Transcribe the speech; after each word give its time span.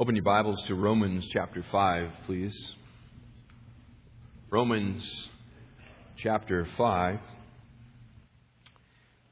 Open 0.00 0.16
your 0.16 0.24
Bibles 0.24 0.62
to 0.66 0.74
Romans 0.74 1.28
chapter 1.30 1.62
5, 1.70 2.10
please. 2.24 2.56
Romans 4.48 5.28
chapter 6.16 6.66
5. 6.78 7.16
If 7.16 7.20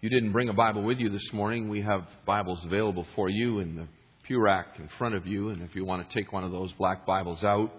you 0.03 0.11
didn't 0.11 0.33
bring 0.33 0.51
a 0.51 0.53
Bible 0.53 0.83
with 0.83 0.99
you 0.99 1.09
this 1.09 1.33
morning, 1.33 1.71
we 1.71 1.81
have 1.81 2.03
Bibles 2.27 2.63
available 2.67 3.07
for 3.17 3.31
you 3.31 3.61
in 3.61 3.77
the 3.77 3.87
pew 4.25 4.43
rack 4.43 4.67
in 4.79 4.91
front 4.99 5.15
of 5.15 5.27
you. 5.27 5.49
And 5.49 5.63
if 5.63 5.75
you 5.75 5.87
want 5.87 6.07
to 6.07 6.15
take 6.15 6.35
one 6.35 6.45
of 6.45 6.53
those 6.53 6.71
black 6.75 7.07
Bibles 7.07 7.43
out, 7.43 7.73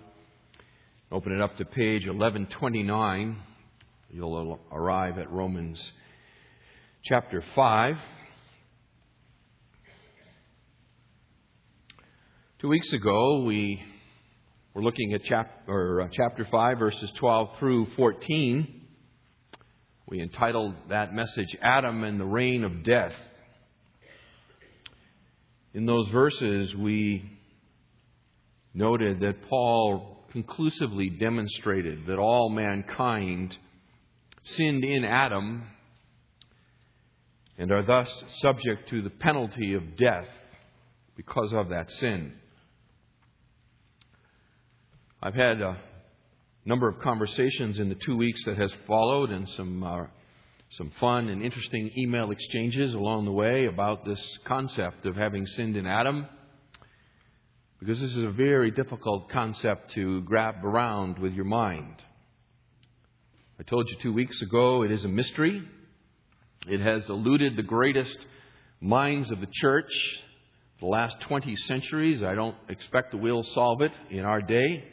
open 1.12 1.31
it 1.31 1.41
up 1.41 1.57
to 1.57 1.65
page 1.65 2.07
1129, 2.07 3.37
you'll 4.09 4.59
arrive 4.71 5.20
at 5.20 5.29
Romans 5.31 5.79
chapter 7.03 7.43
5. 7.53 7.98
Two 12.62 12.68
weeks 12.68 12.91
ago, 12.91 13.44
we 13.44 13.81
were 14.73 14.84
looking 14.84 15.13
at 15.13 15.23
chap- 15.23 15.63
or, 15.70 16.02
uh, 16.02 16.09
chapter 16.12 16.44
5, 16.44 16.77
verses 16.77 17.09
12 17.13 17.58
through 17.58 17.85
14. 17.95 18.85
We 20.08 20.20
entitled 20.20 20.76
that 20.90 21.13
message, 21.13 21.55
Adam 21.62 22.04
and 22.04 22.20
the 22.20 22.26
Reign 22.26 22.66
of 22.66 22.84
Death. 22.84 23.16
In 25.73 25.85
those 25.85 26.09
verses, 26.09 26.76
we 26.76 27.32
noted 28.73 29.21
that 29.21 29.48
Paul 29.48 30.26
conclusively 30.34 31.10
demonstrated 31.12 32.07
that 32.07 32.20
all 32.20 32.49
mankind 32.49 33.55
sinned 34.44 34.84
in 34.84 35.05
Adam 35.05 35.63
and 37.57 37.71
are 37.71 37.84
thus 37.84 38.23
subject 38.40 38.90
to 38.90 39.01
the 39.01 39.12
penalty 39.12 39.76
of 39.76 39.96
death 39.96 40.27
because 41.16 41.54
of 41.54 41.70
that 41.70 41.90
sin. 41.91 42.34
I've 45.21 45.35
had 45.35 45.59
a 45.59 45.77
number 46.63 46.87
of 46.87 46.99
conversations 46.99 47.77
in 47.77 47.89
the 47.89 47.95
two 48.05 48.15
weeks 48.15 48.41
that 48.45 48.57
has 48.57 48.73
followed 48.87 49.31
and 49.31 49.49
some, 49.49 49.84
uh, 49.84 50.05
some 50.77 50.93
fun 50.98 51.27
and 51.27 51.43
interesting 51.43 51.91
email 51.98 52.31
exchanges 52.31 52.93
along 52.93 53.26
the 53.26 53.34
way 53.34 53.65
about 53.65 54.05
this 54.05 54.21
concept 54.45 55.05
of 55.05 55.17
having 55.17 55.45
sinned 55.45 55.76
in 55.76 55.85
Adam. 55.85 56.26
Because 57.81 57.99
this 57.99 58.11
is 58.11 58.23
a 58.23 58.31
very 58.31 58.71
difficult 58.71 59.29
concept 59.29 59.91
to 59.95 60.21
grab 60.21 60.63
around 60.63 61.20
with 61.20 61.33
your 61.33 61.43
mind. 61.43 61.95
I 63.59 63.63
told 63.63 63.89
you 63.89 63.98
two 64.01 64.13
weeks 64.13 64.41
ago 64.41 64.83
it 64.83 64.91
is 64.91 65.03
a 65.03 65.09
mystery. 65.09 65.61
It 66.66 66.79
has 66.79 67.09
eluded 67.09 67.57
the 67.57 67.63
greatest 67.63 68.25
minds 68.79 69.31
of 69.31 69.41
the 69.41 69.50
church 69.51 69.91
the 70.79 70.85
last 70.85 71.19
20 71.28 71.57
centuries. 71.57 72.23
I 72.23 72.35
don't 72.35 72.56
expect 72.69 73.11
that 73.11 73.17
we'll 73.17 73.44
solve 73.44 73.81
it 73.81 73.91
in 74.09 74.23
our 74.23 74.41
day. 74.41 74.85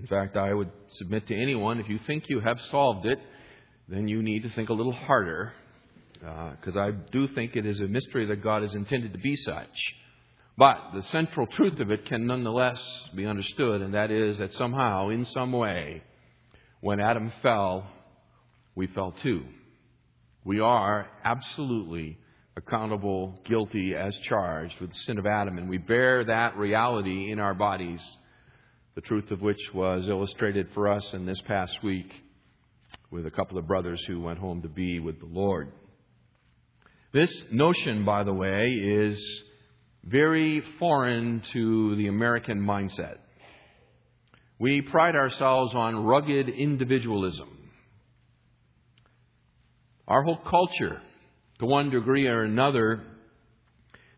In 0.00 0.06
fact, 0.06 0.36
I 0.36 0.54
would 0.54 0.70
submit 0.90 1.26
to 1.26 1.34
anyone 1.34 1.80
if 1.80 1.88
you 1.88 1.98
think 2.06 2.28
you 2.28 2.38
have 2.38 2.60
solved 2.70 3.04
it, 3.04 3.18
then 3.88 4.06
you 4.06 4.22
need 4.22 4.44
to 4.44 4.50
think 4.50 4.68
a 4.68 4.72
little 4.72 4.92
harder, 4.92 5.52
because 6.12 6.76
uh, 6.76 6.80
I 6.80 6.90
do 6.92 7.26
think 7.28 7.56
it 7.56 7.66
is 7.66 7.80
a 7.80 7.88
mystery 7.88 8.26
that 8.26 8.42
God 8.42 8.62
has 8.62 8.74
intended 8.76 9.12
to 9.12 9.18
be 9.18 9.34
such. 9.34 9.94
But 10.56 10.92
the 10.94 11.02
central 11.04 11.48
truth 11.48 11.80
of 11.80 11.90
it 11.90 12.06
can 12.06 12.26
nonetheless 12.26 12.80
be 13.16 13.26
understood, 13.26 13.82
and 13.82 13.94
that 13.94 14.12
is 14.12 14.38
that 14.38 14.52
somehow, 14.52 15.08
in 15.08 15.26
some 15.26 15.50
way, 15.50 16.02
when 16.80 17.00
Adam 17.00 17.32
fell, 17.42 17.84
we 18.76 18.86
fell 18.86 19.12
too. 19.22 19.44
We 20.44 20.60
are 20.60 21.08
absolutely 21.24 22.18
accountable, 22.56 23.40
guilty 23.44 23.96
as 23.96 24.16
charged 24.28 24.80
with 24.80 24.90
the 24.90 24.98
sin 25.06 25.18
of 25.18 25.26
Adam, 25.26 25.58
and 25.58 25.68
we 25.68 25.78
bear 25.78 26.24
that 26.24 26.56
reality 26.56 27.32
in 27.32 27.40
our 27.40 27.54
bodies 27.54 28.00
the 28.98 29.02
truth 29.02 29.30
of 29.30 29.40
which 29.40 29.60
was 29.72 30.08
illustrated 30.08 30.66
for 30.74 30.88
us 30.88 31.08
in 31.12 31.24
this 31.24 31.40
past 31.42 31.84
week 31.84 32.12
with 33.12 33.26
a 33.26 33.30
couple 33.30 33.56
of 33.56 33.64
brothers 33.64 34.04
who 34.08 34.20
went 34.20 34.40
home 34.40 34.60
to 34.60 34.68
be 34.68 34.98
with 34.98 35.20
the 35.20 35.26
Lord. 35.26 35.70
This 37.12 37.30
notion, 37.52 38.04
by 38.04 38.24
the 38.24 38.32
way, 38.32 38.70
is 38.72 39.44
very 40.02 40.64
foreign 40.80 41.42
to 41.52 41.94
the 41.94 42.08
American 42.08 42.58
mindset. 42.60 43.18
We 44.58 44.82
pride 44.82 45.14
ourselves 45.14 45.76
on 45.76 46.04
rugged 46.04 46.48
individualism. 46.48 47.70
Our 50.08 50.24
whole 50.24 50.38
culture, 50.38 51.00
to 51.60 51.66
one 51.66 51.90
degree 51.90 52.26
or 52.26 52.42
another, 52.42 53.04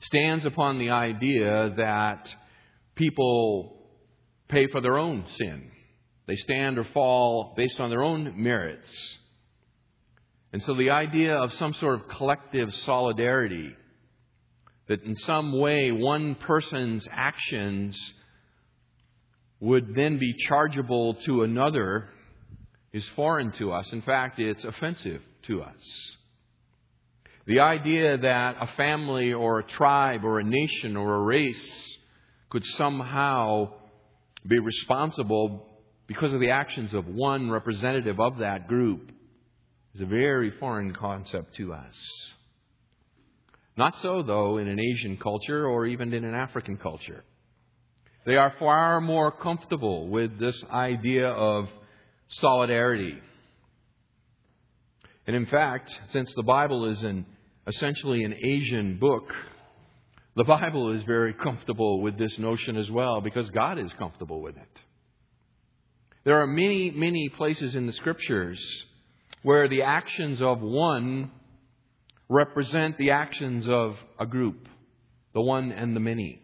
stands 0.01 0.47
upon 0.47 0.79
the 0.79 0.89
idea 0.89 1.75
that 1.77 2.35
people 2.95 3.77
pay 4.51 4.67
for 4.69 4.81
their 4.81 4.99
own 4.99 5.25
sin. 5.39 5.71
They 6.27 6.37
stand 6.37 6.79
or 6.79 6.85
fall 6.85 7.55
based 7.57 7.81
on 7.81 7.91
their 7.91 8.03
own 8.03 8.35
merits. 8.37 8.89
And 10.53 10.63
so 10.63 10.75
the 10.75 10.91
idea 10.91 11.35
of 11.37 11.53
some 11.55 11.75
sort 11.75 11.95
of 11.95 12.09
collective 12.09 12.73
solidarity, 12.85 13.75
that 14.89 15.03
in 15.05 15.15
some 15.15 15.59
way 15.59 15.93
one 15.93 16.35
person's 16.35 17.07
actions 17.11 17.97
would 19.61 19.95
then 19.95 20.19
be 20.19 20.35
chargeable 20.49 21.15
to 21.27 21.43
another, 21.43 22.09
is 22.93 23.07
foreign 23.11 23.53
to 23.53 23.73
us. 23.73 23.93
In 23.93 24.03
fact, 24.03 24.39
it's 24.39 24.65
offensive 24.65 25.23
to 25.43 25.63
us. 25.63 26.17
The 27.47 27.61
idea 27.61 28.19
that 28.19 28.57
a 28.61 28.69
family 28.77 29.33
or 29.33 29.59
a 29.59 29.65
tribe 29.65 30.25
or 30.25 30.39
a 30.39 30.45
nation 30.45 30.97
or 30.97 31.17
a 31.17 31.23
race 31.23 31.97
could 32.49 32.65
somehow 32.65 33.73
be 34.47 34.59
responsible 34.59 35.67
because 36.07 36.33
of 36.33 36.41
the 36.41 36.51
actions 36.51 36.95
of 36.95 37.07
one 37.07 37.51
representative 37.51 38.19
of 38.19 38.39
that 38.39 38.69
group 38.69 39.13
is 39.95 40.01
a 40.01 40.07
very 40.07 40.51
foreign 40.59 40.93
concept 40.93 41.55
to 41.57 41.73
us. 41.73 41.97
Not 43.77 43.97
so, 43.99 44.23
though, 44.23 44.59
in 44.59 44.69
an 44.69 44.79
Asian 44.79 45.17
culture 45.17 45.67
or 45.67 45.87
even 45.87 46.13
in 46.13 46.25
an 46.25 46.35
African 46.35 46.77
culture. 46.77 47.25
They 48.27 48.37
are 48.37 48.55
far 48.59 49.01
more 49.01 49.33
comfortable 49.33 50.09
with 50.09 50.39
this 50.39 50.61
idea 50.71 51.29
of 51.29 51.69
solidarity. 52.29 53.19
And 55.27 55.35
in 55.37 55.47
fact, 55.47 55.97
since 56.11 56.31
the 56.35 56.43
Bible 56.43 56.91
is 56.91 57.03
an, 57.03 57.25
essentially 57.67 58.25
an 58.25 58.35
Asian 58.45 58.99
book, 58.99 59.33
the 60.37 60.45
Bible 60.45 60.93
is 60.93 61.03
very 61.05 61.35
comfortable 61.35 62.01
with 62.01 62.17
this 62.17 62.39
notion 62.39 62.77
as 62.77 62.91
well 62.91 63.21
because 63.21 63.51
God 63.51 63.79
is 63.79 63.93
comfortable 63.99 64.41
with 64.41 64.57
it. 64.57 64.79
There 66.25 66.41
are 66.41 66.47
many, 66.47 66.91
many 66.91 67.29
places 67.31 67.75
in 67.75 67.87
the 67.87 67.93
scriptures 67.93 68.61
where 69.43 69.69
the 69.69 69.83
actions 69.83 70.41
of 70.41 70.61
one 70.61 71.31
represent 72.29 72.97
the 72.99 73.11
actions 73.11 73.67
of 73.69 73.97
a 74.19 74.27
group, 74.27 74.69
the 75.35 75.41
one 75.41 75.73
and 75.73 75.97
the 75.97 76.01
many. 76.01 76.41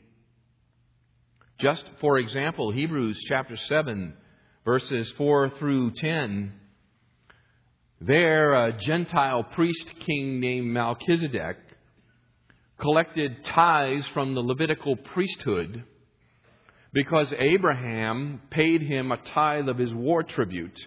Just 1.61 1.85
for 2.01 2.19
example, 2.19 2.73
Hebrews 2.73 3.23
chapter 3.29 3.57
7, 3.57 4.15
verses 4.65 5.13
4 5.17 5.51
through 5.59 5.93
10, 5.93 6.53
there 8.01 8.53
a 8.53 8.79
Gentile 8.79 9.45
priest 9.45 9.87
king 10.05 10.41
named 10.41 10.67
Melchizedek 10.67 11.57
collected 12.79 13.45
tithes 13.45 14.07
from 14.09 14.35
the 14.35 14.41
Levitical 14.41 14.97
priesthood 14.97 15.85
because 16.93 17.33
Abraham 17.39 18.41
paid 18.51 18.83
him 18.83 19.13
a 19.13 19.17
tithe 19.19 19.69
of 19.69 19.79
his 19.79 19.93
war 19.93 20.23
tribute. 20.23 20.79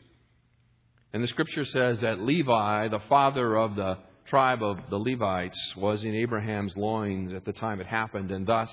And 1.13 1.24
the 1.24 1.27
scripture 1.27 1.65
says 1.65 2.01
that 2.01 2.19
Levi, 2.19 2.88
the 2.88 3.01
father 3.01 3.56
of 3.56 3.75
the 3.75 3.97
tribe 4.25 4.62
of 4.62 4.77
the 4.89 4.97
Levites, 4.97 5.75
was 5.75 6.03
in 6.03 6.15
Abraham's 6.15 6.75
loins 6.75 7.33
at 7.33 7.45
the 7.45 7.53
time 7.53 7.81
it 7.81 7.88
happened, 7.88 8.31
and 8.31 8.45
thus 8.45 8.71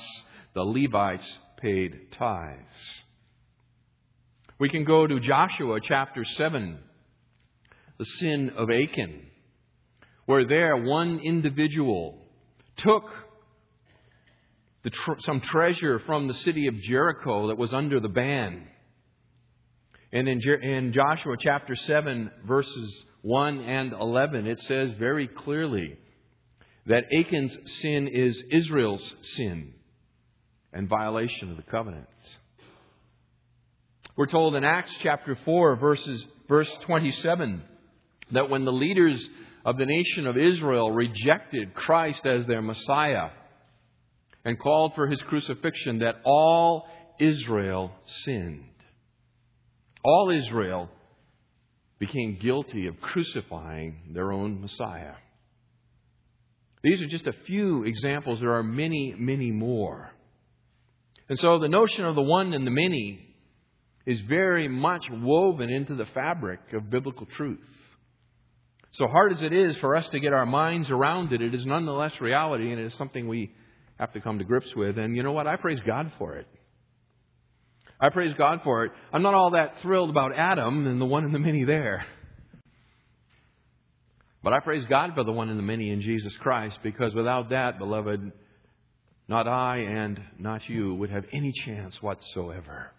the 0.55 0.63
Levites 0.63 1.39
paid 1.61 2.13
tithes. 2.13 3.03
We 4.59 4.69
can 4.69 4.85
go 4.85 5.07
to 5.07 5.21
Joshua 5.21 5.81
chapter 5.83 6.25
7, 6.25 6.79
the 7.99 8.05
sin 8.05 8.51
of 8.57 8.71
Achan, 8.71 9.27
where 10.27 10.47
there 10.47 10.77
one 10.77 11.21
individual 11.23 12.26
took 12.77 13.11
tr- 14.91 15.19
some 15.21 15.41
treasure 15.41 15.99
from 16.01 16.29
the 16.29 16.35
city 16.35 16.67
of 16.67 16.77
Jericho 16.81 17.49
that 17.49 17.59
was 17.59 17.73
under 17.75 18.01
the 18.01 18.09
ban. 18.09 18.67
And 20.13 20.29
in, 20.29 20.41
Jer- 20.41 20.61
in 20.61 20.93
Joshua 20.93 21.37
chapter 21.39 21.75
7, 21.75 22.31
verses 22.47 23.05
1 23.23 23.61
and 23.61 23.93
11, 23.93 24.47
it 24.47 24.61
says 24.61 24.93
very 24.99 25.27
clearly 25.27 25.97
that 26.87 27.05
Achan's 27.13 27.57
sin 27.81 28.09
is 28.09 28.43
Israel's 28.51 29.15
sin 29.37 29.73
and 30.73 30.89
violation 30.89 31.51
of 31.51 31.57
the 31.57 31.63
covenant. 31.63 32.07
We're 34.17 34.27
told 34.27 34.55
in 34.55 34.65
Acts 34.65 34.97
chapter 35.03 35.37
4, 35.45 35.77
verses, 35.77 36.25
verse 36.49 36.73
27, 36.83 37.63
that 38.33 38.49
when 38.49 38.65
the 38.65 38.73
leaders 38.73 39.29
of 39.67 39.77
the 39.77 39.85
nation 39.85 40.29
of 40.29 40.39
Israel 40.39 40.93
rejected 40.93 41.75
Christ 41.75 42.25
as 42.25 42.47
their 42.47 42.63
Messiah. 42.63 43.31
and 44.45 44.61
called 44.61 44.93
for 44.95 45.09
his 45.09 45.21
crucifixion 45.23 45.99
that 45.99 46.15
all 46.25 46.87
Israel 47.19 47.91
sinned. 48.23 48.63
All 50.05 50.31
Israel 50.31 50.89
became 51.99 52.39
guilty 52.41 52.87
of 52.87 53.01
crucifying 53.01 54.13
their 54.15 54.31
own 54.31 54.61
Messiah. 54.61 55.15
These 56.85 57.03
are 57.03 57.09
just 57.09 57.27
a 57.27 57.33
few 57.33 57.83
examples. 57.83 58.39
There 58.39 58.53
are 58.53 58.63
many, 58.63 59.17
many 59.19 59.51
more. 59.51 60.13
And 61.29 61.37
so 61.41 61.59
the 61.59 61.69
notion 61.69 62.05
of 62.05 62.15
the 62.15 62.23
one 62.23 62.53
and 62.53 62.65
the 62.65 62.71
many 62.71 63.27
is 64.07 64.21
very 64.21 64.69
much 64.69 65.07
woven 65.11 65.71
into 65.71 65.97
the 65.97 66.07
fabric 66.07 66.61
of 66.73 66.89
biblical 66.89 67.27
truth. 67.27 67.59
So 68.97 69.07
hard 69.09 69.33
as 69.33 69.43
it 69.43 69.53
is 69.53 69.77
for 69.77 69.95
us 69.95 70.09
to 70.09 70.21
get 70.21 70.33
our 70.33 70.47
minds 70.47 70.89
around 70.91 71.31
it, 71.35 71.43
it 71.43 71.55
is 71.55 71.67
nonetheless 71.67 72.19
reality 72.19 72.71
and 72.71 72.81
it 72.81 72.87
is 72.87 72.95
something 72.95 73.29
we 73.29 73.53
have 73.99 74.11
to 74.15 74.23
come 74.23 74.39
to 74.39 74.45
grips 74.45 74.75
with. 74.75 74.97
And 74.97 75.15
you 75.15 75.23
know 75.23 75.33
what? 75.33 75.47
I 75.47 75.57
praise 75.57 75.81
God 75.87 76.13
for 76.19 76.37
it. 76.37 76.47
I 78.01 78.09
praise 78.09 78.35
God 78.39 78.63
for 78.65 78.87
it. 78.87 78.93
I'm 79.13 79.21
not 79.21 79.35
all 79.35 79.51
that 79.51 79.81
thrilled 79.83 80.09
about 80.09 80.33
Adam 80.35 80.87
and 80.87 80.99
the 80.99 81.05
one 81.05 81.25
and 81.25 81.35
the 81.35 81.39
many 81.39 81.65
there. 81.65 82.07
But 84.43 84.55
I 84.55 84.61
praise 84.61 84.87
God 84.89 85.13
for 85.15 85.25
the 85.25 85.33
one 85.33 85.51
and 85.51 85.59
the 85.59 85.63
many 85.63 85.91
in 85.91 86.01
Jesus 86.01 86.35
Christ 86.39 86.79
because 86.83 87.15
without 87.15 87.51
that, 87.51 87.79
beloved, 87.79 88.33
not 89.29 89.47
I 89.47 89.79
and 89.79 90.21
not 90.39 90.67
you 90.71 90.95
would 90.95 91.11
have 91.11 91.25
any 91.35 91.53
chance 91.67 92.01
whatsoever. 92.01 92.93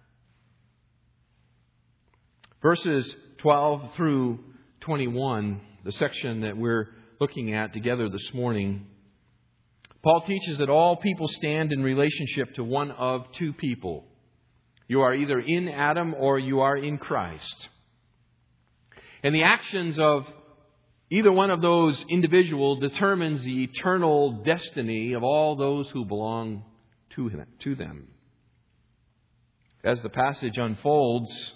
Verses 2.61 3.15
12 3.39 3.95
through 3.95 4.39
21 4.81 5.61
the 5.83 5.91
section 5.91 6.41
that 6.41 6.57
we're 6.57 6.89
looking 7.19 7.53
at 7.53 7.73
together 7.73 8.09
this 8.09 8.33
morning, 8.33 8.85
Paul 10.03 10.21
teaches 10.21 10.57
that 10.59 10.69
all 10.69 10.95
people 10.95 11.27
stand 11.27 11.71
in 11.71 11.81
relationship 11.83 12.53
to 12.55 12.63
one 12.63 12.91
of 12.91 13.31
two 13.33 13.53
people. 13.53 14.05
You 14.87 15.01
are 15.01 15.13
either 15.13 15.39
in 15.39 15.67
Adam 15.67 16.15
or 16.17 16.39
you 16.39 16.61
are 16.61 16.77
in 16.77 16.97
Christ. 16.97 17.69
And 19.23 19.35
the 19.35 19.43
actions 19.43 19.97
of 19.99 20.25
either 21.09 21.31
one 21.31 21.49
of 21.49 21.61
those 21.61 22.03
individuals 22.09 22.79
determines 22.79 23.43
the 23.43 23.63
eternal 23.63 24.43
destiny 24.43 25.13
of 25.13 25.23
all 25.23 25.55
those 25.55 25.89
who 25.89 26.05
belong 26.05 26.63
to 27.15 27.75
them. 27.75 28.07
As 29.83 30.01
the 30.01 30.09
passage 30.09 30.57
unfolds, 30.57 31.53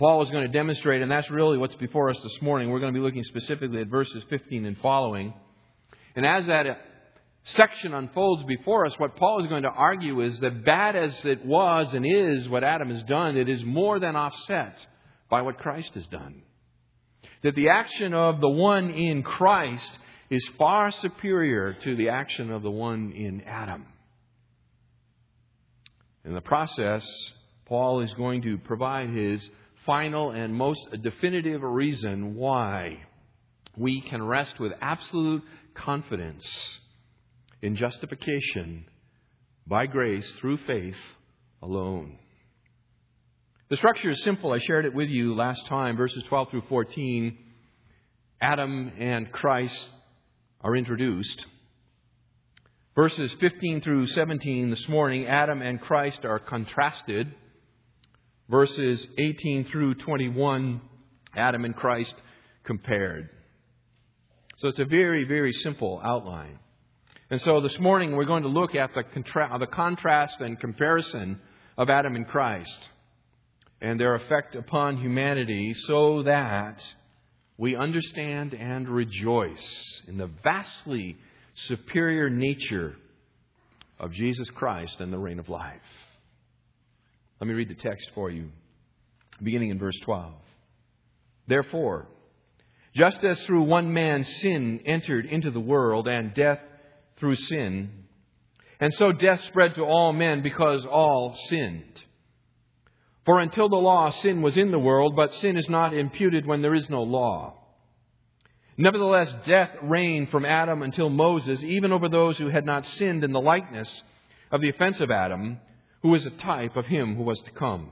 Paul 0.00 0.22
is 0.22 0.30
going 0.30 0.46
to 0.46 0.52
demonstrate, 0.52 1.02
and 1.02 1.10
that's 1.10 1.30
really 1.30 1.58
what's 1.58 1.74
before 1.74 2.08
us 2.08 2.16
this 2.22 2.40
morning. 2.40 2.70
We're 2.70 2.80
going 2.80 2.94
to 2.94 2.98
be 2.98 3.04
looking 3.04 3.22
specifically 3.22 3.82
at 3.82 3.88
verses 3.88 4.24
15 4.30 4.64
and 4.64 4.78
following. 4.78 5.34
And 6.16 6.24
as 6.24 6.46
that 6.46 6.66
uh, 6.66 6.74
section 7.44 7.92
unfolds 7.92 8.42
before 8.44 8.86
us, 8.86 8.98
what 8.98 9.16
Paul 9.16 9.42
is 9.42 9.48
going 9.48 9.64
to 9.64 9.68
argue 9.68 10.22
is 10.22 10.40
that 10.40 10.64
bad 10.64 10.96
as 10.96 11.14
it 11.26 11.44
was 11.44 11.92
and 11.92 12.06
is 12.06 12.48
what 12.48 12.64
Adam 12.64 12.88
has 12.88 13.02
done, 13.02 13.36
it 13.36 13.50
is 13.50 13.62
more 13.62 13.98
than 13.98 14.16
offset 14.16 14.74
by 15.28 15.42
what 15.42 15.58
Christ 15.58 15.90
has 15.92 16.06
done. 16.06 16.44
That 17.42 17.54
the 17.54 17.68
action 17.68 18.14
of 18.14 18.40
the 18.40 18.48
one 18.48 18.88
in 18.88 19.22
Christ 19.22 19.92
is 20.30 20.48
far 20.56 20.92
superior 20.92 21.74
to 21.74 21.94
the 21.94 22.08
action 22.08 22.50
of 22.50 22.62
the 22.62 22.70
one 22.70 23.12
in 23.12 23.42
Adam. 23.42 23.84
In 26.24 26.32
the 26.32 26.40
process, 26.40 27.06
Paul 27.66 28.00
is 28.00 28.14
going 28.14 28.40
to 28.42 28.56
provide 28.56 29.10
his 29.10 29.46
final 29.90 30.30
and 30.30 30.54
most 30.54 30.86
definitive 31.02 31.62
reason 31.64 32.36
why 32.36 32.96
we 33.76 34.00
can 34.02 34.24
rest 34.24 34.60
with 34.60 34.70
absolute 34.80 35.42
confidence 35.74 36.46
in 37.60 37.74
justification 37.74 38.84
by 39.66 39.86
grace 39.86 40.32
through 40.38 40.56
faith 40.58 40.94
alone. 41.60 42.16
The 43.68 43.78
structure 43.78 44.10
is 44.10 44.22
simple. 44.22 44.52
I 44.52 44.58
shared 44.58 44.84
it 44.84 44.94
with 44.94 45.08
you 45.08 45.34
last 45.34 45.66
time, 45.66 45.96
verses 45.96 46.22
12 46.28 46.50
through 46.52 46.62
14. 46.68 47.36
Adam 48.40 48.92
and 48.96 49.32
Christ 49.32 49.88
are 50.60 50.76
introduced. 50.76 51.46
Verses 52.94 53.34
15 53.40 53.80
through 53.80 54.06
17 54.06 54.70
this 54.70 54.88
morning, 54.88 55.26
Adam 55.26 55.60
and 55.60 55.80
Christ 55.80 56.24
are 56.24 56.38
contrasted 56.38 57.34
verses 58.50 59.06
18 59.16 59.64
through 59.64 59.94
21, 59.94 60.80
Adam 61.36 61.64
and 61.64 61.76
Christ 61.76 62.14
compared. 62.64 63.30
So 64.58 64.68
it's 64.68 64.78
a 64.80 64.84
very, 64.84 65.24
very 65.24 65.52
simple 65.52 66.00
outline. 66.04 66.58
And 67.30 67.40
so 67.40 67.60
this 67.60 67.78
morning 67.78 68.16
we're 68.16 68.24
going 68.24 68.42
to 68.42 68.48
look 68.48 68.74
at 68.74 68.92
the, 68.92 69.04
contra- 69.04 69.56
the 69.58 69.68
contrast 69.68 70.40
and 70.40 70.58
comparison 70.58 71.40
of 71.78 71.88
Adam 71.88 72.16
and 72.16 72.26
Christ 72.26 72.88
and 73.80 73.98
their 73.98 74.16
effect 74.16 74.56
upon 74.56 74.98
humanity 74.98 75.72
so 75.86 76.24
that 76.24 76.82
we 77.56 77.76
understand 77.76 78.52
and 78.52 78.88
rejoice 78.88 80.02
in 80.08 80.18
the 80.18 80.30
vastly 80.42 81.16
superior 81.68 82.28
nature 82.28 82.96
of 83.98 84.12
Jesus 84.12 84.48
Christ 84.50 85.00
and 85.00 85.12
the 85.12 85.18
reign 85.18 85.38
of 85.38 85.48
life. 85.48 85.80
Let 87.40 87.48
me 87.48 87.54
read 87.54 87.70
the 87.70 87.74
text 87.74 88.10
for 88.14 88.30
you, 88.30 88.50
beginning 89.42 89.70
in 89.70 89.78
verse 89.78 89.98
12. 90.00 90.34
Therefore, 91.46 92.06
just 92.94 93.24
as 93.24 93.44
through 93.46 93.62
one 93.62 93.94
man 93.94 94.24
sin 94.24 94.80
entered 94.84 95.24
into 95.24 95.50
the 95.50 95.60
world, 95.60 96.06
and 96.06 96.34
death 96.34 96.60
through 97.16 97.36
sin, 97.36 97.90
and 98.78 98.92
so 98.92 99.12
death 99.12 99.40
spread 99.44 99.74
to 99.76 99.84
all 99.84 100.12
men 100.12 100.42
because 100.42 100.84
all 100.84 101.34
sinned. 101.46 102.02
For 103.24 103.40
until 103.40 103.70
the 103.70 103.76
law, 103.76 104.10
sin 104.10 104.42
was 104.42 104.58
in 104.58 104.70
the 104.70 104.78
world, 104.78 105.16
but 105.16 105.32
sin 105.34 105.56
is 105.56 105.68
not 105.68 105.94
imputed 105.94 106.46
when 106.46 106.60
there 106.60 106.74
is 106.74 106.90
no 106.90 107.02
law. 107.02 107.56
Nevertheless, 108.76 109.34
death 109.46 109.70
reigned 109.82 110.30
from 110.30 110.44
Adam 110.44 110.82
until 110.82 111.08
Moses, 111.08 111.62
even 111.62 111.92
over 111.92 112.08
those 112.08 112.36
who 112.36 112.48
had 112.48 112.66
not 112.66 112.84
sinned 112.84 113.24
in 113.24 113.32
the 113.32 113.40
likeness 113.40 113.90
of 114.50 114.60
the 114.60 114.70
offense 114.70 115.00
of 115.00 115.10
Adam 115.10 115.58
who 116.02 116.14
is 116.14 116.26
a 116.26 116.30
type 116.30 116.76
of 116.76 116.86
him 116.86 117.16
who 117.16 117.22
was 117.22 117.40
to 117.42 117.50
come. 117.50 117.90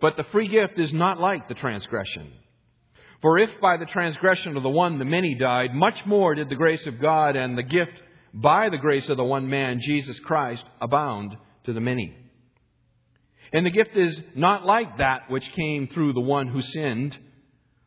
But 0.00 0.16
the 0.16 0.24
free 0.24 0.48
gift 0.48 0.78
is 0.78 0.92
not 0.92 1.20
like 1.20 1.48
the 1.48 1.54
transgression. 1.54 2.32
For 3.20 3.38
if 3.38 3.50
by 3.60 3.76
the 3.76 3.86
transgression 3.86 4.56
of 4.56 4.62
the 4.62 4.68
one 4.68 4.98
the 4.98 5.04
many 5.04 5.34
died, 5.34 5.74
much 5.74 6.06
more 6.06 6.34
did 6.34 6.48
the 6.48 6.54
grace 6.54 6.86
of 6.86 7.00
God 7.00 7.34
and 7.34 7.58
the 7.58 7.64
gift 7.64 8.00
by 8.32 8.68
the 8.68 8.78
grace 8.78 9.08
of 9.08 9.16
the 9.16 9.24
one 9.24 9.48
man, 9.48 9.80
Jesus 9.80 10.18
Christ, 10.20 10.64
abound 10.80 11.36
to 11.64 11.72
the 11.72 11.80
many. 11.80 12.16
And 13.52 13.64
the 13.64 13.70
gift 13.70 13.96
is 13.96 14.20
not 14.34 14.66
like 14.66 14.98
that 14.98 15.30
which 15.30 15.52
came 15.52 15.88
through 15.88 16.12
the 16.12 16.20
one 16.20 16.48
who 16.48 16.60
sinned. 16.60 17.16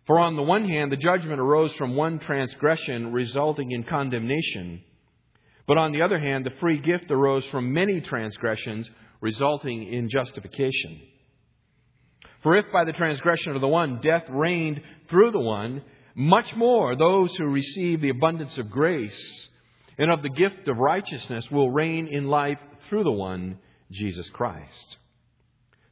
For 0.08 0.20
on 0.20 0.36
the 0.36 0.42
one 0.42 0.68
hand, 0.68 0.92
the 0.92 0.98
judgment 0.98 1.40
arose 1.40 1.74
from 1.75 1.96
one 1.96 2.20
transgression, 2.20 3.13
resulting 3.13 3.72
in 3.72 3.84
condemnation. 3.84 4.84
But 5.68 5.77
on 5.77 5.91
the 5.91 6.01
other 6.01 6.20
hand, 6.20 6.46
the 6.46 6.60
free 6.60 6.80
gift 6.80 7.12
arose 7.12 7.46
from 7.46 7.74
many 7.74 8.01
transgressions, 8.01 8.89
resulting 9.22 9.91
in 9.91 10.10
justification. 10.10 11.01
For 12.44 12.56
if 12.58 12.65
by 12.74 12.86
the 12.86 12.94
transgression 12.94 13.56
of 13.56 13.62
the 13.62 13.68
one 13.68 14.00
death 14.01 14.24
reigned 14.30 14.82
through 15.10 15.32
the 15.32 15.39
one, 15.39 15.84
much 16.15 16.56
more 16.56 16.96
those 16.96 17.36
who 17.36 17.46
receive 17.46 18.01
the 18.01 18.10
abundance 18.10 18.58
of 18.58 18.70
grace 18.70 19.50
and 19.98 20.12
of 20.12 20.24
the 20.24 20.30
gift 20.30 20.68
of 20.68 20.77
righteousness 20.77 21.50
will 21.51 21.70
reign 21.70 22.08
in 22.08 22.27
life 22.27 22.60
through 22.89 23.03
the 23.03 23.12
one, 23.12 23.60
Jesus 23.91 24.30
Christ. 24.30 24.98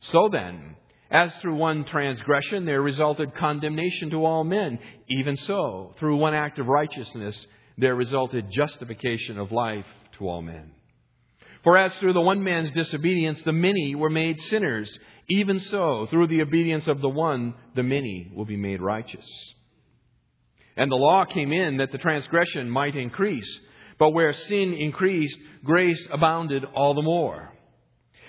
So 0.02 0.30
then, 0.30 0.76
as 1.12 1.36
through 1.38 1.56
one 1.56 1.86
transgression 1.86 2.66
there 2.66 2.82
resulted 2.82 3.36
condemnation 3.36 4.10
to 4.12 4.26
all 4.26 4.44
men, 4.44 4.80
even 5.08 5.36
so, 5.36 5.94
through 5.98 6.18
one 6.18 6.34
act 6.34 6.60
of 6.60 6.68
righteousness 6.68 7.46
there 7.80 7.96
resulted 7.96 8.52
justification 8.52 9.40
of 9.40 9.52
life 9.52 9.86
to 10.18 10.28
all 10.28 10.42
men. 10.42 10.72
For 11.64 11.78
as 11.78 11.94
through 11.98 12.14
the 12.14 12.22
one 12.22 12.44
man's 12.44 12.72
disobedience 12.72 13.42
the 13.42 13.54
many 13.54 13.96
were 13.96 14.10
made 14.10 14.40
sinners, 14.40 14.98
even 15.30 15.60
so, 15.60 16.08
through 16.10 16.28
the 16.28 16.42
obedience 16.42 16.88
of 16.88 17.02
the 17.02 17.10
one, 17.10 17.54
the 17.76 17.84
many 17.84 18.32
will 18.36 18.46
be 18.46 18.58
made 18.58 18.82
righteous. 18.82 19.26
And 20.76 20.92
the 20.92 20.96
law 20.96 21.26
came 21.26 21.52
in 21.52 21.78
that 21.78 21.92
the 21.92 21.98
transgression 21.98 22.70
might 22.70 22.96
increase. 22.96 23.60
But 23.98 24.12
where 24.12 24.32
sin 24.32 24.74
increased, 24.74 25.38
grace 25.64 26.08
abounded 26.12 26.64
all 26.64 26.94
the 26.94 27.02
more. 27.02 27.54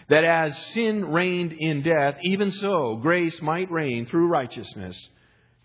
That 0.09 0.25
as 0.25 0.57
sin 0.75 1.13
reigned 1.13 1.55
in 1.57 1.83
death, 1.83 2.17
even 2.23 2.51
so 2.51 2.97
grace 2.97 3.41
might 3.41 3.71
reign 3.71 4.07
through 4.07 4.27
righteousness 4.27 4.97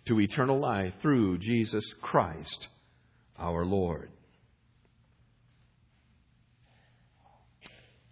to 0.07 0.19
eternal 0.19 0.59
life 0.59 0.93
through 1.01 1.39
Jesus 1.39 1.83
Christ 2.01 2.67
our 3.37 3.65
Lord. 3.65 4.09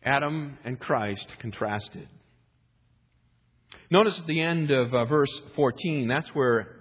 Adam 0.04 0.58
and 0.64 0.80
Christ 0.80 1.26
contrasted. 1.40 2.08
Notice 3.90 4.18
at 4.20 4.28
the 4.28 4.42
end 4.42 4.72
of 4.72 4.94
uh, 4.94 5.06
verse 5.06 5.32
14, 5.56 6.08
that's 6.08 6.30
where 6.30 6.76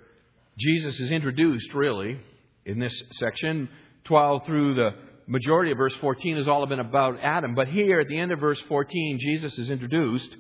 Jesus 0.58 0.98
is 0.98 1.10
introduced, 1.10 1.72
really, 1.74 2.18
in 2.64 2.78
this 2.78 2.94
section, 3.12 3.68
12 4.04 4.46
through 4.46 4.74
the 4.74 4.90
majority 5.26 5.70
of 5.72 5.78
verse 5.78 5.94
14 6.00 6.36
has 6.36 6.48
all 6.48 6.66
been 6.66 6.80
about 6.80 7.18
Adam. 7.22 7.54
But 7.54 7.68
here 7.68 8.00
at 8.00 8.08
the 8.08 8.18
end 8.18 8.32
of 8.32 8.40
verse 8.40 8.60
14, 8.62 9.18
Jesus 9.20 9.58
is 9.58 9.70
introduced 9.70 10.36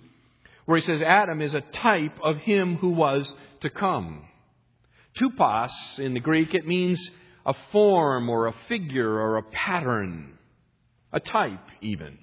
where 0.64 0.78
he 0.78 0.84
says 0.84 1.02
Adam 1.02 1.40
is 1.40 1.54
a 1.54 1.60
type 1.60 2.18
of 2.22 2.36
him 2.38 2.76
who 2.76 2.90
was 2.90 3.32
to 3.60 3.70
come. 3.70 4.24
Tupos 5.16 5.98
in 5.98 6.14
the 6.14 6.20
Greek, 6.20 6.54
it 6.54 6.66
means 6.66 7.00
a 7.44 7.54
form 7.72 8.28
or 8.28 8.46
a 8.46 8.54
figure 8.68 9.08
or 9.08 9.36
a 9.36 9.42
pattern, 9.42 10.38
a 11.12 11.20
type 11.20 11.66
even. 11.80 12.18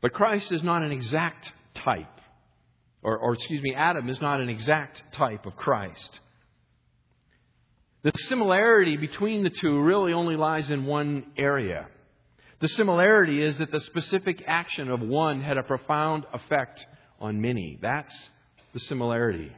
But 0.00 0.12
Christ 0.12 0.50
is 0.52 0.62
not 0.62 0.82
an 0.82 0.92
exact 0.92 1.52
type. 1.74 2.06
Or, 3.02 3.16
or, 3.16 3.34
excuse 3.34 3.62
me, 3.62 3.74
Adam 3.74 4.08
is 4.08 4.20
not 4.20 4.40
an 4.40 4.48
exact 4.48 5.02
type 5.12 5.46
of 5.46 5.56
Christ. 5.56 6.20
The 8.02 8.12
similarity 8.28 8.96
between 8.96 9.42
the 9.42 9.50
two 9.50 9.80
really 9.80 10.12
only 10.12 10.36
lies 10.36 10.70
in 10.70 10.86
one 10.86 11.26
area. 11.36 11.86
The 12.60 12.68
similarity 12.68 13.42
is 13.42 13.58
that 13.58 13.70
the 13.70 13.80
specific 13.80 14.42
action 14.46 14.90
of 14.90 15.00
one 15.00 15.40
had 15.40 15.58
a 15.58 15.62
profound 15.62 16.24
effect 16.32 16.84
on 17.18 17.40
many. 17.40 17.78
That's 17.80 18.14
the 18.72 18.80
similarity. 18.80 19.50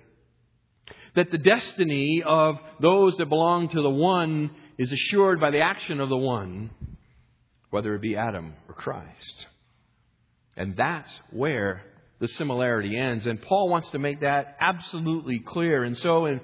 That 1.14 1.31
the 1.31 1.38
destiny 1.38 2.23
of 2.25 2.57
those 2.81 3.16
that 3.16 3.28
belong 3.28 3.69
to 3.69 3.83
the 3.83 3.90
one 3.90 4.50
is 4.78 4.92
assured 4.92 5.40
by 5.40 5.50
the 5.50 5.61
action 5.61 6.00
of 6.00 6.09
the 6.09 6.16
one, 6.16 6.71
whether 7.71 7.95
it 7.95 8.00
be 8.00 8.16
Adam 8.16 8.54
or 8.69 8.75
Christ. 8.75 9.47
And 10.57 10.76
that's 10.76 11.11
where 11.31 11.83
the 12.19 12.28
similarity 12.28 12.97
ends. 12.97 13.26
And 13.26 13.40
Paul 13.40 13.69
wants 13.69 13.90
to 13.90 13.99
make 13.99 14.21
that 14.21 14.57
absolutely 14.61 15.40
clear. 15.40 15.83
And 15.83 15.97
so 15.99 16.26
in 16.26 16.40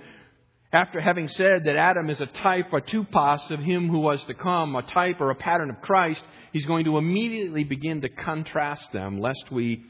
after 0.72 1.00
having 1.00 1.28
said 1.28 1.64
that 1.64 1.76
Adam 1.76 2.10
is 2.10 2.20
a 2.20 2.26
type, 2.26 2.72
a 2.72 2.80
tupos 2.80 3.50
of 3.50 3.60
him 3.60 3.88
who 3.88 4.00
was 4.00 4.22
to 4.24 4.34
come, 4.34 4.76
a 4.76 4.82
type 4.82 5.20
or 5.20 5.30
a 5.30 5.34
pattern 5.34 5.70
of 5.70 5.80
Christ, 5.80 6.22
he's 6.52 6.66
going 6.66 6.84
to 6.84 6.98
immediately 6.98 7.64
begin 7.64 8.02
to 8.02 8.10
contrast 8.10 8.92
them, 8.92 9.18
lest 9.18 9.50
we 9.50 9.82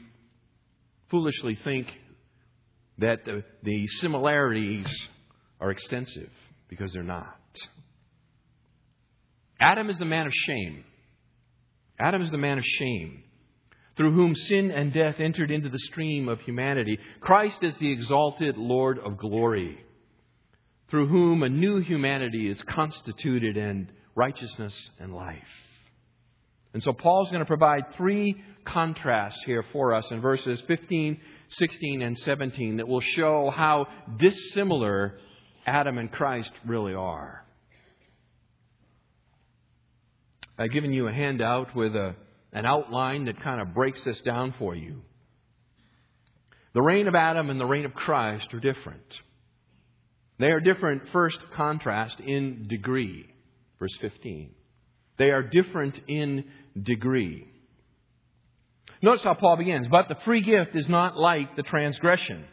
foolishly 1.09 1.55
think 1.55 1.87
that 2.99 3.25
the, 3.25 3.43
the 3.63 3.87
similarities 3.87 4.87
are 5.59 5.71
extensive, 5.71 6.29
because 6.69 6.91
they're 6.93 7.03
not. 7.03 7.35
Adam 9.59 9.89
is 9.89 9.97
the 9.97 10.05
man 10.05 10.25
of 10.25 10.33
shame. 10.33 10.83
Adam 11.99 12.21
is 12.21 12.31
the 12.31 12.37
man 12.37 12.57
of 12.57 12.63
shame, 12.63 13.23
through 13.97 14.13
whom 14.13 14.35
sin 14.35 14.71
and 14.71 14.93
death 14.93 15.15
entered 15.19 15.51
into 15.51 15.69
the 15.69 15.79
stream 15.79 16.29
of 16.29 16.39
humanity. 16.41 16.97
Christ 17.19 17.57
is 17.61 17.77
the 17.77 17.91
exalted 17.91 18.57
Lord 18.57 18.99
of 18.99 19.17
glory 19.17 19.83
through 20.89 21.07
whom 21.07 21.43
a 21.43 21.49
new 21.49 21.79
humanity 21.79 22.49
is 22.49 22.61
constituted 22.63 23.57
in 23.57 23.89
righteousness 24.15 24.75
and 24.99 25.13
life. 25.13 25.37
And 26.73 26.83
so 26.83 26.93
Paul's 26.93 27.29
going 27.29 27.41
to 27.41 27.47
provide 27.47 27.93
three 27.95 28.35
contrasts 28.65 29.41
here 29.45 29.63
for 29.71 29.93
us 29.93 30.05
in 30.11 30.21
verses 30.21 30.61
15, 30.67 31.19
16, 31.49 32.01
and 32.01 32.17
17 32.17 32.77
that 32.77 32.87
will 32.87 33.01
show 33.01 33.51
how 33.55 33.87
dissimilar 34.17 35.19
Adam 35.65 35.97
and 35.97 36.11
Christ 36.11 36.51
really 36.65 36.93
are. 36.93 37.45
I've 40.57 40.71
given 40.71 40.93
you 40.93 41.07
a 41.07 41.13
handout 41.13 41.75
with 41.75 41.95
a, 41.95 42.15
an 42.51 42.65
outline 42.65 43.25
that 43.25 43.39
kind 43.41 43.61
of 43.61 43.73
breaks 43.73 44.03
this 44.03 44.19
down 44.21 44.53
for 44.59 44.75
you. 44.75 45.01
The 46.73 46.81
reign 46.81 47.07
of 47.07 47.15
Adam 47.15 47.49
and 47.49 47.59
the 47.59 47.65
reign 47.65 47.85
of 47.85 47.93
Christ 47.93 48.53
are 48.53 48.59
different. 48.59 49.19
They 50.37 50.51
are 50.51 50.59
different, 50.59 51.09
first 51.09 51.39
contrast, 51.53 52.19
in 52.19 52.67
degree. 52.67 53.25
Verse 53.79 53.95
15. 54.01 54.51
They 55.17 55.31
are 55.31 55.43
different 55.43 55.99
in 56.07 56.45
degree. 56.81 57.48
Notice 59.01 59.23
how 59.23 59.33
Paul 59.33 59.57
begins. 59.57 59.87
But 59.87 60.09
the 60.09 60.17
free 60.25 60.41
gift 60.41 60.75
is 60.75 60.89
not 60.89 61.17
like 61.17 61.55
the 61.55 61.63
transgression. 61.63 62.45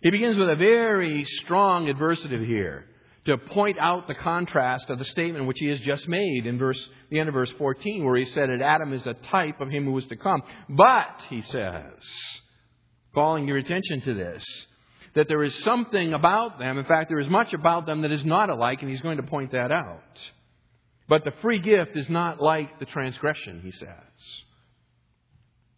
He 0.00 0.10
begins 0.10 0.36
with 0.36 0.50
a 0.50 0.56
very 0.56 1.24
strong 1.24 1.86
adversative 1.86 2.46
here 2.46 2.86
to 3.26 3.38
point 3.38 3.78
out 3.78 4.06
the 4.06 4.14
contrast 4.14 4.90
of 4.90 4.98
the 4.98 5.04
statement 5.06 5.46
which 5.46 5.58
he 5.58 5.68
has 5.68 5.80
just 5.80 6.06
made 6.08 6.46
in 6.46 6.58
verse, 6.58 6.78
the 7.10 7.18
end 7.18 7.28
of 7.28 7.34
verse 7.34 7.50
14, 7.56 8.04
where 8.04 8.16
he 8.16 8.26
said 8.26 8.50
that 8.50 8.60
Adam 8.60 8.92
is 8.92 9.06
a 9.06 9.14
type 9.14 9.60
of 9.60 9.70
him 9.70 9.84
who 9.84 9.92
was 9.92 10.06
to 10.06 10.16
come. 10.16 10.42
But, 10.68 11.24
he 11.30 11.40
says, 11.40 11.92
calling 13.14 13.48
your 13.48 13.56
attention 13.56 14.02
to 14.02 14.14
this, 14.14 14.44
that 15.14 15.28
there 15.28 15.42
is 15.42 15.54
something 15.62 16.12
about 16.12 16.58
them. 16.58 16.76
In 16.76 16.84
fact, 16.84 17.08
there 17.08 17.20
is 17.20 17.28
much 17.28 17.54
about 17.54 17.86
them 17.86 18.02
that 18.02 18.12
is 18.12 18.26
not 18.26 18.50
alike, 18.50 18.82
and 18.82 18.90
he's 18.90 19.00
going 19.00 19.16
to 19.16 19.22
point 19.22 19.52
that 19.52 19.72
out. 19.72 20.20
But 21.08 21.24
the 21.24 21.32
free 21.40 21.60
gift 21.60 21.96
is 21.96 22.10
not 22.10 22.42
like 22.42 22.78
the 22.78 22.86
transgression, 22.86 23.60
he 23.62 23.72
says. 23.72 23.88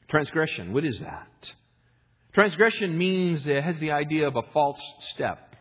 Transgression, 0.08 0.72
what 0.72 0.84
is 0.84 0.98
that? 1.00 1.52
Transgression 2.32 2.96
means 2.96 3.46
it 3.46 3.62
has 3.62 3.78
the 3.78 3.92
idea 3.92 4.28
of 4.28 4.36
a 4.36 4.42
false 4.52 4.80
step. 5.14 5.56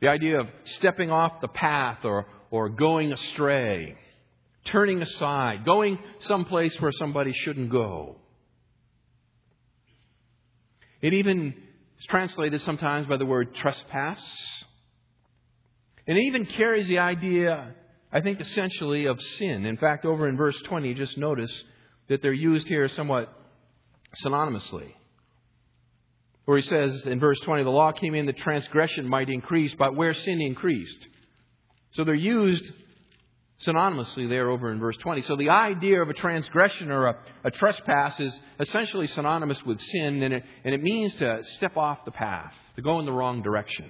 The 0.00 0.08
idea 0.08 0.40
of 0.40 0.48
stepping 0.64 1.10
off 1.10 1.40
the 1.40 1.48
path 1.48 1.98
or, 2.04 2.26
or 2.50 2.68
going 2.70 3.12
astray, 3.12 3.96
turning 4.64 5.00
aside, 5.00 5.64
going 5.64 5.98
someplace 6.20 6.80
where 6.80 6.92
somebody 6.92 7.32
shouldn't 7.32 7.70
go. 7.70 8.16
It 11.00 11.14
even 11.14 11.54
is 11.98 12.06
translated 12.06 12.62
sometimes 12.62 13.06
by 13.06 13.16
the 13.16 13.26
word 13.26 13.54
trespass. 13.54 14.22
And 16.06 16.16
it 16.16 16.22
even 16.22 16.46
carries 16.46 16.88
the 16.88 16.98
idea, 16.98 17.74
I 18.10 18.20
think, 18.22 18.40
essentially 18.40 19.06
of 19.06 19.20
sin. 19.20 19.66
In 19.66 19.76
fact, 19.76 20.04
over 20.04 20.28
in 20.28 20.36
verse 20.36 20.60
20, 20.62 20.94
just 20.94 21.16
notice 21.18 21.52
that 22.08 22.22
they're 22.22 22.32
used 22.32 22.66
here 22.66 22.88
somewhat 22.88 23.32
synonymously. 24.24 24.92
Where 26.44 26.58
he 26.58 26.62
says 26.62 27.06
in 27.06 27.20
verse 27.20 27.38
20, 27.40 27.62
the 27.62 27.70
law 27.70 27.92
came 27.92 28.14
in 28.14 28.26
that 28.26 28.36
transgression 28.36 29.08
might 29.08 29.28
increase, 29.28 29.74
but 29.74 29.94
where 29.94 30.12
sin 30.12 30.40
increased. 30.40 31.06
So 31.92 32.04
they're 32.04 32.14
used 32.14 32.64
synonymously 33.64 34.28
there 34.28 34.50
over 34.50 34.72
in 34.72 34.80
verse 34.80 34.96
20. 34.96 35.22
So 35.22 35.36
the 35.36 35.50
idea 35.50 36.02
of 36.02 36.08
a 36.08 36.14
transgression 36.14 36.90
or 36.90 37.06
a, 37.06 37.18
a 37.44 37.50
trespass 37.50 38.18
is 38.18 38.38
essentially 38.58 39.06
synonymous 39.06 39.64
with 39.64 39.80
sin, 39.80 40.22
and 40.22 40.34
it, 40.34 40.44
and 40.64 40.74
it 40.74 40.82
means 40.82 41.14
to 41.16 41.44
step 41.44 41.76
off 41.76 42.04
the 42.04 42.10
path, 42.10 42.54
to 42.76 42.82
go 42.82 42.98
in 42.98 43.06
the 43.06 43.12
wrong 43.12 43.42
direction. 43.42 43.86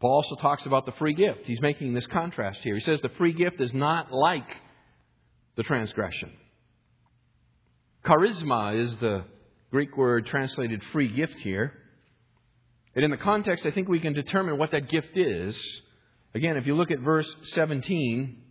Paul 0.00 0.22
also 0.24 0.34
talks 0.36 0.66
about 0.66 0.86
the 0.86 0.92
free 0.92 1.14
gift. 1.14 1.40
He's 1.44 1.60
making 1.60 1.94
this 1.94 2.06
contrast 2.06 2.60
here. 2.62 2.74
He 2.74 2.80
says 2.80 3.00
the 3.02 3.08
free 3.10 3.32
gift 3.32 3.60
is 3.60 3.72
not 3.72 4.12
like 4.12 4.48
the 5.56 5.62
transgression. 5.62 6.32
Charisma 8.04 8.82
is 8.82 8.96
the 8.96 9.24
Greek 9.70 9.96
word 9.96 10.26
translated 10.26 10.82
free 10.92 11.08
gift 11.08 11.38
here. 11.38 11.72
And 12.94 13.04
in 13.04 13.10
the 13.10 13.16
context, 13.16 13.64
I 13.64 13.70
think 13.70 13.88
we 13.88 14.00
can 14.00 14.12
determine 14.12 14.58
what 14.58 14.72
that 14.72 14.88
gift 14.88 15.16
is. 15.16 15.58
Again, 16.34 16.56
if 16.56 16.66
you 16.66 16.74
look 16.74 16.90
at 16.90 17.00
verse 17.00 17.32
17, 17.54 18.42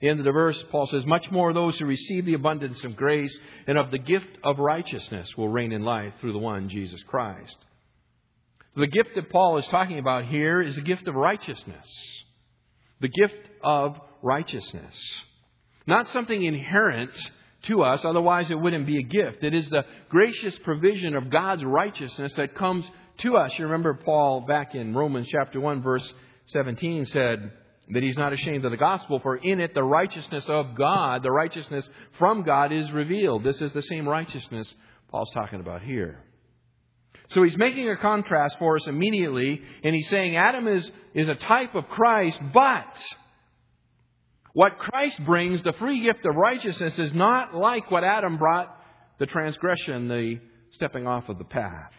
the 0.00 0.08
end 0.08 0.18
of 0.18 0.24
the 0.24 0.32
verse, 0.32 0.62
Paul 0.70 0.86
says, 0.86 1.06
Much 1.06 1.30
more 1.30 1.52
those 1.52 1.78
who 1.78 1.86
receive 1.86 2.26
the 2.26 2.34
abundance 2.34 2.82
of 2.84 2.96
grace 2.96 3.36
and 3.66 3.78
of 3.78 3.90
the 3.90 3.98
gift 3.98 4.38
of 4.42 4.58
righteousness 4.58 5.28
will 5.36 5.48
reign 5.48 5.72
in 5.72 5.82
life 5.82 6.12
through 6.20 6.32
the 6.32 6.38
one, 6.38 6.68
Jesus 6.68 7.02
Christ. 7.04 7.56
So 8.74 8.80
the 8.80 8.88
gift 8.88 9.10
that 9.14 9.30
Paul 9.30 9.58
is 9.58 9.66
talking 9.68 9.98
about 9.98 10.26
here 10.26 10.60
is 10.60 10.74
the 10.74 10.82
gift 10.82 11.08
of 11.08 11.14
righteousness. 11.14 11.86
The 13.00 13.08
gift 13.08 13.48
of 13.62 13.98
righteousness. 14.22 14.94
Not 15.86 16.08
something 16.08 16.42
inherent 16.42 17.12
to 17.62 17.82
us, 17.82 18.04
otherwise 18.04 18.50
it 18.50 18.58
wouldn't 18.60 18.86
be 18.86 18.98
a 18.98 19.02
gift. 19.02 19.42
It 19.42 19.54
is 19.54 19.68
the 19.68 19.84
gracious 20.08 20.58
provision 20.58 21.14
of 21.16 21.30
God's 21.30 21.64
righteousness 21.64 22.34
that 22.34 22.54
comes 22.54 22.88
to 23.18 23.36
us. 23.36 23.52
You 23.58 23.66
remember 23.66 23.94
Paul 23.94 24.42
back 24.42 24.74
in 24.74 24.94
Romans 24.94 25.28
chapter 25.28 25.60
1 25.60 25.82
verse 25.82 26.12
17 26.46 27.06
said 27.06 27.52
that 27.90 28.02
he's 28.02 28.16
not 28.16 28.32
ashamed 28.32 28.64
of 28.64 28.70
the 28.72 28.76
gospel 28.76 29.20
for 29.20 29.36
in 29.36 29.60
it 29.60 29.74
the 29.74 29.82
righteousness 29.82 30.48
of 30.48 30.74
God, 30.74 31.22
the 31.22 31.30
righteousness 31.30 31.88
from 32.18 32.42
God 32.42 32.72
is 32.72 32.90
revealed. 32.92 33.44
This 33.44 33.60
is 33.60 33.72
the 33.72 33.82
same 33.82 34.08
righteousness 34.08 34.72
Paul's 35.10 35.30
talking 35.32 35.60
about 35.60 35.82
here. 35.82 36.22
So 37.28 37.42
he's 37.42 37.56
making 37.56 37.88
a 37.90 37.96
contrast 37.96 38.56
for 38.58 38.76
us 38.76 38.86
immediately, 38.86 39.60
and 39.82 39.94
he's 39.94 40.08
saying 40.08 40.36
Adam 40.36 40.68
is, 40.68 40.88
is 41.14 41.28
a 41.28 41.34
type 41.34 41.74
of 41.74 41.88
Christ, 41.88 42.40
but 42.52 42.86
what 44.56 44.78
Christ 44.78 45.22
brings, 45.22 45.62
the 45.62 45.74
free 45.74 46.00
gift 46.00 46.24
of 46.24 46.34
righteousness, 46.34 46.98
is 46.98 47.12
not 47.12 47.54
like 47.54 47.90
what 47.90 48.04
Adam 48.04 48.38
brought, 48.38 48.74
the 49.18 49.26
transgression, 49.26 50.08
the 50.08 50.40
stepping 50.70 51.06
off 51.06 51.28
of 51.28 51.36
the 51.36 51.44
path. 51.44 51.92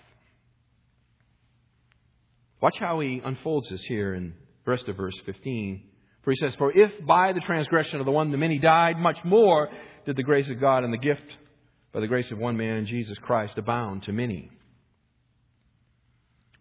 Watch 2.59 2.79
how 2.79 2.99
he 2.99 3.21
unfolds 3.23 3.69
this 3.69 3.83
here 3.83 4.15
in 4.15 4.33
the 4.65 4.71
rest 4.71 4.87
of 4.87 4.97
verse 4.97 5.13
15. 5.23 5.83
For 6.23 6.31
he 6.31 6.37
says, 6.37 6.55
For 6.55 6.75
if 6.75 6.91
by 7.05 7.31
the 7.33 7.41
transgression 7.41 7.99
of 7.99 8.07
the 8.07 8.11
one 8.11 8.31
the 8.31 8.39
many 8.39 8.57
died, 8.57 8.97
much 8.97 9.23
more 9.23 9.69
did 10.07 10.15
the 10.15 10.23
grace 10.23 10.49
of 10.49 10.59
God 10.59 10.83
and 10.83 10.91
the 10.91 10.97
gift 10.97 11.37
by 11.93 11.99
the 11.99 12.07
grace 12.07 12.31
of 12.31 12.39
one 12.39 12.57
man, 12.57 12.87
Jesus 12.87 13.19
Christ, 13.19 13.55
abound 13.59 14.01
to 14.03 14.11
many. 14.11 14.49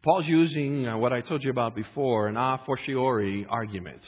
Paul's 0.03 0.27
using 0.27 0.87
uh, 0.87 0.99
what 0.99 1.15
I 1.15 1.23
told 1.23 1.43
you 1.43 1.49
about 1.49 1.75
before, 1.75 2.29
an 2.29 2.37
a 2.37 2.61
fortiori 2.67 3.47
argument. 3.49 4.03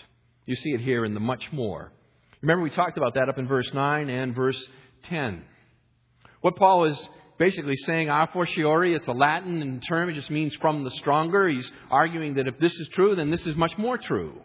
You 0.48 0.56
see 0.56 0.70
it 0.70 0.80
here 0.80 1.04
in 1.04 1.12
the 1.12 1.20
much 1.20 1.52
more. 1.52 1.92
Remember, 2.40 2.62
we 2.62 2.70
talked 2.70 2.96
about 2.96 3.16
that 3.16 3.28
up 3.28 3.36
in 3.36 3.46
verse 3.46 3.70
9 3.74 4.08
and 4.08 4.34
verse 4.34 4.58
10. 5.02 5.44
What 6.40 6.56
Paul 6.56 6.86
is 6.86 7.08
basically 7.38 7.76
saying 7.76 8.08
a 8.08 8.26
fortiori, 8.32 8.94
it's 8.94 9.06
a 9.08 9.12
Latin 9.12 9.78
term, 9.86 10.08
it 10.08 10.14
just 10.14 10.30
means 10.30 10.54
from 10.54 10.84
the 10.84 10.90
stronger. 10.92 11.48
He's 11.48 11.70
arguing 11.90 12.36
that 12.36 12.48
if 12.48 12.58
this 12.58 12.72
is 12.72 12.88
true, 12.88 13.14
then 13.14 13.30
this 13.30 13.46
is 13.46 13.56
much 13.56 13.76
more 13.76 13.98
true. 13.98 14.40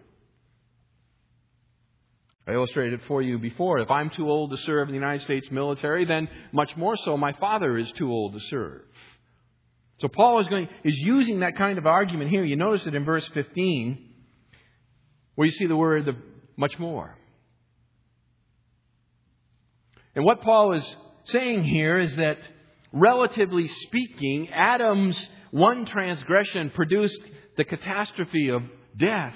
I 2.46 2.52
illustrated 2.52 2.96
it 3.00 3.06
for 3.08 3.22
you 3.22 3.40
before. 3.40 3.80
If 3.80 3.90
I'm 3.90 4.10
too 4.10 4.28
old 4.28 4.52
to 4.52 4.58
serve 4.58 4.90
in 4.90 4.94
the 4.94 5.00
United 5.00 5.24
States 5.24 5.50
military, 5.52 6.04
then 6.04 6.28
much 6.52 6.76
more 6.76 6.98
so 6.98 7.16
my 7.16 7.32
father 7.32 7.78
is 7.78 7.90
too 7.94 8.12
old 8.12 8.34
to 8.34 8.42
serve. 8.42 8.82
So 10.02 10.10
Paul 10.10 10.40
is 10.40 10.50
going 10.50 10.68
is 10.84 11.00
using 11.00 11.40
that 11.40 11.56
kind 11.56 11.78
of 11.78 11.86
argument 11.86 12.30
here. 12.30 12.44
You 12.44 12.58
notice 12.58 12.86
it 12.86 12.94
in 12.94 13.06
verse 13.06 13.26
15 13.34 14.10
where 15.36 15.46
you 15.46 15.52
see 15.52 15.68
the 15.68 15.76
word 15.76 16.06
the 16.06 16.16
much 16.56 16.78
more. 16.78 17.18
And 20.16 20.24
what 20.24 20.42
Paul 20.42 20.74
is 20.74 20.98
saying 21.26 21.64
here 21.64 22.00
is 22.00 22.16
that 22.18 22.38
relatively 22.92 23.68
speaking, 23.68 24.50
Adam's 24.54 25.18
one 25.52 25.86
transgression 25.86 26.70
produced 26.70 27.20
the 27.58 27.64
catastrophe 27.64 28.50
of 28.50 28.62
death. 28.96 29.36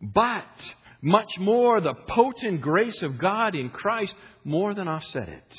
But 0.00 0.44
much 1.02 1.38
more, 1.38 1.80
the 1.80 1.94
potent 2.08 2.60
grace 2.60 3.02
of 3.02 3.18
God 3.18 3.54
in 3.54 3.70
Christ 3.70 4.14
more 4.44 4.74
than 4.74 4.88
offset 4.88 5.28
it. 5.28 5.54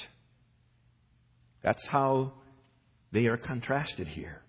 That's 1.63 1.85
how 1.87 2.33
they 3.11 3.25
are 3.25 3.37
contrasted 3.37 4.07
here. 4.07 4.41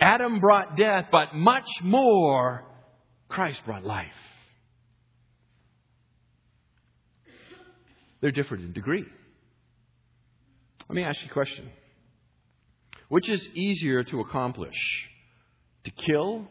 Adam 0.00 0.38
brought 0.38 0.76
death, 0.76 1.06
but 1.10 1.34
much 1.34 1.68
more, 1.82 2.64
Christ 3.28 3.60
brought 3.64 3.84
life. 3.84 4.06
They're 8.20 8.30
different 8.32 8.64
in 8.64 8.72
degree. 8.72 9.04
Let 10.88 10.96
me 10.96 11.04
ask 11.04 11.20
you 11.20 11.28
a 11.30 11.32
question. 11.32 11.70
Which 13.08 13.28
is 13.28 13.46
easier 13.54 14.02
to 14.04 14.20
accomplish? 14.20 14.74
To 15.84 15.90
kill 15.90 16.48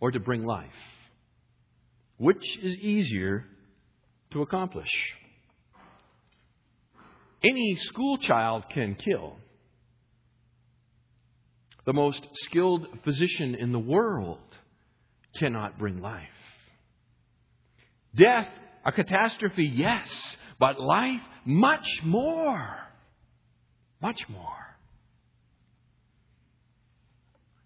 or 0.00 0.10
to 0.10 0.20
bring 0.20 0.44
life? 0.44 0.68
Which 2.18 2.58
is 2.62 2.74
easier 2.74 3.44
to 4.32 4.42
accomplish? 4.42 4.88
Any 7.42 7.76
school 7.76 8.18
child 8.18 8.64
can 8.70 8.96
kill. 8.96 9.36
The 11.86 11.92
most 11.92 12.26
skilled 12.34 12.86
physician 13.04 13.54
in 13.54 13.72
the 13.72 13.78
world 13.78 14.38
cannot 15.36 15.78
bring 15.78 16.00
life. 16.00 16.28
Death, 18.14 18.48
a 18.84 18.92
catastrophe, 18.92 19.70
yes, 19.74 20.08
but 20.58 20.80
life, 20.80 21.20
much 21.44 21.86
more. 22.04 22.76
Much 24.00 24.22
more. 24.28 24.68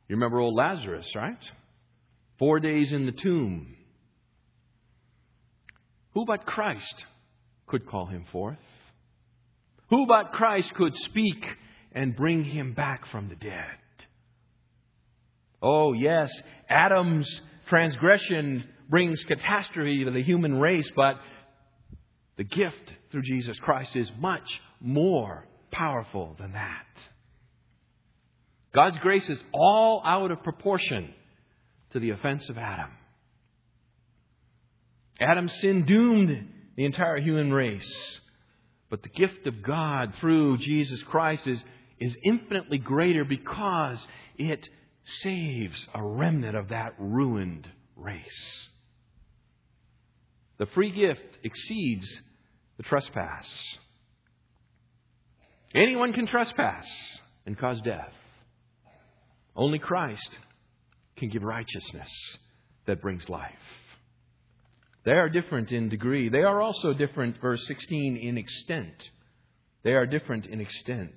You 0.08 0.16
remember 0.16 0.40
old 0.40 0.54
Lazarus, 0.54 1.10
right? 1.14 1.38
Four 2.38 2.60
days 2.60 2.92
in 2.92 3.06
the 3.06 3.12
tomb. 3.12 3.76
Who 6.14 6.26
but 6.26 6.44
Christ 6.44 7.06
could 7.66 7.86
call 7.86 8.06
him 8.06 8.26
forth? 8.30 8.58
Who 9.88 10.06
but 10.06 10.32
Christ 10.32 10.74
could 10.74 10.96
speak 10.96 11.44
and 11.92 12.16
bring 12.16 12.44
him 12.44 12.74
back 12.74 13.06
from 13.10 13.28
the 13.28 13.36
dead? 13.36 13.78
Oh, 15.62 15.92
yes, 15.92 16.30
Adam's 16.68 17.28
transgression 17.72 18.68
brings 18.90 19.24
catastrophe 19.24 20.04
to 20.04 20.10
the 20.10 20.22
human 20.22 20.60
race, 20.60 20.90
but 20.94 21.16
the 22.36 22.44
gift 22.44 22.92
through 23.10 23.22
Jesus 23.22 23.58
Christ 23.60 23.96
is 23.96 24.12
much 24.18 24.60
more 24.78 25.46
powerful 25.70 26.36
than 26.38 26.52
that. 26.52 26.86
God's 28.74 28.98
grace 28.98 29.26
is 29.30 29.38
all 29.54 30.02
out 30.04 30.30
of 30.30 30.42
proportion 30.42 31.14
to 31.92 31.98
the 31.98 32.10
offense 32.10 32.46
of 32.50 32.58
Adam. 32.58 32.90
Adam's 35.18 35.58
sin 35.62 35.86
doomed 35.86 36.50
the 36.76 36.84
entire 36.84 37.20
human 37.22 37.54
race. 37.54 38.20
But 38.90 39.02
the 39.02 39.08
gift 39.08 39.46
of 39.46 39.62
God 39.62 40.14
through 40.20 40.58
Jesus 40.58 41.02
Christ 41.04 41.46
is, 41.46 41.64
is 41.98 42.14
infinitely 42.22 42.76
greater 42.76 43.24
because 43.24 44.06
it 44.36 44.68
saves 45.04 45.86
a 45.94 46.02
remnant 46.02 46.56
of 46.56 46.68
that 46.68 46.94
ruined 46.98 47.68
race. 47.96 48.68
The 50.58 50.66
free 50.66 50.92
gift 50.92 51.38
exceeds 51.42 52.06
the 52.76 52.82
trespass. 52.82 53.52
Anyone 55.74 56.12
can 56.12 56.26
trespass 56.26 56.86
and 57.46 57.58
cause 57.58 57.80
death. 57.80 58.12
Only 59.56 59.78
Christ 59.78 60.38
can 61.16 61.28
give 61.28 61.42
righteousness 61.42 62.10
that 62.86 63.02
brings 63.02 63.28
life. 63.28 63.52
They 65.04 65.12
are 65.12 65.28
different 65.28 65.72
in 65.72 65.88
degree. 65.88 66.28
They 66.28 66.42
are 66.42 66.60
also 66.60 66.92
different, 66.92 67.40
verse 67.40 67.66
16, 67.66 68.16
in 68.16 68.38
extent. 68.38 69.10
They 69.82 69.92
are 69.92 70.06
different 70.06 70.46
in 70.46 70.60
extent. 70.60 71.14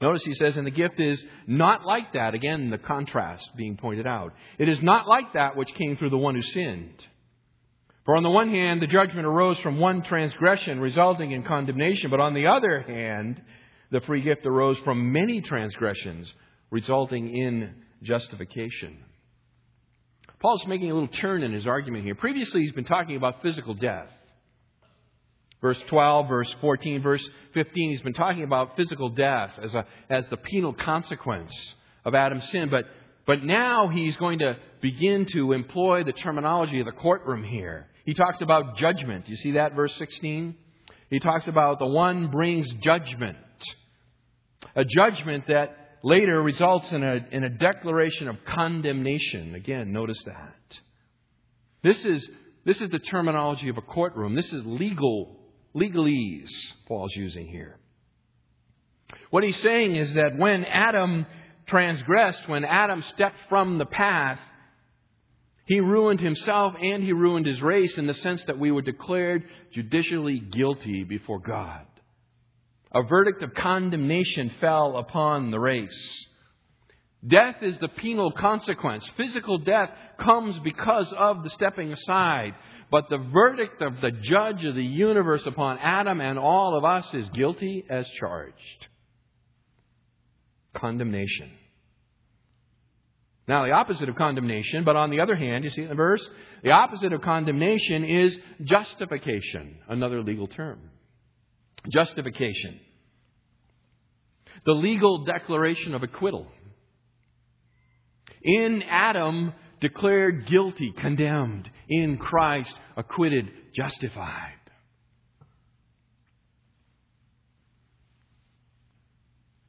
Notice 0.00 0.24
he 0.24 0.34
says, 0.34 0.56
and 0.56 0.66
the 0.66 0.70
gift 0.70 0.98
is 0.98 1.22
not 1.46 1.84
like 1.84 2.14
that. 2.14 2.34
Again, 2.34 2.70
the 2.70 2.78
contrast 2.78 3.50
being 3.56 3.76
pointed 3.76 4.06
out. 4.06 4.32
It 4.58 4.68
is 4.68 4.80
not 4.82 5.06
like 5.06 5.34
that 5.34 5.56
which 5.56 5.74
came 5.74 5.96
through 5.96 6.10
the 6.10 6.16
one 6.16 6.34
who 6.34 6.42
sinned. 6.42 7.04
For 8.06 8.16
on 8.16 8.22
the 8.22 8.30
one 8.30 8.48
hand, 8.48 8.80
the 8.80 8.86
judgment 8.86 9.26
arose 9.26 9.58
from 9.58 9.78
one 9.78 10.02
transgression, 10.02 10.80
resulting 10.80 11.32
in 11.32 11.42
condemnation. 11.42 12.10
But 12.10 12.20
on 12.20 12.32
the 12.32 12.46
other 12.46 12.80
hand, 12.80 13.42
the 13.90 14.00
free 14.00 14.22
gift 14.22 14.46
arose 14.46 14.78
from 14.80 15.12
many 15.12 15.42
transgressions, 15.42 16.32
resulting 16.70 17.36
in 17.36 17.74
justification. 18.02 18.96
Paul's 20.40 20.66
making 20.66 20.90
a 20.90 20.94
little 20.94 21.08
turn 21.08 21.42
in 21.42 21.52
his 21.52 21.66
argument 21.66 22.04
here. 22.04 22.14
Previously, 22.14 22.62
he's 22.62 22.72
been 22.72 22.84
talking 22.84 23.16
about 23.16 23.42
physical 23.42 23.74
death. 23.74 24.08
Verse 25.60 25.82
12, 25.88 26.28
verse 26.28 26.56
14, 26.60 27.02
verse 27.02 27.28
15, 27.52 27.90
he's 27.90 28.00
been 28.00 28.14
talking 28.14 28.44
about 28.44 28.76
physical 28.76 29.10
death 29.10 29.58
as, 29.62 29.74
a, 29.74 29.84
as 30.08 30.26
the 30.28 30.38
penal 30.38 30.72
consequence 30.72 31.52
of 32.04 32.14
Adam's 32.14 32.48
sin. 32.50 32.70
But, 32.70 32.86
but 33.26 33.44
now 33.44 33.88
he's 33.88 34.16
going 34.16 34.38
to 34.38 34.56
begin 34.80 35.26
to 35.32 35.52
employ 35.52 36.04
the 36.04 36.12
terminology 36.12 36.80
of 36.80 36.86
the 36.86 36.92
courtroom 36.92 37.44
here. 37.44 37.88
He 38.06 38.14
talks 38.14 38.40
about 38.40 38.76
judgment. 38.76 39.28
You 39.28 39.36
see 39.36 39.52
that, 39.52 39.74
verse 39.74 39.94
16? 39.96 40.54
He 41.10 41.18
talks 41.18 41.46
about 41.46 41.78
the 41.78 41.86
one 41.86 42.28
brings 42.28 42.70
judgment. 42.82 43.36
A 44.74 44.84
judgment 44.84 45.44
that 45.48 45.76
later 46.02 46.40
results 46.40 46.90
in 46.92 47.02
a, 47.02 47.26
in 47.30 47.44
a 47.44 47.50
declaration 47.50 48.28
of 48.28 48.36
condemnation. 48.46 49.54
Again, 49.54 49.92
notice 49.92 50.22
that. 50.24 50.78
This 51.82 52.04
is, 52.04 52.28
this 52.64 52.80
is 52.80 52.88
the 52.90 52.98
terminology 52.98 53.68
of 53.68 53.76
a 53.76 53.82
courtroom. 53.82 54.34
This 54.34 54.52
is 54.52 54.62
legal, 54.64 55.39
legalese 55.74 56.50
Paul's 56.86 57.14
using 57.14 57.46
here. 57.46 57.78
What 59.30 59.44
he's 59.44 59.56
saying 59.58 59.94
is 59.94 60.14
that 60.14 60.36
when 60.36 60.64
Adam 60.64 61.26
transgressed, 61.66 62.48
when 62.48 62.64
Adam 62.64 63.02
stepped 63.02 63.36
from 63.48 63.78
the 63.78 63.86
path, 63.86 64.40
he 65.66 65.80
ruined 65.80 66.20
himself 66.20 66.74
and 66.80 67.02
he 67.02 67.12
ruined 67.12 67.46
his 67.46 67.62
race 67.62 67.96
in 67.96 68.08
the 68.08 68.14
sense 68.14 68.44
that 68.46 68.58
we 68.58 68.72
were 68.72 68.82
declared 68.82 69.44
judicially 69.70 70.40
guilty 70.40 71.04
before 71.04 71.38
God. 71.38 71.86
A 72.92 73.04
verdict 73.04 73.42
of 73.42 73.54
condemnation 73.54 74.50
fell 74.60 74.96
upon 74.96 75.52
the 75.52 75.60
race. 75.60 76.26
Death 77.24 77.62
is 77.62 77.78
the 77.78 77.88
penal 77.88 78.32
consequence. 78.32 79.08
Physical 79.16 79.58
death 79.58 79.90
comes 80.18 80.58
because 80.58 81.12
of 81.16 81.44
the 81.44 81.50
stepping 81.50 81.92
aside. 81.92 82.54
But 82.90 83.08
the 83.08 83.18
verdict 83.18 83.80
of 83.82 84.00
the 84.00 84.10
judge 84.10 84.64
of 84.64 84.74
the 84.74 84.84
universe 84.84 85.46
upon 85.46 85.78
Adam 85.78 86.20
and 86.20 86.38
all 86.38 86.76
of 86.76 86.84
us 86.84 87.06
is 87.14 87.28
guilty 87.30 87.84
as 87.88 88.08
charged. 88.18 88.88
Condemnation. 90.74 91.52
Now, 93.46 93.64
the 93.64 93.72
opposite 93.72 94.08
of 94.08 94.16
condemnation, 94.16 94.84
but 94.84 94.96
on 94.96 95.10
the 95.10 95.20
other 95.20 95.34
hand, 95.34 95.64
you 95.64 95.70
see 95.70 95.82
in 95.82 95.88
the 95.88 95.94
verse, 95.94 96.24
the 96.62 96.70
opposite 96.70 97.12
of 97.12 97.20
condemnation 97.20 98.04
is 98.04 98.38
justification, 98.62 99.78
another 99.88 100.22
legal 100.22 100.46
term. 100.46 100.78
Justification. 101.92 102.78
The 104.66 104.72
legal 104.72 105.24
declaration 105.24 105.94
of 105.94 106.02
acquittal. 106.02 106.46
In 108.42 108.84
Adam, 108.88 109.52
declared 109.80 110.46
guilty, 110.46 110.92
condemned. 110.92 111.70
In 111.88 112.18
Christ, 112.18 112.74
acquitted, 112.96 113.50
justified. 113.74 114.54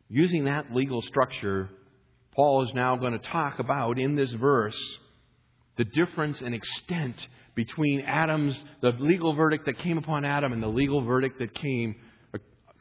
Using 0.10 0.46
that 0.46 0.74
legal 0.74 1.02
structure, 1.02 1.70
Paul 2.36 2.66
is 2.66 2.74
now 2.74 2.98
going 2.98 3.14
to 3.14 3.20
talk 3.20 3.60
about 3.60 3.98
in 3.98 4.16
this 4.16 4.32
verse 4.32 4.78
the 5.78 5.86
difference 5.86 6.42
and 6.42 6.54
extent 6.54 7.16
between 7.56 8.02
Adam's, 8.02 8.62
the 8.82 8.92
legal 9.00 9.34
verdict 9.34 9.66
that 9.66 9.78
came 9.80 9.98
upon 9.98 10.26
Adam 10.26 10.54
and 10.54 10.62
the 10.62 10.68
legal 10.68 11.02
verdict 11.02 11.40
that 11.40 11.54
came, 11.54 11.96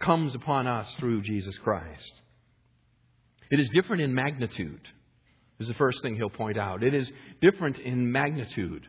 comes 0.00 0.34
upon 0.34 0.66
us 0.66 0.92
through 0.98 1.22
Jesus 1.22 1.56
Christ. 1.58 2.12
It 3.50 3.60
is 3.60 3.70
different 3.74 4.02
in 4.02 4.14
magnitude, 4.14 4.80
is 5.60 5.68
the 5.68 5.74
first 5.74 6.02
thing 6.02 6.16
he'll 6.16 6.30
point 6.30 6.58
out. 6.58 6.82
It 6.82 6.94
is 6.94 7.10
different 7.40 7.78
in 7.78 8.10
magnitude. 8.10 8.86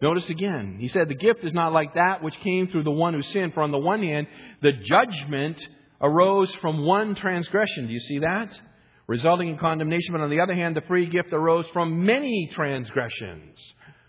Notice 0.00 0.28
again, 0.30 0.76
he 0.78 0.88
said 0.88 1.08
the 1.08 1.14
gift 1.14 1.44
is 1.44 1.52
not 1.52 1.72
like 1.72 1.94
that 1.94 2.22
which 2.22 2.38
came 2.40 2.68
through 2.68 2.82
the 2.82 2.90
one 2.90 3.14
who 3.14 3.22
sinned. 3.22 3.54
For 3.54 3.62
on 3.62 3.70
the 3.70 3.78
one 3.78 4.02
hand, 4.02 4.26
the 4.60 4.72
judgment 4.72 5.64
arose 6.00 6.54
from 6.56 6.84
one 6.84 7.14
transgression. 7.14 7.86
Do 7.86 7.92
you 7.92 8.00
see 8.00 8.18
that? 8.18 8.60
Resulting 9.06 9.48
in 9.48 9.58
condemnation. 9.58 10.12
But 10.12 10.20
on 10.20 10.30
the 10.30 10.40
other 10.40 10.54
hand, 10.54 10.76
the 10.76 10.82
free 10.82 11.06
gift 11.06 11.32
arose 11.32 11.66
from 11.68 12.04
many 12.04 12.50
transgressions, 12.52 13.58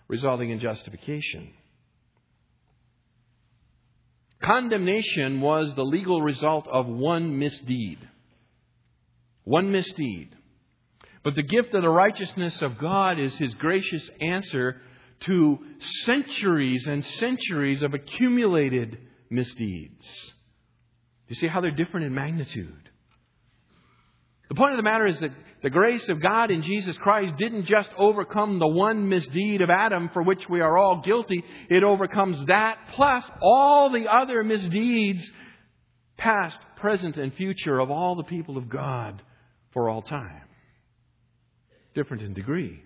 resulting 0.07 0.49
in 0.49 0.59
justification. 0.59 1.53
Condemnation 4.41 5.39
was 5.39 5.73
the 5.75 5.85
legal 5.85 6.21
result 6.21 6.67
of 6.67 6.87
one 6.87 7.37
misdeed. 7.39 7.99
One 9.43 9.71
misdeed. 9.71 10.35
But 11.23 11.35
the 11.35 11.43
gift 11.43 11.73
of 11.73 11.81
the 11.81 11.89
righteousness 11.89 12.61
of 12.61 12.77
God 12.77 13.19
is 13.19 13.37
his 13.37 13.53
gracious 13.55 14.09
answer 14.19 14.81
to 15.21 15.59
centuries 15.79 16.85
and 16.87 17.03
centuries 17.03 17.81
of 17.81 17.93
accumulated 17.93 18.97
misdeeds. 19.29 20.33
You 21.29 21.35
see 21.35 21.47
how 21.47 21.61
they're 21.61 21.71
different 21.71 22.07
in 22.07 22.13
magnitude. 22.13 22.89
The 24.49 24.55
point 24.55 24.73
of 24.73 24.77
the 24.77 24.83
matter 24.83 25.07
is 25.07 25.19
that 25.21 25.31
the 25.63 25.69
grace 25.69 26.09
of 26.09 26.21
God 26.21 26.51
in 26.51 26.61
Jesus 26.61 26.97
Christ 26.97 27.37
didn't 27.37 27.65
just 27.65 27.89
overcome 27.97 28.59
the 28.59 28.67
one 28.67 29.07
misdeed 29.07 29.61
of 29.61 29.69
Adam 29.69 30.09
for 30.11 30.21
which 30.21 30.49
we 30.49 30.59
are 30.59 30.77
all 30.77 31.01
guilty. 31.01 31.41
It 31.69 31.83
overcomes 31.83 32.45
that 32.47 32.77
plus 32.89 33.23
all 33.41 33.89
the 33.89 34.07
other 34.11 34.43
misdeeds, 34.43 35.31
past, 36.17 36.59
present, 36.75 37.15
and 37.15 37.33
future, 37.33 37.79
of 37.79 37.89
all 37.89 38.15
the 38.15 38.25
people 38.25 38.57
of 38.57 38.67
God 38.67 39.23
for 39.71 39.89
all 39.89 40.01
time. 40.01 40.41
Different 41.93 42.23
in 42.23 42.33
degree. 42.33 42.83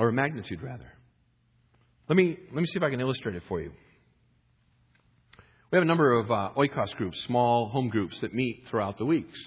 or 0.00 0.10
magnitude 0.10 0.62
rather. 0.62 0.92
Let 2.08 2.16
me, 2.16 2.36
let 2.52 2.60
me 2.60 2.66
see 2.66 2.78
if 2.78 2.82
I 2.82 2.90
can 2.90 3.00
illustrate 3.00 3.36
it 3.36 3.42
for 3.48 3.60
you. 3.60 3.70
We 5.70 5.76
have 5.76 5.82
a 5.82 5.86
number 5.86 6.18
of 6.18 6.30
uh, 6.30 6.50
oikos 6.56 6.94
groups, 6.96 7.22
small 7.26 7.68
home 7.68 7.88
groups 7.88 8.18
that 8.22 8.34
meet 8.34 8.64
throughout 8.68 8.98
the 8.98 9.04
weeks, 9.04 9.38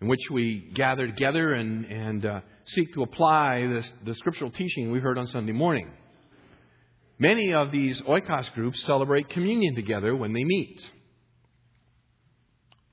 in 0.00 0.08
which 0.08 0.20
we 0.32 0.72
gather 0.74 1.06
together 1.06 1.52
and, 1.52 1.84
and 1.84 2.26
uh, 2.26 2.40
seek 2.64 2.92
to 2.94 3.02
apply 3.02 3.66
this, 3.68 3.92
the 4.04 4.14
scriptural 4.14 4.50
teaching 4.50 4.90
we 4.90 4.98
heard 4.98 5.18
on 5.18 5.26
Sunday 5.28 5.52
morning. 5.52 5.92
Many 7.18 7.52
of 7.52 7.70
these 7.70 8.00
oikos 8.00 8.52
groups 8.54 8.82
celebrate 8.84 9.28
communion 9.28 9.74
together 9.74 10.16
when 10.16 10.32
they 10.32 10.42
meet. 10.42 10.80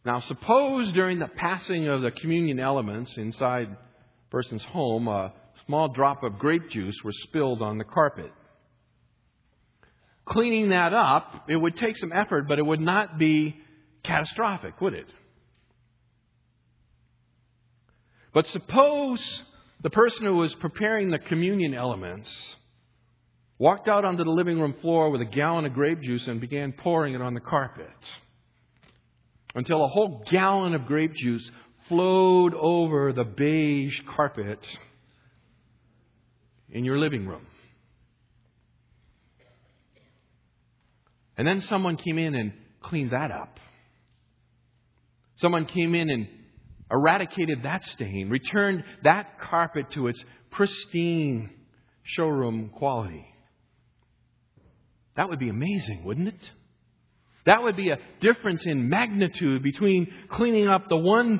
Now, 0.07 0.21
suppose 0.21 0.93
during 0.93 1.19
the 1.19 1.27
passing 1.27 1.89
of 1.89 2.01
the 2.01 2.11
communion 2.11 2.61
elements 2.61 3.17
inside 3.17 3.67
a 3.67 3.77
person's 4.31 4.63
home, 4.63 5.09
a 5.09 5.33
small 5.65 5.89
drop 5.89 6.23
of 6.23 6.39
grape 6.39 6.69
juice 6.69 6.95
was 7.03 7.21
spilled 7.23 7.61
on 7.61 7.77
the 7.77 7.83
carpet. 7.83 8.31
Cleaning 10.23 10.69
that 10.69 10.93
up, 10.93 11.49
it 11.49 11.57
would 11.57 11.75
take 11.75 11.97
some 11.97 12.13
effort, 12.15 12.47
but 12.47 12.57
it 12.57 12.65
would 12.65 12.79
not 12.79 13.17
be 13.17 13.57
catastrophic, 14.01 14.79
would 14.79 14.93
it? 14.93 15.11
But 18.33 18.47
suppose 18.47 19.43
the 19.83 19.89
person 19.89 20.23
who 20.23 20.37
was 20.37 20.55
preparing 20.55 21.11
the 21.11 21.19
communion 21.19 21.73
elements 21.73 22.33
walked 23.59 23.89
out 23.89 24.05
onto 24.05 24.23
the 24.23 24.31
living 24.31 24.57
room 24.57 24.75
floor 24.79 25.09
with 25.09 25.19
a 25.19 25.25
gallon 25.25 25.65
of 25.65 25.73
grape 25.73 25.99
juice 25.99 26.25
and 26.29 26.39
began 26.39 26.71
pouring 26.71 27.13
it 27.13 27.21
on 27.21 27.33
the 27.33 27.41
carpet 27.41 27.91
until 29.55 29.83
a 29.83 29.87
whole 29.87 30.23
gallon 30.29 30.73
of 30.73 30.85
grape 30.85 31.13
juice 31.13 31.49
flowed 31.87 32.53
over 32.53 33.13
the 33.13 33.23
beige 33.23 33.99
carpet 34.15 34.59
in 36.69 36.83
your 36.83 36.97
living 36.97 37.27
room. 37.27 37.45
And 41.37 41.47
then 41.47 41.61
someone 41.61 41.97
came 41.97 42.17
in 42.17 42.35
and 42.35 42.53
cleaned 42.81 43.11
that 43.11 43.31
up. 43.31 43.59
Someone 45.35 45.65
came 45.65 45.93
in 45.93 46.09
and 46.09 46.27
eradicated 46.89 47.63
that 47.63 47.83
stain, 47.83 48.29
returned 48.29 48.83
that 49.03 49.39
carpet 49.39 49.91
to 49.91 50.07
its 50.07 50.23
pristine 50.51 51.51
showroom 52.03 52.69
quality. 52.69 53.25
That 55.15 55.29
would 55.29 55.39
be 55.39 55.49
amazing, 55.49 56.03
wouldn't 56.03 56.29
it? 56.29 56.51
That 57.47 57.63
would 57.63 57.77
be 57.77 57.91
a 57.91 57.99
difference 58.19 58.65
in 58.65 58.89
magnitude 58.89 59.63
between 59.63 60.11
cleaning 60.29 60.67
up 60.67 60.89
the 60.89 60.97
one, 60.97 61.39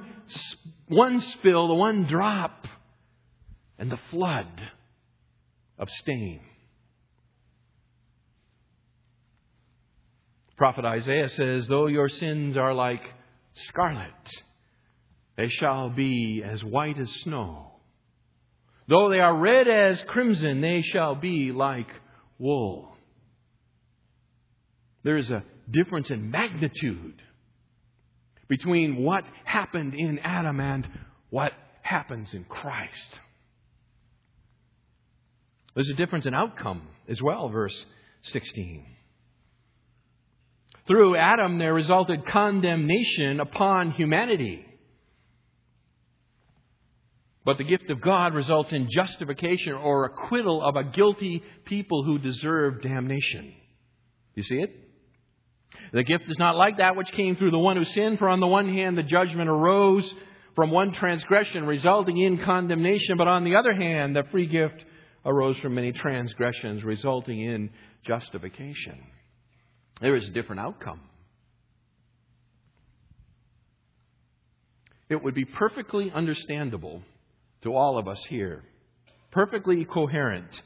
one 0.88 1.20
spill, 1.20 1.68
the 1.68 1.74
one 1.74 2.06
drop, 2.06 2.66
and 3.78 3.92
the 3.92 4.00
flood 4.10 4.48
of 5.78 5.90
stain. 5.90 6.40
Prophet 10.56 10.86
Isaiah 10.86 11.28
says, 11.28 11.68
Though 11.68 11.88
your 11.88 12.08
sins 12.08 12.56
are 12.56 12.74
like 12.74 13.04
scarlet, 13.52 14.32
they 15.36 15.50
shall 15.50 15.90
be 15.90 16.42
as 16.42 16.64
white 16.64 16.98
as 16.98 17.12
snow. 17.16 17.74
Though 18.88 19.10
they 19.10 19.20
are 19.20 19.36
red 19.36 19.68
as 19.68 20.02
crimson, 20.04 20.62
they 20.62 20.84
shall 20.84 21.16
be 21.16 21.52
like 21.52 21.92
wool. 22.40 22.96
There 25.04 25.18
is 25.18 25.30
a 25.30 25.44
difference 25.70 26.12
in 26.12 26.32
magnitude 26.32 27.22
between 28.48 28.98
what 28.98 29.26
happened 29.44 29.94
in 29.94 30.20
Adam 30.20 30.60
and 30.60 30.88
what 31.30 31.52
happens 31.82 32.34
in 32.34 32.44
Christ. 32.46 33.20
There's 35.76 35.90
a 35.90 35.96
difference 35.96 36.26
in 36.26 36.34
outcome 36.34 36.88
as 37.08 37.22
well, 37.22 37.50
verse 37.50 37.86
16. 38.24 38.86
Through 40.88 41.18
Adam, 41.18 41.58
there 41.58 41.74
resulted 41.74 42.26
condemnation 42.26 43.40
upon 43.40 43.92
humanity. 43.92 44.66
But 47.44 47.58
the 47.58 47.64
gift 47.64 47.90
of 47.92 48.02
God 48.02 48.34
results 48.34 48.74
in 48.74 48.90
justification 48.90 49.74
or 49.74 50.06
acquittal 50.06 50.62
of 50.64 50.76
a 50.76 50.84
guilty 50.84 51.44
people 51.66 52.04
who 52.04 52.18
deserve 52.18 52.82
damnation. 52.82 53.54
You 54.36 54.44
see 54.44 54.56
it? 54.56 54.87
The 55.94 56.04
gift 56.04 56.30
is 56.30 56.38
not 56.40 56.56
like 56.56 56.78
that 56.78 56.96
which 56.96 57.12
came 57.12 57.36
through 57.36 57.52
the 57.52 57.60
one 57.60 57.78
who 57.78 57.86
sinned, 57.86 58.20
for 58.20 58.30
on 58.30 58.40
the 58.40 58.48
one 58.48 58.74
hand 58.74 58.98
the 58.98 59.04
judgment 59.04 59.50
arose 59.50 60.12
from 60.56 60.72
one 60.72 60.92
transgression, 60.92 61.66
resulting 61.66 62.18
in 62.18 62.44
condemnation, 62.44 63.18
but 63.18 63.28
on 63.28 63.44
the 63.44 63.56
other 63.56 63.74
hand 63.74 64.16
the 64.16 64.24
free 64.32 64.48
gift 64.48 64.84
arose 65.26 65.58
from 65.60 65.76
many 65.76 65.92
transgressions, 65.92 66.84
resulting 66.84 67.40
in 67.42 67.70
justification. 68.06 69.04
There 70.02 70.16
is 70.16 70.28
a 70.28 70.32
different 70.32 70.62
outcome. 70.62 71.02
It 75.10 75.24
would 75.24 75.36
be 75.36 75.46
perfectly 75.46 76.12
understandable 76.12 77.02
to 77.62 77.74
all 77.74 77.98
of 77.98 78.08
us 78.08 78.24
here, 78.30 78.64
perfectly 79.32 79.86
coherent, 79.86 80.62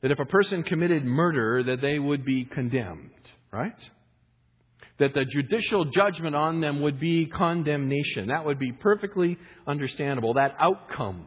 that 0.00 0.10
if 0.10 0.18
a 0.18 0.24
person 0.24 0.62
committed 0.62 1.04
murder, 1.04 1.62
that 1.62 1.80
they 1.80 1.98
would 1.98 2.24
be 2.24 2.44
condemned, 2.44 3.10
right? 3.52 3.76
That 4.98 5.14
the 5.14 5.24
judicial 5.24 5.84
judgment 5.86 6.34
on 6.34 6.60
them 6.60 6.80
would 6.82 6.98
be 6.98 7.26
condemnation. 7.26 8.28
That 8.28 8.44
would 8.44 8.58
be 8.58 8.72
perfectly 8.72 9.38
understandable. 9.66 10.34
That 10.34 10.56
outcome 10.58 11.26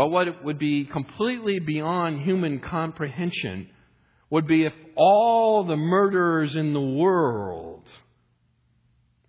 but 0.00 0.08
what 0.08 0.42
would 0.44 0.58
be 0.58 0.86
completely 0.86 1.58
beyond 1.58 2.22
human 2.22 2.60
comprehension 2.60 3.68
would 4.30 4.46
be 4.46 4.64
if 4.64 4.72
all 4.96 5.64
the 5.64 5.76
murderers 5.76 6.56
in 6.56 6.72
the 6.72 6.80
world 6.80 7.84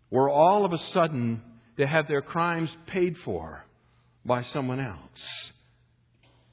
were 0.09 0.29
all 0.29 0.63
of 0.63 0.71
a 0.71 0.77
sudden 0.77 1.41
to 1.77 1.85
have 1.85 2.07
their 2.07 2.21
crimes 2.21 2.73
paid 2.87 3.17
for 3.17 3.65
by 4.23 4.43
someone 4.43 4.79
else 4.79 5.51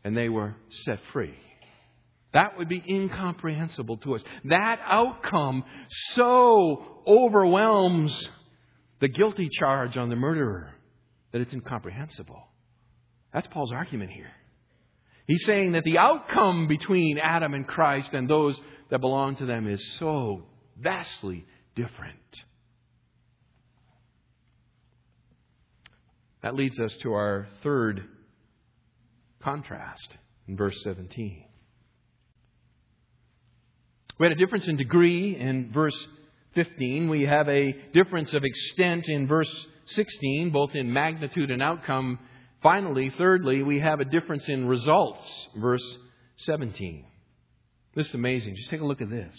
and 0.02 0.16
they 0.16 0.28
were 0.28 0.56
set 0.68 0.98
free. 1.12 1.36
That 2.32 2.58
would 2.58 2.68
be 2.68 2.82
incomprehensible 2.86 3.96
to 3.98 4.16
us. 4.16 4.22
That 4.44 4.80
outcome 4.84 5.64
so 6.12 7.00
overwhelms 7.06 8.28
the 9.00 9.08
guilty 9.08 9.48
charge 9.50 9.96
on 9.96 10.08
the 10.08 10.16
murderer 10.16 10.74
that 11.32 11.40
it's 11.40 11.52
incomprehensible. 11.52 12.42
That's 13.32 13.46
Paul's 13.46 13.72
argument 13.72 14.10
here. 14.10 14.30
He's 15.26 15.44
saying 15.44 15.72
that 15.72 15.84
the 15.84 15.98
outcome 15.98 16.66
between 16.68 17.18
Adam 17.18 17.54
and 17.54 17.66
Christ 17.66 18.10
and 18.12 18.28
those 18.28 18.58
that 18.90 19.00
belong 19.00 19.36
to 19.36 19.46
them 19.46 19.68
is 19.68 19.96
so 19.98 20.46
vastly 20.78 21.44
different. 21.74 22.16
That 26.42 26.54
leads 26.54 26.78
us 26.78 26.96
to 27.02 27.12
our 27.12 27.48
third 27.62 28.04
contrast 29.40 30.16
in 30.46 30.56
verse 30.56 30.80
17. 30.82 31.44
We 34.18 34.26
had 34.26 34.32
a 34.32 34.36
difference 34.36 34.66
in 34.66 34.76
degree 34.76 35.36
in 35.36 35.70
verse 35.72 35.96
15. 36.54 37.08
We 37.08 37.22
have 37.22 37.48
a 37.48 37.72
difference 37.92 38.34
of 38.34 38.42
extent 38.42 39.08
in 39.08 39.28
verse 39.28 39.66
16, 39.86 40.50
both 40.50 40.74
in 40.74 40.92
magnitude 40.92 41.52
and 41.52 41.62
outcome. 41.62 42.18
Finally, 42.60 43.10
thirdly, 43.10 43.62
we 43.62 43.78
have 43.78 44.00
a 44.00 44.04
difference 44.04 44.48
in 44.48 44.66
results, 44.66 45.24
verse 45.56 45.84
17. 46.38 47.04
This 47.94 48.08
is 48.08 48.14
amazing. 48.14 48.56
Just 48.56 48.70
take 48.70 48.80
a 48.80 48.86
look 48.86 49.00
at 49.00 49.08
this. 49.08 49.34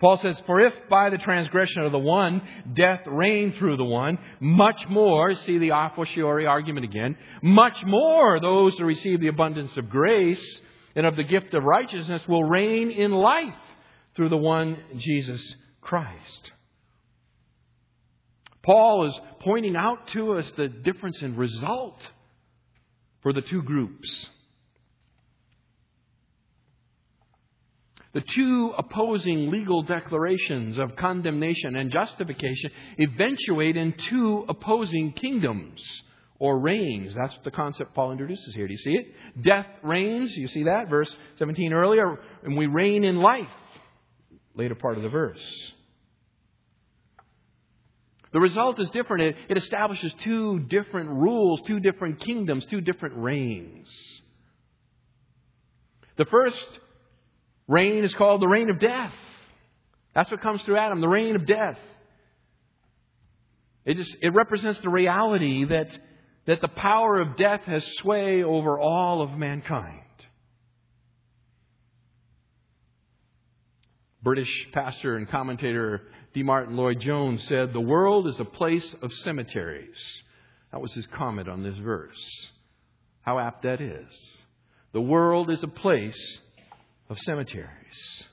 Paul 0.00 0.18
says, 0.18 0.38
For 0.44 0.60
if 0.60 0.74
by 0.90 1.08
the 1.08 1.16
transgression 1.16 1.82
of 1.82 1.92
the 1.92 1.98
one 1.98 2.42
death 2.74 3.00
reigned 3.06 3.54
through 3.54 3.78
the 3.78 3.84
one, 3.84 4.18
much 4.40 4.86
more, 4.88 5.32
see 5.32 5.58
the 5.58 5.70
a 5.70 5.92
fortiori 5.94 6.44
argument 6.44 6.84
again, 6.84 7.16
much 7.40 7.82
more 7.86 8.38
those 8.38 8.76
who 8.76 8.84
receive 8.84 9.20
the 9.20 9.28
abundance 9.28 9.74
of 9.78 9.88
grace 9.88 10.60
and 10.94 11.06
of 11.06 11.16
the 11.16 11.24
gift 11.24 11.54
of 11.54 11.64
righteousness 11.64 12.26
will 12.28 12.44
reign 12.44 12.90
in 12.90 13.12
life 13.12 13.54
through 14.14 14.28
the 14.28 14.36
one 14.36 14.78
Jesus 14.96 15.54
Christ. 15.80 16.52
Paul 18.62 19.08
is 19.08 19.20
pointing 19.40 19.74
out 19.76 20.08
to 20.08 20.34
us 20.34 20.50
the 20.52 20.68
difference 20.68 21.20
in 21.22 21.36
result 21.36 21.98
for 23.22 23.32
the 23.32 23.42
two 23.42 23.62
groups. 23.62 24.28
The 28.12 28.20
two 28.20 28.74
opposing 28.76 29.50
legal 29.50 29.82
declarations 29.82 30.76
of 30.76 30.96
condemnation 30.96 31.76
and 31.76 31.90
justification 31.90 32.70
eventuate 32.98 33.76
in 33.76 33.94
two 33.94 34.44
opposing 34.48 35.12
kingdoms 35.12 35.82
or 36.42 36.58
reigns. 36.58 37.14
That's 37.14 37.38
the 37.44 37.52
concept 37.52 37.94
Paul 37.94 38.10
introduces 38.10 38.52
here. 38.52 38.66
Do 38.66 38.72
you 38.72 38.78
see 38.78 38.94
it? 38.94 39.14
Death 39.40 39.66
reigns. 39.84 40.36
You 40.36 40.48
see 40.48 40.64
that? 40.64 40.90
Verse 40.90 41.16
17 41.38 41.72
earlier. 41.72 42.18
And 42.42 42.56
we 42.56 42.66
reign 42.66 43.04
in 43.04 43.20
life. 43.20 43.46
Later 44.56 44.74
part 44.74 44.96
of 44.96 45.04
the 45.04 45.08
verse. 45.08 45.72
The 48.32 48.40
result 48.40 48.80
is 48.80 48.90
different. 48.90 49.22
It, 49.22 49.36
it 49.50 49.56
establishes 49.56 50.12
two 50.14 50.58
different 50.58 51.10
rules, 51.10 51.62
two 51.62 51.78
different 51.78 52.18
kingdoms, 52.18 52.66
two 52.66 52.80
different 52.80 53.18
reigns. 53.18 53.88
The 56.16 56.24
first 56.24 56.80
reign 57.68 58.02
is 58.02 58.12
called 58.14 58.42
the 58.42 58.48
reign 58.48 58.68
of 58.68 58.80
death. 58.80 59.14
That's 60.12 60.28
what 60.28 60.40
comes 60.40 60.60
through 60.62 60.78
Adam, 60.78 61.00
the 61.00 61.06
reign 61.06 61.36
of 61.36 61.46
death. 61.46 61.78
It, 63.84 63.96
just, 63.96 64.16
it 64.20 64.34
represents 64.34 64.80
the 64.80 64.90
reality 64.90 65.66
that, 65.66 65.96
that 66.46 66.60
the 66.60 66.68
power 66.68 67.20
of 67.20 67.36
death 67.36 67.62
has 67.62 67.84
sway 67.96 68.42
over 68.42 68.78
all 68.78 69.22
of 69.22 69.38
mankind. 69.38 70.00
British 74.22 74.68
pastor 74.72 75.16
and 75.16 75.28
commentator 75.28 76.02
D. 76.32 76.42
Martyn 76.42 76.76
Lloyd 76.76 77.00
Jones 77.00 77.42
said, 77.48 77.72
The 77.72 77.80
world 77.80 78.26
is 78.28 78.38
a 78.38 78.44
place 78.44 78.94
of 79.02 79.12
cemeteries. 79.12 80.22
That 80.70 80.80
was 80.80 80.92
his 80.94 81.06
comment 81.08 81.48
on 81.48 81.62
this 81.62 81.76
verse. 81.76 82.50
How 83.22 83.38
apt 83.38 83.62
that 83.62 83.80
is. 83.80 84.08
The 84.92 85.00
world 85.00 85.50
is 85.50 85.62
a 85.62 85.68
place 85.68 86.38
of 87.08 87.18
cemeteries. 87.20 88.26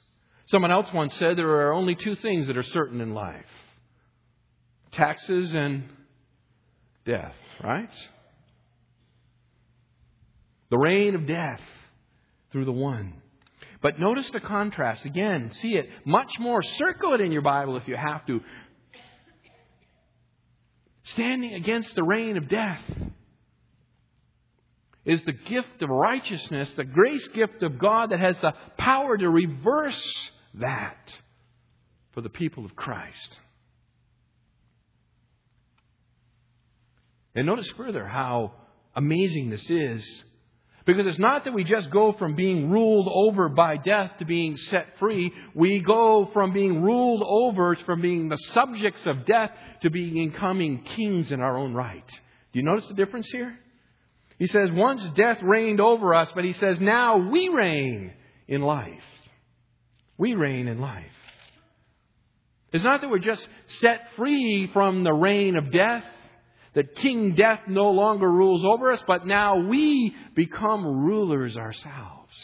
Someone 0.47 0.71
else 0.71 0.87
once 0.93 1.13
said 1.15 1.37
there 1.37 1.67
are 1.67 1.73
only 1.73 1.95
two 1.95 2.15
things 2.15 2.47
that 2.47 2.57
are 2.57 2.63
certain 2.63 3.01
in 3.01 3.13
life 3.13 3.45
taxes 4.91 5.53
and 5.53 5.83
death, 7.09 7.35
right? 7.63 7.89
The 10.69 10.77
reign 10.77 11.15
of 11.15 11.25
death 11.25 11.61
through 12.51 12.65
the 12.65 12.71
one 12.71 13.19
but 13.81 13.99
notice 13.99 14.29
the 14.31 14.39
contrast. 14.39 15.05
Again, 15.05 15.51
see 15.51 15.75
it 15.75 15.89
much 16.05 16.31
more. 16.39 16.61
Circle 16.61 17.13
it 17.13 17.21
in 17.21 17.31
your 17.31 17.41
Bible 17.41 17.77
if 17.77 17.87
you 17.87 17.95
have 17.95 18.25
to. 18.25 18.41
Standing 21.03 21.53
against 21.53 21.95
the 21.95 22.03
reign 22.03 22.37
of 22.37 22.47
death 22.47 22.83
is 25.05 25.23
the 25.23 25.31
gift 25.31 25.81
of 25.81 25.89
righteousness, 25.89 26.71
the 26.75 26.83
grace 26.83 27.27
gift 27.29 27.63
of 27.63 27.79
God 27.79 28.11
that 28.11 28.19
has 28.19 28.37
the 28.39 28.53
power 28.77 29.17
to 29.17 29.29
reverse 29.29 30.31
that 30.55 31.15
for 32.11 32.21
the 32.21 32.29
people 32.29 32.65
of 32.65 32.75
Christ. 32.75 33.39
And 37.35 37.45
notice 37.45 37.69
further 37.71 38.05
how 38.05 38.53
amazing 38.95 39.49
this 39.49 39.69
is 39.69 40.23
because 40.85 41.05
it's 41.05 41.19
not 41.19 41.43
that 41.43 41.53
we 41.53 41.63
just 41.63 41.91
go 41.91 42.13
from 42.13 42.35
being 42.35 42.71
ruled 42.71 43.07
over 43.11 43.47
by 43.47 43.77
death 43.77 44.11
to 44.17 44.25
being 44.25 44.57
set 44.57 44.97
free. 44.97 45.31
We 45.53 45.81
go 45.81 46.25
from 46.33 46.51
being 46.51 46.81
ruled 46.81 47.21
over, 47.23 47.75
from 47.75 48.01
being 48.01 48.27
the 48.27 48.37
subjects 48.53 49.05
of 49.05 49.25
death, 49.25 49.51
to 49.81 49.91
being 49.91 50.31
becoming 50.31 50.81
kings 50.81 51.31
in 51.31 51.41
our 51.41 51.57
own 51.57 51.75
right. 51.75 52.07
Do 52.51 52.59
you 52.59 52.65
notice 52.65 52.87
the 52.87 52.95
difference 52.95 53.29
here? 53.31 53.55
He 54.39 54.47
says, 54.47 54.71
once 54.71 55.07
death 55.15 55.43
reigned 55.43 55.79
over 55.79 56.15
us, 56.15 56.31
but 56.33 56.43
he 56.43 56.53
says, 56.53 56.79
now 56.79 57.17
we 57.17 57.49
reign 57.49 58.13
in 58.47 58.61
life. 58.61 59.03
We 60.17 60.33
reign 60.33 60.67
in 60.67 60.79
life. 60.79 61.05
It's 62.71 62.83
not 62.83 63.01
that 63.01 63.11
we're 63.11 63.19
just 63.19 63.47
set 63.67 64.07
free 64.15 64.69
from 64.73 65.03
the 65.03 65.13
reign 65.13 65.55
of 65.55 65.71
death 65.71 66.03
that 66.75 66.95
King 66.95 67.35
Death 67.35 67.61
no 67.67 67.91
longer 67.91 68.29
rules 68.29 68.63
over 68.63 68.91
us, 68.91 69.03
but 69.07 69.25
now 69.25 69.57
we 69.57 70.15
become 70.35 70.85
rulers 70.85 71.57
ourselves. 71.57 72.35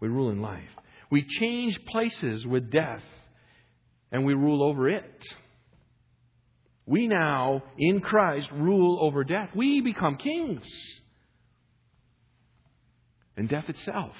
We 0.00 0.08
rule 0.08 0.30
in 0.30 0.40
life. 0.40 0.68
We 1.10 1.24
change 1.26 1.84
places 1.86 2.46
with 2.46 2.70
death 2.70 3.04
and 4.10 4.24
we 4.24 4.34
rule 4.34 4.62
over 4.62 4.88
it. 4.88 5.24
We 6.86 7.06
now, 7.06 7.62
in 7.78 8.00
Christ, 8.00 8.48
rule 8.52 8.98
over 9.00 9.24
death. 9.24 9.50
We 9.54 9.80
become 9.80 10.16
kings. 10.16 10.66
And 13.36 13.48
death 13.48 13.68
itself 13.68 14.14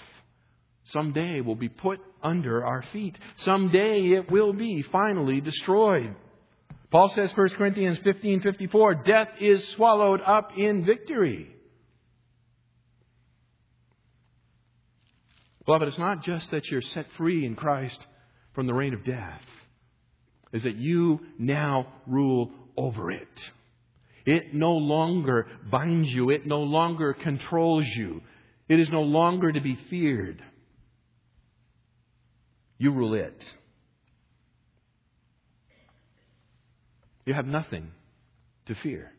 someday 0.86 1.40
will 1.40 1.54
be 1.54 1.68
put 1.68 2.00
under 2.22 2.64
our 2.64 2.82
feet. 2.92 3.18
Someday 3.36 4.00
it 4.12 4.30
will 4.30 4.52
be 4.52 4.82
finally 4.82 5.40
destroyed. 5.40 6.14
Paul 6.94 7.08
says, 7.08 7.36
1 7.36 7.48
Corinthians 7.56 7.98
15 8.04 8.40
54, 8.40 8.94
death 8.94 9.28
is 9.40 9.66
swallowed 9.70 10.20
up 10.24 10.52
in 10.56 10.84
victory. 10.84 11.48
Beloved, 15.66 15.88
it's 15.88 15.98
not 15.98 16.22
just 16.22 16.52
that 16.52 16.68
you're 16.68 16.80
set 16.80 17.06
free 17.16 17.44
in 17.44 17.56
Christ 17.56 17.98
from 18.52 18.68
the 18.68 18.74
reign 18.74 18.94
of 18.94 19.04
death, 19.04 19.42
is 20.52 20.62
that 20.62 20.76
you 20.76 21.18
now 21.36 21.88
rule 22.06 22.52
over 22.76 23.10
it. 23.10 23.40
It 24.24 24.54
no 24.54 24.74
longer 24.74 25.48
binds 25.68 26.12
you, 26.12 26.30
it 26.30 26.46
no 26.46 26.60
longer 26.60 27.12
controls 27.12 27.86
you, 27.96 28.20
it 28.68 28.78
is 28.78 28.88
no 28.88 29.02
longer 29.02 29.50
to 29.50 29.60
be 29.60 29.76
feared. 29.90 30.40
You 32.78 32.92
rule 32.92 33.14
it. 33.14 33.42
You 37.26 37.34
have 37.34 37.46
nothing 37.46 37.90
to 38.66 38.74
fear. 38.74 39.12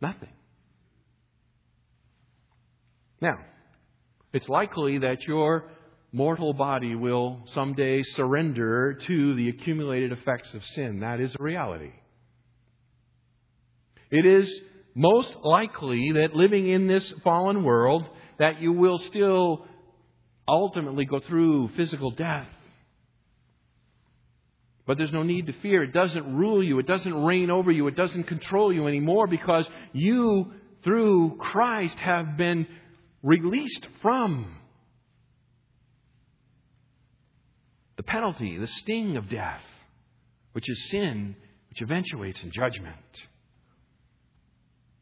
Nothing. 0.00 0.30
Now, 3.20 3.38
it's 4.32 4.48
likely 4.48 4.98
that 4.98 5.26
your 5.26 5.66
mortal 6.12 6.54
body 6.54 6.94
will 6.94 7.42
someday 7.54 8.02
surrender 8.02 8.94
to 9.06 9.34
the 9.34 9.48
accumulated 9.48 10.12
effects 10.12 10.52
of 10.54 10.64
sin. 10.64 11.00
That 11.00 11.20
is 11.20 11.34
a 11.38 11.42
reality. 11.42 11.92
It 14.10 14.26
is 14.26 14.60
most 14.94 15.36
likely 15.42 16.12
that 16.14 16.34
living 16.34 16.68
in 16.68 16.88
this 16.88 17.12
fallen 17.22 17.62
world 17.62 18.08
that 18.38 18.60
you 18.60 18.72
will 18.72 18.98
still 18.98 19.66
ultimately 20.48 21.04
go 21.04 21.20
through 21.20 21.68
physical 21.76 22.10
death 22.10 22.48
but 24.90 24.98
there's 24.98 25.12
no 25.12 25.22
need 25.22 25.46
to 25.46 25.52
fear. 25.62 25.84
It 25.84 25.92
doesn't 25.92 26.34
rule 26.34 26.64
you. 26.64 26.80
It 26.80 26.86
doesn't 26.88 27.14
reign 27.14 27.48
over 27.48 27.70
you. 27.70 27.86
It 27.86 27.94
doesn't 27.94 28.24
control 28.24 28.72
you 28.72 28.88
anymore 28.88 29.28
because 29.28 29.64
you, 29.92 30.50
through 30.82 31.36
Christ, 31.38 31.96
have 31.98 32.36
been 32.36 32.66
released 33.22 33.86
from 34.02 34.52
the 37.98 38.02
penalty, 38.02 38.58
the 38.58 38.66
sting 38.66 39.16
of 39.16 39.28
death, 39.28 39.62
which 40.54 40.68
is 40.68 40.90
sin, 40.90 41.36
which 41.68 41.82
eventuates 41.82 42.42
in 42.42 42.50
judgment. 42.50 42.96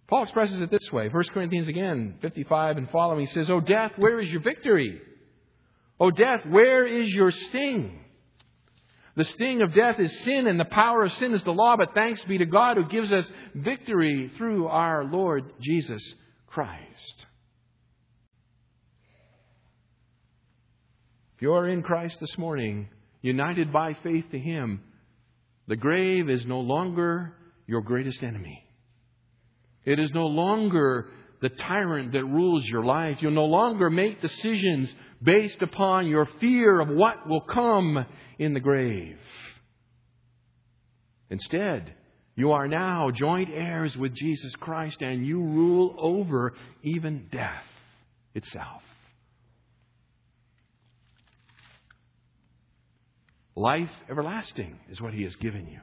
Paul 0.06 0.24
expresses 0.24 0.60
it 0.60 0.70
this 0.70 0.92
way 0.92 1.08
1 1.08 1.24
Corinthians 1.32 1.68
again, 1.68 2.18
55 2.20 2.76
and 2.76 2.90
following. 2.90 3.24
He 3.24 3.32
says, 3.32 3.48
O 3.48 3.60
death, 3.60 3.92
where 3.96 4.20
is 4.20 4.30
your 4.30 4.42
victory? 4.42 5.00
O 5.98 6.10
death, 6.10 6.44
where 6.44 6.86
is 6.86 7.08
your 7.08 7.30
sting? 7.30 8.04
The 9.18 9.24
sting 9.24 9.62
of 9.62 9.74
death 9.74 9.98
is 9.98 10.16
sin, 10.20 10.46
and 10.46 10.60
the 10.60 10.64
power 10.64 11.02
of 11.02 11.12
sin 11.14 11.34
is 11.34 11.42
the 11.42 11.50
law, 11.50 11.76
but 11.76 11.92
thanks 11.92 12.22
be 12.22 12.38
to 12.38 12.46
God 12.46 12.76
who 12.76 12.84
gives 12.84 13.12
us 13.12 13.28
victory 13.52 14.30
through 14.36 14.68
our 14.68 15.04
Lord 15.04 15.44
Jesus 15.60 16.00
Christ. 16.46 17.26
If 21.34 21.42
you're 21.42 21.66
in 21.66 21.82
Christ 21.82 22.20
this 22.20 22.38
morning, 22.38 22.90
united 23.20 23.72
by 23.72 23.94
faith 24.04 24.26
to 24.30 24.38
Him, 24.38 24.82
the 25.66 25.74
grave 25.74 26.30
is 26.30 26.46
no 26.46 26.60
longer 26.60 27.34
your 27.66 27.80
greatest 27.80 28.22
enemy. 28.22 28.62
It 29.84 29.98
is 29.98 30.12
no 30.12 30.26
longer 30.26 31.06
the 31.42 31.48
tyrant 31.48 32.12
that 32.12 32.24
rules 32.24 32.64
your 32.66 32.84
life. 32.84 33.16
You'll 33.20 33.32
no 33.32 33.46
longer 33.46 33.90
make 33.90 34.20
decisions 34.20 34.94
based 35.20 35.60
upon 35.60 36.06
your 36.06 36.28
fear 36.38 36.78
of 36.78 36.88
what 36.88 37.28
will 37.28 37.40
come 37.40 38.06
in 38.38 38.54
the 38.54 38.60
grave. 38.60 39.18
Instead, 41.30 41.94
you 42.36 42.52
are 42.52 42.68
now 42.68 43.10
joint 43.10 43.50
heirs 43.52 43.96
with 43.96 44.14
Jesus 44.14 44.54
Christ 44.56 45.02
and 45.02 45.26
you 45.26 45.40
rule 45.40 45.96
over 45.98 46.54
even 46.82 47.28
death 47.32 47.64
itself. 48.34 48.82
Life 53.56 53.90
everlasting 54.08 54.78
is 54.88 55.00
what 55.00 55.12
He 55.12 55.24
has 55.24 55.34
given 55.34 55.66
you. 55.66 55.80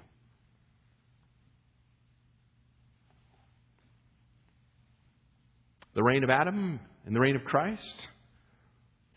The 5.94 6.04
reign 6.04 6.24
of 6.24 6.30
Adam 6.30 6.80
and 7.06 7.16
the 7.16 7.20
reign 7.20 7.36
of 7.36 7.44
Christ, 7.44 8.08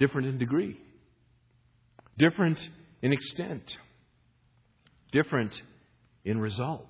different 0.01 0.27
in 0.27 0.39
degree, 0.39 0.77
different 2.19 2.59
in 3.03 3.13
extent, 3.13 3.77
different 5.13 5.61
in 6.25 6.41
result. 6.41 6.89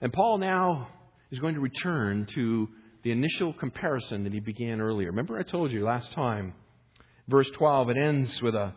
And 0.00 0.12
Paul 0.12 0.38
now 0.38 0.88
is 1.30 1.38
going 1.38 1.54
to 1.54 1.60
return 1.60 2.26
to 2.34 2.68
the 3.04 3.12
initial 3.12 3.52
comparison 3.52 4.24
that 4.24 4.32
he 4.32 4.40
began 4.40 4.80
earlier. 4.80 5.08
Remember, 5.08 5.38
I 5.38 5.42
told 5.42 5.72
you 5.72 5.84
last 5.84 6.12
time, 6.12 6.54
verse 7.28 7.48
12, 7.50 7.90
it 7.90 7.96
ends 7.96 8.42
with 8.42 8.54
a, 8.54 8.74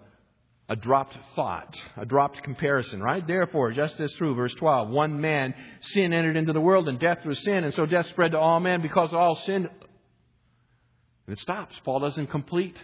a 0.69 0.75
dropped 0.75 1.17
thought, 1.35 1.75
a 1.97 2.05
dropped 2.05 2.43
comparison, 2.43 3.01
right? 3.01 3.25
Therefore, 3.25 3.71
just 3.71 3.99
as 3.99 4.13
through 4.13 4.35
verse 4.35 4.53
12, 4.55 4.89
one 4.89 5.19
man, 5.19 5.53
sin 5.81 6.13
entered 6.13 6.37
into 6.37 6.53
the 6.53 6.61
world, 6.61 6.87
and 6.87 6.99
death 6.99 7.19
through 7.23 7.35
sin, 7.35 7.63
and 7.63 7.73
so 7.73 7.85
death 7.85 8.07
spread 8.07 8.31
to 8.31 8.39
all 8.39 8.59
men 8.59 8.81
because 8.81 9.13
all 9.13 9.35
sinned. 9.35 9.69
And 11.27 11.35
it 11.35 11.39
stops. 11.39 11.75
Paul 11.83 11.99
doesn't 11.99 12.27
complete 12.27 12.77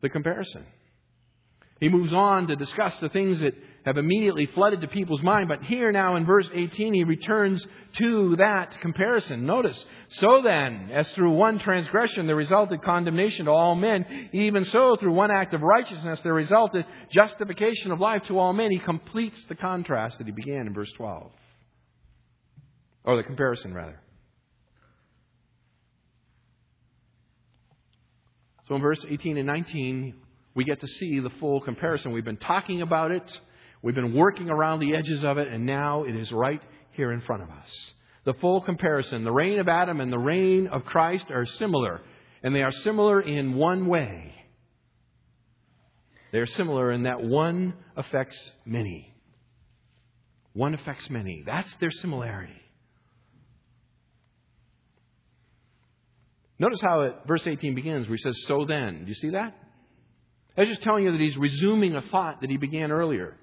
the 0.00 0.08
comparison. 0.08 0.64
He 1.80 1.88
moves 1.88 2.12
on 2.12 2.46
to 2.48 2.56
discuss 2.56 2.98
the 3.00 3.08
things 3.08 3.40
that 3.40 3.54
have 3.86 3.96
immediately 3.96 4.44
flooded 4.46 4.82
to 4.82 4.88
people's 4.88 5.22
mind, 5.22 5.48
but 5.48 5.62
here 5.62 5.90
now 5.90 6.16
in 6.16 6.26
verse 6.26 6.48
18 6.52 6.92
he 6.92 7.04
returns 7.04 7.66
to 7.94 8.36
that 8.36 8.78
comparison. 8.80 9.46
Notice, 9.46 9.82
so 10.10 10.42
then, 10.42 10.90
as 10.92 11.08
through 11.12 11.30
one 11.30 11.58
transgression 11.58 12.26
there 12.26 12.36
resulted 12.36 12.82
condemnation 12.82 13.46
to 13.46 13.50
all 13.50 13.74
men, 13.74 14.28
even 14.32 14.64
so 14.66 14.96
through 14.96 15.14
one 15.14 15.30
act 15.30 15.54
of 15.54 15.62
righteousness 15.62 16.20
there 16.20 16.34
resulted 16.34 16.84
justification 17.10 17.90
of 17.90 18.00
life 18.00 18.22
to 18.24 18.38
all 18.38 18.52
men. 18.52 18.70
He 18.70 18.78
completes 18.78 19.42
the 19.46 19.54
contrast 19.54 20.18
that 20.18 20.26
he 20.26 20.32
began 20.32 20.66
in 20.66 20.74
verse 20.74 20.92
12. 20.92 21.30
Or 23.04 23.16
the 23.16 23.24
comparison, 23.24 23.72
rather. 23.72 23.98
So 28.70 28.76
in 28.76 28.82
verse 28.82 29.04
18 29.08 29.36
and 29.36 29.48
19, 29.48 30.14
we 30.54 30.62
get 30.62 30.78
to 30.78 30.86
see 30.86 31.18
the 31.18 31.30
full 31.40 31.60
comparison. 31.60 32.12
We've 32.12 32.24
been 32.24 32.36
talking 32.36 32.82
about 32.82 33.10
it, 33.10 33.40
we've 33.82 33.96
been 33.96 34.14
working 34.14 34.48
around 34.48 34.78
the 34.78 34.94
edges 34.94 35.24
of 35.24 35.38
it, 35.38 35.48
and 35.48 35.66
now 35.66 36.04
it 36.04 36.14
is 36.14 36.30
right 36.30 36.62
here 36.92 37.10
in 37.10 37.20
front 37.22 37.42
of 37.42 37.50
us. 37.50 37.94
The 38.26 38.34
full 38.34 38.60
comparison. 38.60 39.24
The 39.24 39.32
reign 39.32 39.58
of 39.58 39.66
Adam 39.66 40.00
and 40.00 40.12
the 40.12 40.20
reign 40.20 40.68
of 40.68 40.84
Christ 40.84 41.32
are 41.32 41.46
similar, 41.46 42.00
and 42.44 42.54
they 42.54 42.62
are 42.62 42.70
similar 42.70 43.20
in 43.20 43.56
one 43.56 43.86
way. 43.88 44.36
They 46.30 46.38
are 46.38 46.46
similar 46.46 46.92
in 46.92 47.02
that 47.02 47.20
one 47.20 47.74
affects 47.96 48.38
many. 48.64 49.12
One 50.52 50.74
affects 50.74 51.10
many. 51.10 51.42
That's 51.44 51.74
their 51.80 51.90
similarity. 51.90 52.59
Notice 56.60 56.80
how 56.82 57.00
it, 57.00 57.16
verse 57.26 57.46
18 57.46 57.74
begins, 57.74 58.06
where 58.06 58.16
he 58.16 58.22
says, 58.22 58.36
So 58.46 58.66
then. 58.66 59.04
Do 59.04 59.08
you 59.08 59.14
see 59.14 59.30
that? 59.30 59.56
Was 60.58 60.68
just 60.68 60.82
telling 60.82 61.04
you 61.04 61.12
that 61.12 61.20
he's 61.20 61.36
resuming 61.38 61.96
a 61.96 62.02
thought 62.02 62.42
that 62.42 62.50
he 62.50 62.58
began 62.58 62.92
earlier. 62.92 63.34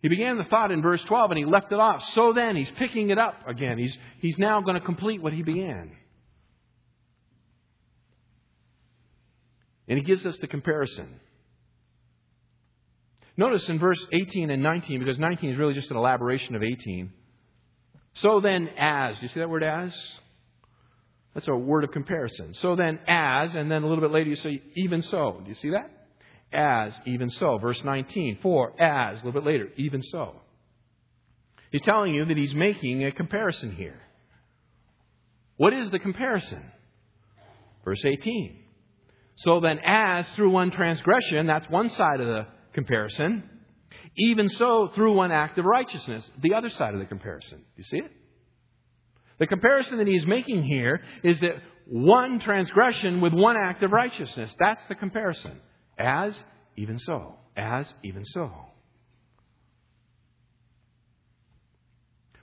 He 0.00 0.08
began 0.08 0.38
the 0.38 0.44
thought 0.44 0.70
in 0.70 0.80
verse 0.80 1.04
12 1.04 1.32
and 1.32 1.38
he 1.38 1.44
left 1.44 1.70
it 1.70 1.78
off. 1.78 2.02
So 2.14 2.32
then, 2.32 2.56
he's 2.56 2.70
picking 2.70 3.10
it 3.10 3.18
up 3.18 3.46
again. 3.46 3.76
He's, 3.76 3.96
he's 4.20 4.38
now 4.38 4.62
going 4.62 4.76
to 4.76 4.80
complete 4.80 5.20
what 5.20 5.34
he 5.34 5.42
began. 5.42 5.92
And 9.86 9.98
he 9.98 10.04
gives 10.04 10.24
us 10.24 10.38
the 10.38 10.46
comparison. 10.46 11.20
Notice 13.36 13.68
in 13.68 13.78
verse 13.78 14.02
18 14.12 14.50
and 14.50 14.62
19, 14.62 14.98
because 14.98 15.18
19 15.18 15.50
is 15.50 15.58
really 15.58 15.74
just 15.74 15.90
an 15.90 15.98
elaboration 15.98 16.54
of 16.54 16.62
18. 16.62 17.12
So 18.14 18.40
then, 18.40 18.70
as. 18.78 19.16
Do 19.16 19.22
you 19.22 19.28
see 19.28 19.40
that 19.40 19.50
word 19.50 19.62
as? 19.62 19.94
That's 21.36 21.48
a 21.48 21.54
word 21.54 21.84
of 21.84 21.90
comparison. 21.90 22.54
So 22.54 22.76
then, 22.76 22.98
as, 23.06 23.54
and 23.54 23.70
then 23.70 23.82
a 23.82 23.86
little 23.86 24.00
bit 24.00 24.10
later 24.10 24.30
you 24.30 24.36
say, 24.36 24.62
even 24.74 25.02
so. 25.02 25.38
Do 25.44 25.50
you 25.50 25.54
see 25.56 25.68
that? 25.68 25.90
As, 26.50 26.98
even 27.04 27.28
so. 27.28 27.58
Verse 27.58 27.84
19, 27.84 28.38
for, 28.40 28.72
as, 28.80 29.20
a 29.20 29.26
little 29.26 29.42
bit 29.42 29.46
later, 29.46 29.68
even 29.76 30.02
so. 30.02 30.40
He's 31.70 31.82
telling 31.82 32.14
you 32.14 32.24
that 32.24 32.38
he's 32.38 32.54
making 32.54 33.04
a 33.04 33.12
comparison 33.12 33.72
here. 33.72 34.00
What 35.58 35.74
is 35.74 35.90
the 35.90 35.98
comparison? 35.98 36.62
Verse 37.84 38.02
18. 38.02 38.58
So 39.34 39.60
then, 39.60 39.78
as 39.84 40.26
through 40.36 40.52
one 40.52 40.70
transgression, 40.70 41.46
that's 41.46 41.68
one 41.68 41.90
side 41.90 42.20
of 42.20 42.28
the 42.28 42.46
comparison, 42.72 43.42
even 44.16 44.48
so 44.48 44.88
through 44.94 45.12
one 45.12 45.32
act 45.32 45.58
of 45.58 45.66
righteousness, 45.66 46.30
the 46.40 46.54
other 46.54 46.70
side 46.70 46.94
of 46.94 47.00
the 47.00 47.04
comparison. 47.04 47.60
You 47.76 47.84
see 47.84 47.98
it? 47.98 48.10
The 49.38 49.46
comparison 49.46 49.98
that 49.98 50.06
he's 50.06 50.26
making 50.26 50.62
here 50.62 51.02
is 51.22 51.40
that 51.40 51.56
one 51.86 52.40
transgression 52.40 53.20
with 53.20 53.32
one 53.32 53.56
act 53.56 53.82
of 53.82 53.92
righteousness. 53.92 54.54
That's 54.58 54.84
the 54.86 54.94
comparison. 54.94 55.60
As, 55.98 56.42
even 56.76 56.98
so. 56.98 57.36
As, 57.56 57.92
even 58.02 58.24
so. 58.24 58.50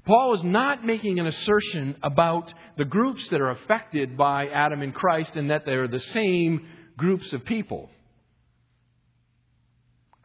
Paul 0.05 0.33
is 0.33 0.43
not 0.43 0.85
making 0.85 1.19
an 1.19 1.27
assertion 1.27 1.95
about 2.03 2.53
the 2.77 2.85
groups 2.85 3.29
that 3.29 3.39
are 3.39 3.51
affected 3.51 4.17
by 4.17 4.47
Adam 4.47 4.81
and 4.81 4.93
Christ 4.93 5.35
and 5.35 5.49
that 5.49 5.65
they're 5.65 5.87
the 5.87 5.99
same 5.99 6.67
groups 6.97 7.31
of 7.31 7.45
people. 7.45 7.89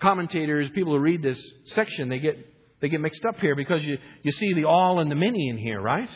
Commentators, 0.00 0.70
people 0.70 0.92
who 0.92 0.98
read 0.98 1.22
this 1.22 1.40
section, 1.66 2.08
they 2.08 2.18
get, 2.18 2.36
they 2.80 2.88
get 2.88 3.00
mixed 3.00 3.24
up 3.24 3.38
here 3.38 3.54
because 3.54 3.84
you, 3.84 3.98
you 4.22 4.32
see 4.32 4.52
the 4.54 4.64
all 4.64 5.00
and 5.00 5.10
the 5.10 5.16
many 5.16 5.48
in 5.48 5.56
here, 5.56 5.80
right? 5.80 6.10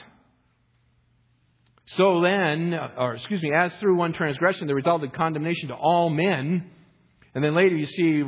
So 1.85 2.21
then, 2.21 2.75
or 2.97 3.15
excuse 3.15 3.43
me, 3.43 3.53
as 3.53 3.75
through 3.77 3.97
one 3.97 4.13
transgression 4.13 4.67
there 4.67 4.77
resulted 4.77 5.13
condemnation 5.13 5.69
to 5.69 5.75
all 5.75 6.11
men, 6.11 6.71
and 7.35 7.45
then 7.45 7.55
later 7.55 7.77
you 7.77 7.87
see 7.87 8.23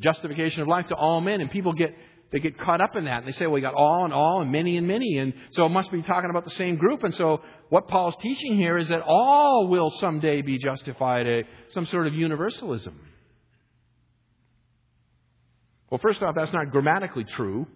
justification 0.00 0.62
of 0.62 0.68
life 0.68 0.88
to 0.88 0.94
all 0.94 1.20
men, 1.20 1.40
and 1.40 1.50
people 1.50 1.72
get 1.72 1.94
they 2.30 2.40
get 2.40 2.58
caught 2.58 2.80
up 2.80 2.94
in 2.94 3.04
that. 3.06 3.18
And 3.18 3.26
they 3.26 3.32
say, 3.32 3.46
well, 3.46 3.54
we 3.54 3.60
got 3.60 3.74
all 3.74 4.04
and 4.04 4.12
all 4.12 4.42
and 4.42 4.52
many 4.52 4.76
and 4.76 4.86
many. 4.86 5.16
And 5.16 5.32
so 5.52 5.64
it 5.64 5.70
must 5.70 5.90
be 5.90 6.02
talking 6.02 6.28
about 6.28 6.44
the 6.44 6.50
same 6.50 6.76
group. 6.76 7.02
And 7.02 7.14
so 7.14 7.40
what 7.70 7.88
Paul's 7.88 8.16
teaching 8.16 8.56
here 8.56 8.76
is 8.76 8.88
that 8.88 9.00
all 9.06 9.68
will 9.68 9.90
someday 9.90 10.42
be 10.42 10.58
justified, 10.58 11.26
a, 11.26 11.44
some 11.68 11.86
sort 11.86 12.06
of 12.06 12.14
universalism. 12.14 13.00
Well, 15.90 15.98
first 15.98 16.22
off, 16.22 16.34
that's 16.34 16.52
not 16.52 16.70
grammatically 16.70 17.24
true 17.24 17.66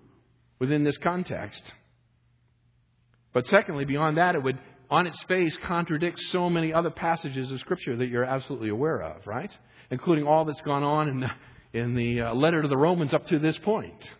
within 0.58 0.84
this 0.84 0.98
context. 0.98 1.62
But 3.32 3.46
secondly, 3.46 3.86
beyond 3.86 4.18
that, 4.18 4.34
it 4.34 4.42
would 4.42 4.58
on 4.92 5.06
its 5.06 5.20
face 5.22 5.56
contradicts 5.64 6.30
so 6.30 6.50
many 6.50 6.70
other 6.70 6.90
passages 6.90 7.50
of 7.50 7.58
Scripture 7.60 7.96
that 7.96 8.08
you're 8.08 8.26
absolutely 8.26 8.68
aware 8.68 9.00
of, 9.00 9.26
right? 9.26 9.50
Including 9.90 10.26
all 10.26 10.44
that's 10.44 10.60
gone 10.60 10.82
on 10.82 11.08
in 11.08 11.20
the, 11.20 11.30
in 11.72 11.94
the 11.94 12.20
uh, 12.20 12.34
letter 12.34 12.60
to 12.60 12.68
the 12.68 12.76
Romans 12.76 13.14
up 13.14 13.26
to 13.28 13.38
this 13.38 13.56
point. 13.56 14.10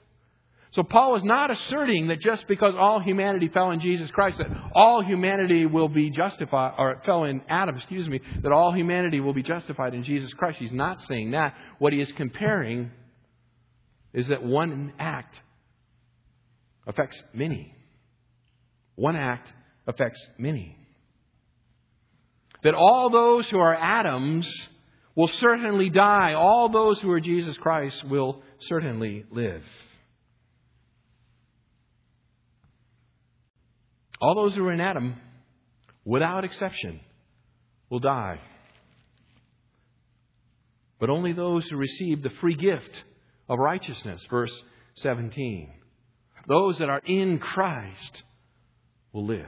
So 0.70 0.82
Paul 0.82 1.16
is 1.16 1.24
not 1.24 1.50
asserting 1.50 2.08
that 2.08 2.20
just 2.20 2.48
because 2.48 2.74
all 2.74 3.00
humanity 3.00 3.48
fell 3.48 3.72
in 3.72 3.80
Jesus 3.80 4.10
Christ, 4.10 4.38
that 4.38 4.46
all 4.74 5.02
humanity 5.02 5.66
will 5.66 5.90
be 5.90 6.08
justified, 6.08 6.72
or 6.78 7.02
fell 7.04 7.24
in 7.24 7.42
Adam, 7.50 7.76
excuse 7.76 8.08
me, 8.08 8.22
that 8.42 8.50
all 8.50 8.72
humanity 8.72 9.20
will 9.20 9.34
be 9.34 9.42
justified 9.42 9.92
in 9.92 10.04
Jesus 10.04 10.32
Christ. 10.32 10.58
He's 10.58 10.72
not 10.72 11.02
saying 11.02 11.32
that. 11.32 11.54
What 11.80 11.92
he 11.92 12.00
is 12.00 12.10
comparing 12.12 12.90
is 14.14 14.28
that 14.28 14.42
one 14.42 14.94
act 14.98 15.38
affects 16.86 17.22
many. 17.34 17.74
One 18.94 19.16
act 19.16 19.52
affects 19.86 20.26
many. 20.38 20.76
That 22.62 22.74
all 22.74 23.10
those 23.10 23.48
who 23.50 23.58
are 23.58 23.74
Adams 23.74 24.48
will 25.14 25.28
certainly 25.28 25.90
die. 25.90 26.34
All 26.34 26.68
those 26.68 27.00
who 27.00 27.10
are 27.10 27.20
Jesus 27.20 27.56
Christ 27.56 28.04
will 28.04 28.42
certainly 28.60 29.24
live. 29.30 29.62
All 34.20 34.36
those 34.36 34.54
who 34.54 34.64
are 34.64 34.72
in 34.72 34.80
Adam, 34.80 35.16
without 36.04 36.44
exception, 36.44 37.00
will 37.90 37.98
die. 37.98 38.40
But 41.00 41.10
only 41.10 41.32
those 41.32 41.68
who 41.68 41.76
receive 41.76 42.22
the 42.22 42.30
free 42.30 42.54
gift 42.54 43.02
of 43.48 43.58
righteousness, 43.58 44.24
verse 44.30 44.52
17, 44.98 45.68
those 46.46 46.78
that 46.78 46.88
are 46.88 47.02
in 47.04 47.40
Christ 47.40 48.22
will 49.12 49.26
live. 49.26 49.46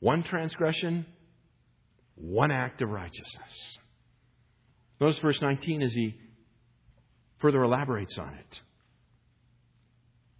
One 0.00 0.22
transgression, 0.22 1.04
one 2.14 2.50
act 2.50 2.80
of 2.80 2.88
righteousness. 2.88 3.78
Notice 5.00 5.18
verse 5.18 5.40
19 5.40 5.82
as 5.82 5.92
he 5.92 6.14
further 7.38 7.62
elaborates 7.62 8.16
on 8.18 8.34
it. 8.34 8.60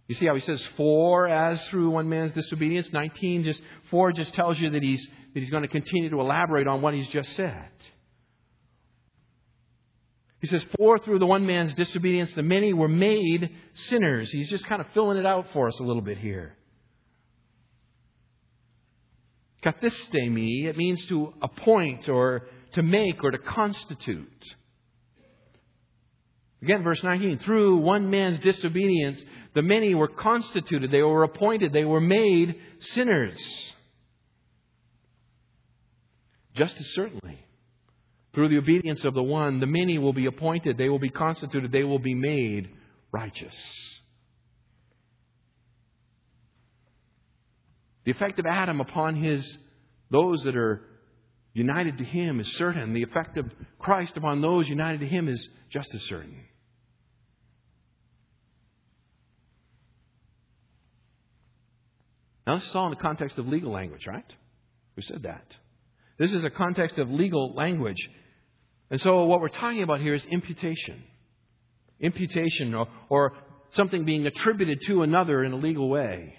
You 0.07 0.15
see 0.15 0.25
how 0.25 0.35
he 0.35 0.41
says, 0.41 0.61
for 0.75 1.27
as 1.27 1.65
through 1.67 1.91
one 1.91 2.09
man's 2.09 2.33
disobedience, 2.33 2.91
19 2.91 3.43
just, 3.43 3.61
four 3.89 4.11
just 4.11 4.33
tells 4.33 4.59
you 4.59 4.69
that 4.71 4.83
he's, 4.83 5.01
that 5.33 5.39
he's 5.39 5.49
going 5.49 5.63
to 5.63 5.69
continue 5.69 6.09
to 6.09 6.19
elaborate 6.19 6.67
on 6.67 6.81
what 6.81 6.93
he's 6.93 7.07
just 7.07 7.33
said. 7.35 7.69
He 10.41 10.47
says, 10.47 10.65
for 10.75 10.97
through 10.97 11.19
the 11.19 11.27
one 11.27 11.45
man's 11.45 11.73
disobedience, 11.75 12.33
the 12.33 12.41
many 12.41 12.73
were 12.73 12.87
made 12.87 13.51
sinners. 13.75 14.31
He's 14.31 14.49
just 14.49 14.65
kind 14.65 14.81
of 14.81 14.87
filling 14.93 15.17
it 15.17 15.25
out 15.25 15.45
for 15.53 15.67
us 15.67 15.79
a 15.79 15.83
little 15.83 16.01
bit 16.01 16.17
here. 16.17 16.57
Kathistemi, 19.63 20.65
it 20.65 20.75
means 20.75 21.05
to 21.05 21.33
appoint 21.43 22.09
or 22.09 22.47
to 22.73 22.81
make 22.81 23.23
or 23.23 23.29
to 23.29 23.37
constitute. 23.37 24.55
Again, 26.63 26.81
verse 26.83 27.03
19, 27.03 27.37
through 27.39 27.77
one 27.77 28.09
man's 28.09 28.39
disobedience, 28.39 29.23
the 29.53 29.61
many 29.61 29.93
were 29.93 30.07
constituted, 30.07 30.89
they 30.89 31.03
were 31.03 31.23
appointed, 31.23 31.71
they 31.71 31.85
were 31.85 32.01
made 32.01 32.55
sinners. 32.79 33.39
Just 36.55 36.79
as 36.79 36.87
certainly, 36.93 37.45
through 38.33 38.49
the 38.49 38.57
obedience 38.57 39.03
of 39.03 39.13
the 39.13 39.23
one, 39.23 39.59
the 39.59 39.65
many 39.65 39.97
will 39.97 40.13
be 40.13 40.25
appointed, 40.25 40.77
they 40.77 40.89
will 40.89 40.99
be 40.99 41.09
constituted, 41.09 41.71
they 41.71 41.83
will 41.83 41.99
be 41.99 42.15
made 42.15 42.69
righteous. 43.11 43.55
The 48.05 48.11
effect 48.11 48.39
of 48.39 48.45
Adam 48.45 48.81
upon 48.81 49.21
his 49.21 49.57
those 50.09 50.41
that 50.43 50.55
are 50.55 50.81
united 51.53 51.97
to 51.97 52.03
him 52.03 52.39
is 52.39 52.47
certain. 52.53 52.93
The 52.93 53.03
effect 53.03 53.37
of 53.37 53.45
Christ 53.79 54.17
upon 54.17 54.41
those 54.41 54.67
united 54.67 55.01
to 55.01 55.07
him 55.07 55.27
is 55.27 55.47
just 55.69 55.93
as 55.93 56.01
certain. 56.03 56.45
Now, 62.47 62.55
this 62.57 62.67
is 62.67 62.75
all 62.75 62.85
in 62.85 62.91
the 62.91 62.95
context 62.97 63.37
of 63.37 63.47
legal 63.47 63.71
language, 63.71 64.07
right? 64.07 64.25
Who 64.95 65.01
said 65.01 65.23
that? 65.23 65.45
This 66.17 66.33
is 66.33 66.43
a 66.43 66.49
context 66.49 66.97
of 66.97 67.09
legal 67.09 67.53
language. 67.53 68.09
And 68.91 68.99
so, 68.99 69.23
what 69.23 69.39
we're 69.39 69.47
talking 69.47 69.83
about 69.83 70.01
here 70.01 70.13
is 70.13 70.23
imputation. 70.25 71.01
Imputation, 72.01 72.75
or, 72.75 72.87
or 73.09 73.33
something 73.73 74.03
being 74.03 74.27
attributed 74.27 74.81
to 74.87 75.01
another 75.01 75.43
in 75.43 75.53
a 75.53 75.55
legal 75.55 75.89
way. 75.89 76.35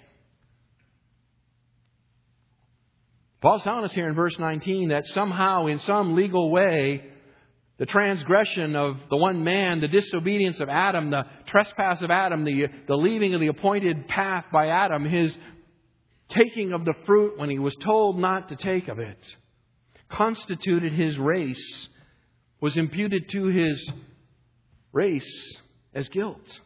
Paul's 3.41 3.63
telling 3.63 3.83
us 3.83 3.91
here 3.91 4.07
in 4.07 4.13
verse 4.13 4.37
19 4.37 4.89
that 4.89 5.05
somehow, 5.07 5.65
in 5.65 5.79
some 5.79 6.15
legal 6.15 6.51
way, 6.51 7.03
the 7.79 7.87
transgression 7.87 8.75
of 8.75 8.97
the 9.09 9.17
one 9.17 9.43
man, 9.43 9.81
the 9.81 9.87
disobedience 9.87 10.59
of 10.59 10.69
Adam, 10.69 11.09
the 11.09 11.23
trespass 11.47 12.01
of 12.03 12.11
Adam, 12.11 12.45
the, 12.45 12.67
the 12.87 12.95
leaving 12.95 13.33
of 13.33 13.41
the 13.41 13.47
appointed 13.47 14.07
path 14.07 14.45
by 14.53 14.67
Adam, 14.67 15.05
his 15.05 15.35
taking 16.29 16.71
of 16.71 16.85
the 16.85 16.93
fruit 17.05 17.37
when 17.37 17.49
he 17.49 17.57
was 17.57 17.75
told 17.77 18.19
not 18.19 18.49
to 18.49 18.55
take 18.55 18.87
of 18.87 18.99
it, 18.99 19.17
constituted 20.07 20.93
his 20.93 21.17
race, 21.17 21.89
was 22.63 22.77
imputed 22.77 23.27
to 23.27 23.47
his 23.47 23.91
race 24.93 25.57
as 25.93 26.07
guilt. 26.07 26.61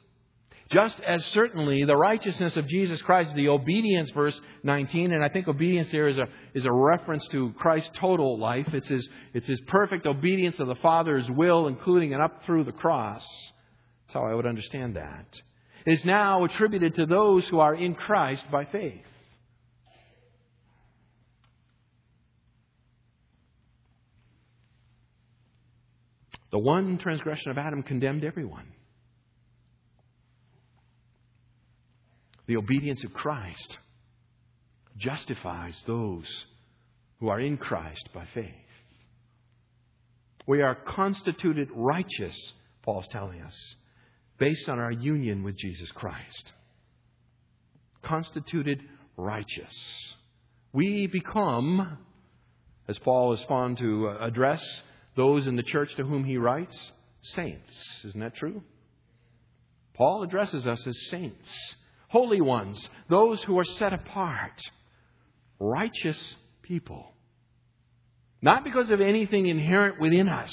Just 0.71 0.99
as 0.99 1.25
certainly 1.25 1.85
the 1.85 1.95
righteousness 1.95 2.55
of 2.55 2.67
Jesus 2.67 3.01
Christ, 3.01 3.33
the 3.33 3.47
obedience, 3.47 4.11
verse 4.11 4.39
19, 4.61 5.11
and 5.11 5.23
I 5.23 5.29
think 5.29 5.47
obedience 5.47 5.89
there 5.89 6.07
is 6.07 6.19
a, 6.19 6.27
is 6.53 6.65
a 6.65 6.71
reference 6.71 7.27
to 7.29 7.51
Christ's 7.53 7.89
total 7.97 8.37
life. 8.37 8.75
It's 8.75 8.89
his, 8.89 9.09
it's 9.33 9.47
his 9.47 9.59
perfect 9.61 10.05
obedience 10.05 10.59
of 10.59 10.67
the 10.67 10.75
Father's 10.75 11.27
will, 11.31 11.65
including 11.65 12.13
and 12.13 12.21
up 12.21 12.43
through 12.43 12.65
the 12.65 12.71
cross. 12.71 13.25
That's 14.05 14.13
how 14.13 14.23
I 14.23 14.35
would 14.35 14.45
understand 14.45 14.97
that. 14.97 15.25
Is 15.87 16.05
now 16.05 16.43
attributed 16.43 16.93
to 16.93 17.07
those 17.07 17.47
who 17.47 17.59
are 17.59 17.73
in 17.73 17.95
Christ 17.95 18.45
by 18.51 18.65
faith. 18.65 19.01
The 26.57 26.63
one 26.63 26.97
transgression 26.97 27.51
of 27.51 27.59
Adam 27.59 27.83
condemned 27.83 28.23
everyone. 28.23 28.65
The 32.47 32.57
obedience 32.57 33.03
of 33.03 33.13
Christ 33.13 33.77
justifies 34.97 35.79
those 35.85 36.25
who 37.19 37.27
are 37.27 37.39
in 37.39 37.57
Christ 37.57 38.09
by 38.11 38.25
faith. 38.33 38.55
We 40.47 40.63
are 40.63 40.73
constituted 40.73 41.69
righteous, 41.75 42.35
Paul's 42.81 43.07
telling 43.11 43.39
us, 43.43 43.75
based 44.39 44.67
on 44.67 44.79
our 44.79 44.91
union 44.91 45.43
with 45.43 45.55
Jesus 45.57 45.91
Christ. 45.91 46.53
Constituted 48.01 48.81
righteous. 49.15 49.75
We 50.73 51.05
become, 51.05 51.99
as 52.87 52.97
Paul 52.97 53.33
is 53.33 53.43
fond 53.43 53.77
to 53.77 54.09
uh, 54.09 54.25
address 54.25 54.63
those 55.17 55.47
in 55.47 55.57
the 55.57 55.63
church 55.63 55.93
to 55.95 56.05
whom 56.05 56.23
he 56.23 56.37
writes, 56.37 56.91
saints. 57.21 58.03
Isn't 58.05 58.21
that 58.21 58.35
true? 58.35 58.63
Paul 59.93 60.23
addresses 60.23 60.65
us 60.65 60.87
as 60.87 61.09
saints 61.09 61.75
holy 62.09 62.41
ones, 62.41 62.89
those 63.09 63.41
who 63.43 63.57
are 63.59 63.65
set 63.65 63.93
apart, 63.93 64.61
righteous 65.59 66.35
people. 66.61 67.11
Not 68.41 68.63
because 68.63 68.91
of 68.91 69.01
anything 69.01 69.47
inherent 69.47 69.99
within 69.99 70.29
us, 70.29 70.51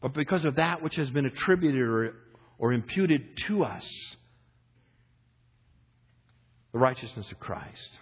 but 0.00 0.12
because 0.12 0.44
of 0.44 0.56
that 0.56 0.82
which 0.82 0.96
has 0.96 1.10
been 1.10 1.26
attributed 1.26 1.80
or, 1.80 2.14
or 2.58 2.72
imputed 2.72 3.36
to 3.46 3.64
us 3.64 4.16
the 6.72 6.78
righteousness 6.78 7.30
of 7.32 7.40
Christ. 7.40 7.98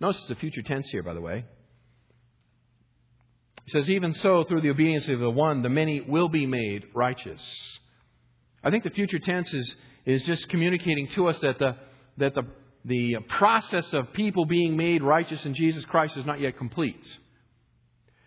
Notice 0.00 0.24
the 0.28 0.34
future 0.34 0.62
tense 0.62 0.88
here, 0.90 1.02
by 1.02 1.14
the 1.14 1.20
way. 1.20 1.44
He 3.64 3.70
says, 3.72 3.90
Even 3.90 4.12
so, 4.14 4.44
through 4.44 4.60
the 4.60 4.70
obedience 4.70 5.08
of 5.08 5.18
the 5.18 5.30
one, 5.30 5.62
the 5.62 5.68
many 5.68 6.00
will 6.00 6.28
be 6.28 6.46
made 6.46 6.84
righteous. 6.94 7.42
I 8.62 8.70
think 8.70 8.84
the 8.84 8.90
future 8.90 9.18
tense 9.18 9.52
is, 9.52 9.74
is 10.04 10.22
just 10.22 10.48
communicating 10.48 11.08
to 11.08 11.28
us 11.28 11.38
that 11.40 11.58
the, 11.58 11.76
that 12.18 12.34
the, 12.34 12.46
the 12.84 13.16
process 13.38 13.92
of 13.92 14.12
people 14.12 14.44
being 14.44 14.76
made 14.76 15.02
righteous 15.02 15.44
in 15.44 15.54
Jesus 15.54 15.84
Christ 15.84 16.16
is 16.16 16.26
not 16.26 16.40
yet 16.40 16.58
complete. 16.58 17.04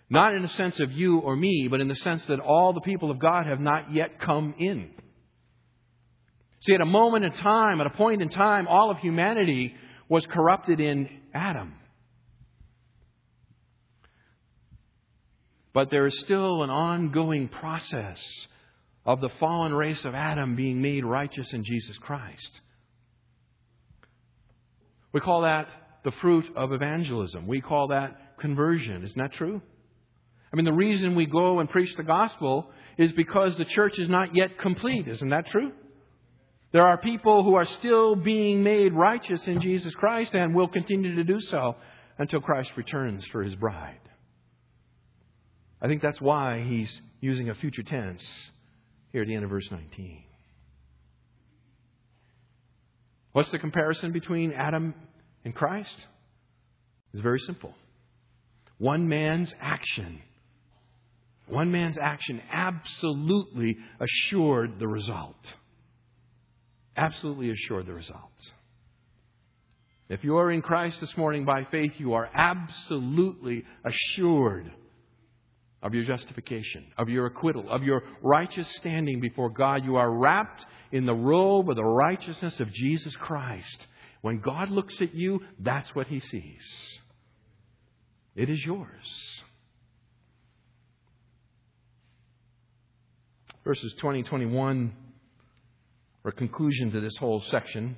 Not 0.10 0.34
in 0.34 0.42
the 0.42 0.50
sense 0.50 0.80
of 0.80 0.92
you 0.92 1.20
or 1.20 1.36
me, 1.36 1.68
but 1.70 1.82
in 1.82 1.88
the 1.88 1.96
sense 1.96 2.26
that 2.26 2.40
all 2.40 2.74
the 2.74 2.82
people 2.82 3.12
of 3.12 3.20
God 3.20 3.46
have 3.46 3.60
not 3.60 3.94
yet 3.94 4.20
come 4.20 4.56
in. 4.58 4.90
See, 6.62 6.74
at 6.74 6.82
a 6.82 6.86
moment 6.86 7.26
in 7.26 7.32
time, 7.32 7.80
at 7.80 7.88
a 7.88 7.92
point 7.92 8.22
in 8.22 8.30
time, 8.30 8.68
all 8.68 8.90
of 8.90 8.98
humanity 8.98 9.76
was 10.10 10.26
corrupted 10.26 10.80
in 10.80 11.08
Adam. 11.34 11.74
But 15.74 15.92
there 15.92 16.08
is 16.08 16.20
still 16.20 16.64
an 16.64 16.70
ongoing 16.70 17.48
process 17.48 18.20
of 19.06 19.22
the 19.22 19.30
fallen 19.40 19.74
race 19.74 20.04
of 20.06 20.16
Adam 20.16 20.56
being 20.56 20.82
made 20.82 21.06
righteous 21.06 21.54
in 21.54 21.64
Jesus 21.64 21.98
Christ. 21.98 22.62
We 25.12 25.20
call 25.20 25.42
that 25.42 25.68
the 26.04 26.12
fruit 26.12 26.46
of 26.56 26.72
evangelism. 26.72 27.48
We 27.48 27.62
call 27.62 27.88
that 27.90 28.38
conversion. 28.40 29.04
Isn't 29.04 29.18
that 29.18 29.34
true? 29.34 29.62
I 30.52 30.56
mean, 30.56 30.66
the 30.66 30.74
reason 30.74 31.16
we 31.16 31.26
go 31.26 31.60
and 31.60 31.70
preach 31.70 31.96
the 31.96 32.04
gospel 32.04 32.72
is 32.98 33.12
because 33.12 33.58
the 33.58 33.66
church 33.66 34.00
is 34.00 34.10
not 34.10 34.36
yet 34.36 34.58
complete. 34.58 35.08
Isn't 35.08 35.30
that 35.30 35.48
true? 35.48 35.72
There 36.72 36.86
are 36.86 36.98
people 36.98 37.44
who 37.44 37.56
are 37.56 37.66
still 37.66 38.16
being 38.16 38.62
made 38.64 38.94
righteous 38.94 39.48
in 39.48 39.60
Jesus 39.60 39.94
Christ 39.96 40.34
and 40.36 40.54
will 40.54 40.68
continue 40.68 41.16
to 41.16 41.24
do 41.24 41.40
so 41.40 41.76
until 42.18 42.42
Christ 42.42 42.72
returns 42.76 43.26
for 43.28 43.42
his 43.42 43.56
bride. 43.56 44.00
I 45.82 45.88
think 45.88 46.02
that's 46.02 46.22
why 46.22 46.64
he's 46.68 47.02
using 47.22 47.50
a 47.50 47.56
future 47.56 47.84
tense 47.84 48.24
here 49.12 49.22
at 49.22 49.28
the 49.28 49.36
end 49.36 49.44
of 49.44 49.50
verse 49.50 49.70
19. 49.72 50.24
What's 53.32 53.50
the 53.50 53.60
comparison 53.60 54.12
between 54.12 54.52
Adam 54.52 54.94
and 55.46 55.56
Christ 55.56 56.08
It's 57.14 57.22
very 57.22 57.40
simple. 57.40 57.74
One 58.78 59.08
man's 59.08 59.54
action, 59.60 60.22
one 61.48 61.72
man's 61.72 61.98
action 61.98 62.42
absolutely 62.52 63.78
assured 64.00 64.80
the 64.80 64.88
result. 64.88 65.56
Absolutely 67.00 67.50
assured 67.50 67.86
the 67.86 67.93
results. 67.93 68.52
If 70.10 70.26
you 70.26 70.38
are 70.38 70.52
in 70.52 70.62
Christ 70.62 71.00
this 71.00 71.16
morning 71.16 71.45
by 71.45 71.64
faith, 71.64 71.93
you 71.97 72.14
are 72.14 72.30
absolutely 72.36 73.64
assured 73.86 74.70
of 75.82 75.93
your 75.93 76.04
justification, 76.04 76.88
of 76.97 77.08
your 77.08 77.28
acquittal, 77.28 77.70
of 77.70 77.84
your 77.84 78.04
righteous 78.22 78.68
standing 78.76 79.22
before 79.22 79.50
God. 79.50 79.86
You 79.86 79.95
are 79.95 80.12
wrapped 80.12 80.66
in 80.91 81.06
the 81.06 81.16
robe 81.16 81.70
of 81.70 81.78
the 81.78 81.86
righteousness 81.86 82.60
of 82.60 82.70
Jesus 82.74 83.16
Christ. 83.16 83.88
When 84.20 84.41
God 84.41 84.70
looks 84.70 85.02
at 85.02 85.16
you, 85.16 85.41
that's 85.58 85.95
what 85.95 86.08
he 86.08 86.20
sees. 86.20 87.00
It 88.36 88.50
is 88.50 88.66
yours. 88.66 89.41
Verses 93.64 93.93
20 94.00 94.24
21 94.24 94.91
a 96.26 96.32
conclusion 96.32 96.92
to 96.92 97.02
this 97.02 97.16
whole 97.18 97.42
section. 97.42 97.96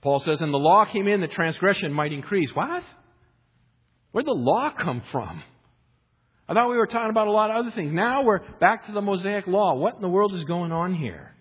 Paul 0.00 0.20
says, 0.20 0.40
And 0.40 0.52
the 0.52 0.58
law 0.58 0.84
came 0.84 1.06
in 1.06 1.20
that 1.20 1.30
transgression 1.30 1.92
might 1.92 2.12
increase. 2.12 2.54
What? 2.54 2.82
Where'd 4.10 4.26
the 4.26 4.32
law 4.32 4.70
come 4.70 5.02
from? 5.12 5.42
I 6.48 6.54
thought 6.54 6.70
we 6.70 6.76
were 6.76 6.86
talking 6.86 7.10
about 7.10 7.28
a 7.28 7.32
lot 7.32 7.50
of 7.50 7.56
other 7.56 7.70
things. 7.70 7.92
Now 7.92 8.24
we're 8.24 8.40
back 8.60 8.86
to 8.86 8.92
the 8.92 9.00
Mosaic 9.00 9.46
Law. 9.46 9.74
What 9.74 9.94
in 9.94 10.02
the 10.02 10.08
world 10.08 10.34
is 10.34 10.44
going 10.44 10.72
on 10.72 10.94
here? 10.94 11.34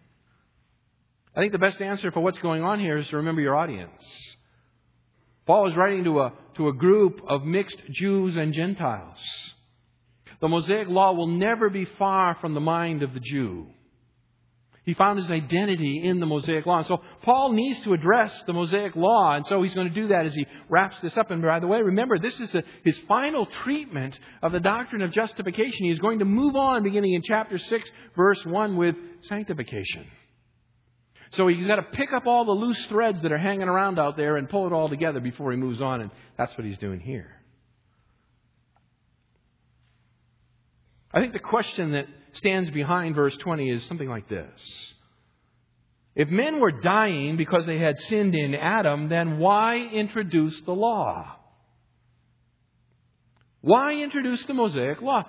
I 1.36 1.39
think 1.39 1.54
the 1.54 1.60
best 1.60 1.82
answer 1.82 2.12
for 2.12 2.20
what's 2.20 2.38
going 2.38 2.62
on 2.62 2.80
here 2.80 2.98
is 2.98 3.08
to 3.10 3.18
remember 3.18 3.42
your 3.42 3.56
audience. 3.56 4.04
Paul 5.46 5.68
is 5.70 5.76
writing 5.76 6.04
to 6.04 6.20
a, 6.22 6.34
to 6.56 6.68
a 6.68 6.74
group 6.74 7.22
of 7.28 7.44
mixed 7.44 7.82
Jews 7.89 8.36
and 8.36 8.54
Gentiles. 8.54 9.20
The 10.39 10.48
Mosaic 10.48 10.88
Law 10.88 11.14
will 11.14 11.28
never 11.28 11.70
be 11.70 11.86
far 11.86 12.38
from 12.39 12.54
the 12.54 12.60
mind 12.60 13.04
of 13.04 13.14
the 13.14 13.20
Jew. 13.20 13.68
He 14.92 14.96
found 14.96 15.20
his 15.20 15.32
identity 15.32 16.02
in 16.04 16.20
the 16.20 16.26
Mosaic 16.26 16.66
Law. 16.66 16.80
And 16.80 16.86
so 16.86 17.02
Paul 17.22 17.54
needs 17.54 17.80
to 17.84 17.94
address 17.94 18.44
the 18.46 18.52
Mosaic 18.52 18.94
Law, 18.94 19.36
and 19.36 19.48
so 19.48 19.64
he's 19.64 19.74
going 19.74 19.88
to 19.88 19.94
do 19.94 20.10
that 20.10 20.26
as 20.26 20.36
he 20.36 20.46
wraps 20.68 21.00
this 21.00 21.16
up. 21.16 21.32
And 21.32 21.42
by 21.42 21.62
the 21.62 21.68
way, 21.68 21.82
remember, 21.82 22.20
this 22.20 22.38
is 22.42 22.54
a, 22.56 22.64
his 22.84 22.98
final 23.08 23.46
treatment 23.46 24.20
of 24.44 24.52
the 24.52 24.60
doctrine 24.60 25.02
of 25.02 25.14
justification. 25.14 25.86
He's 25.86 26.00
going 26.00 26.20
to 26.20 26.26
move 26.26 26.58
on 26.58 26.84
beginning 26.84 27.14
in 27.14 27.22
chapter 27.22 27.58
6, 27.58 27.92
verse 28.18 28.46
1 28.46 28.76
with 28.76 28.98
sanctification. 29.30 30.08
So 31.32 31.48
he's 31.48 31.66
got 31.66 31.78
to 31.78 31.84
pick 31.84 32.12
up 32.12 32.28
all 32.28 32.44
the 32.44 32.52
loose 32.52 32.86
threads 32.88 33.22
that 33.22 33.32
are 33.32 33.38
hanging 33.38 33.70
around 33.70 33.98
out 33.98 34.18
there 34.18 34.36
and 34.36 34.50
pull 34.50 34.68
it 34.68 34.74
all 34.74 34.89
together 34.89 35.22
before 35.22 35.52
he 35.52 35.58
moves 35.58 35.82
on, 35.82 36.02
and 36.02 36.12
that's 36.38 36.58
what 36.58 36.66
he's 36.66 36.80
doing 36.80 37.00
here. 37.00 37.32
I 41.14 41.22
think 41.22 41.32
the 41.32 41.39
question 41.39 41.94
that 41.94 42.08
stands 42.34 42.69
behind 42.69 43.15
verse 43.15 43.36
20 43.38 43.69
is 43.69 43.86
something 43.86 44.09
like 44.09 44.27
this. 44.29 44.93
If 46.15 46.29
men 46.29 46.59
were 46.59 46.71
dying 46.71 47.38
because 47.38 47.65
they 47.65 47.77
had 47.77 47.97
sinned 47.97 48.36
in 48.36 48.53
Adam, 48.53 49.07
then 49.07 49.38
why 49.38 49.77
introduce 49.77 50.59
the 50.61 50.73
law? 50.73 51.38
Why 53.61 53.95
introduce 53.95 54.43
the 54.45 54.53
Mosaic 54.53 55.01
law? 55.01 55.23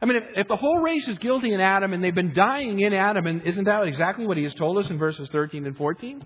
I 0.00 0.06
mean, 0.06 0.16
if, 0.16 0.22
if, 0.36 0.48
the 0.48 0.56
whole 0.56 0.80
race 0.80 1.06
is 1.08 1.18
guilty 1.18 1.52
in 1.52 1.60
Adam 1.60 1.92
and 1.92 2.02
they've 2.02 2.14
been 2.14 2.32
dying 2.32 2.80
in 2.80 2.92
Adam, 2.92 3.26
and 3.26 3.42
isn't 3.42 3.64
that 3.64 3.86
exactly 3.86 4.26
what 4.26 4.36
he 4.36 4.44
has 4.44 4.54
told 4.54 4.78
us 4.78 4.90
in 4.90 4.98
verses 4.98 5.28
13 5.30 5.66
and 5.66 5.76
14? 5.76 6.24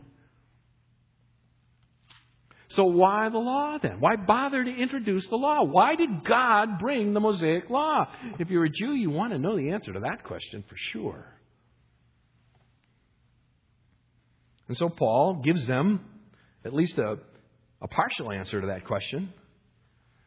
So 2.74 2.84
why 2.84 3.28
the 3.28 3.38
law 3.38 3.78
then? 3.78 4.00
Why 4.00 4.16
bother 4.16 4.64
to 4.64 4.70
introduce 4.70 5.26
the 5.28 5.36
law? 5.36 5.62
Why 5.62 5.94
did 5.94 6.24
God 6.24 6.78
bring 6.78 7.12
the 7.12 7.20
Mosaic 7.20 7.68
law? 7.68 8.08
If 8.38 8.48
you're 8.50 8.64
a 8.64 8.70
Jew, 8.70 8.94
you 8.94 9.10
want 9.10 9.32
to 9.32 9.38
know 9.38 9.56
the 9.56 9.70
answer 9.70 9.92
to 9.92 10.00
that 10.00 10.24
question 10.24 10.64
for 10.68 10.76
sure. 10.92 11.26
And 14.68 14.76
so 14.76 14.88
Paul 14.88 15.42
gives 15.44 15.66
them 15.66 16.00
at 16.64 16.72
least 16.72 16.98
a, 16.98 17.18
a 17.82 17.88
partial 17.88 18.32
answer 18.32 18.60
to 18.60 18.68
that 18.68 18.86
question. 18.86 19.34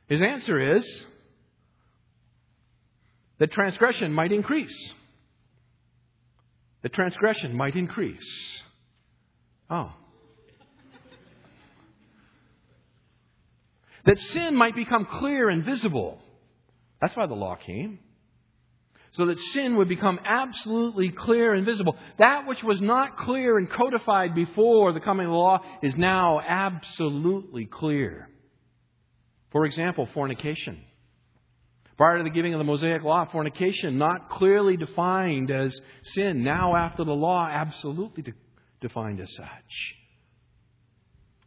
His 0.07 0.21
answer 0.21 0.75
is 0.75 1.05
that 3.39 3.51
transgression 3.51 4.11
might 4.11 4.31
increase. 4.31 4.93
That 6.83 6.93
transgression 6.93 7.55
might 7.55 7.75
increase. 7.75 8.61
Oh, 9.67 9.91
that 14.05 14.19
sin 14.19 14.55
might 14.55 14.75
become 14.75 15.05
clear 15.05 15.49
and 15.49 15.63
visible. 15.63 16.19
That's 17.01 17.15
why 17.15 17.25
the 17.25 17.33
law 17.33 17.55
came. 17.55 17.99
So 19.11 19.27
that 19.27 19.39
sin 19.39 19.77
would 19.77 19.87
become 19.87 20.19
absolutely 20.25 21.09
clear 21.09 21.53
and 21.53 21.65
visible. 21.65 21.95
That 22.17 22.47
which 22.47 22.61
was 22.63 22.81
not 22.81 23.17
clear 23.17 23.57
and 23.57 23.69
codified 23.69 24.35
before 24.35 24.91
the 24.91 24.99
coming 24.99 25.25
of 25.25 25.31
the 25.31 25.37
law 25.37 25.61
is 25.81 25.95
now 25.95 26.41
absolutely 26.41 27.65
clear. 27.65 28.29
For 29.51 29.65
example, 29.65 30.05
fornication. 30.13 30.83
Prior 31.95 32.17
to 32.17 32.25
the 32.25 32.29
giving 32.29 32.53
of 32.53 32.57
the 32.57 32.65
Mosaic 32.65 33.03
Law, 33.03 33.25
fornication 33.31 33.97
not 33.97 34.29
clearly 34.29 34.75
defined 34.75 35.49
as 35.49 35.79
sin. 36.03 36.43
Now, 36.43 36.75
after 36.75 37.05
the 37.05 37.13
law, 37.13 37.47
absolutely 37.49 38.23
de- 38.23 38.33
defined 38.81 39.21
as 39.21 39.33
such. 39.33 39.95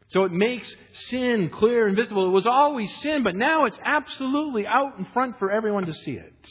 So 0.09 0.25
it 0.25 0.33
makes 0.33 0.75
sin 0.93 1.51
clear 1.51 1.87
and 1.87 1.97
visible. 1.97 2.27
It 2.27 2.33
was 2.33 2.47
always 2.47 2.95
sin, 3.01 3.23
but 3.23 3.37
now 3.37 3.67
it's 3.67 3.79
absolutely 3.85 4.67
out 4.67 4.99
in 4.99 5.05
front 5.07 5.39
for 5.39 5.51
everyone 5.51 5.87
to 5.87 5.95
see 5.95 6.13
it. 6.13 6.49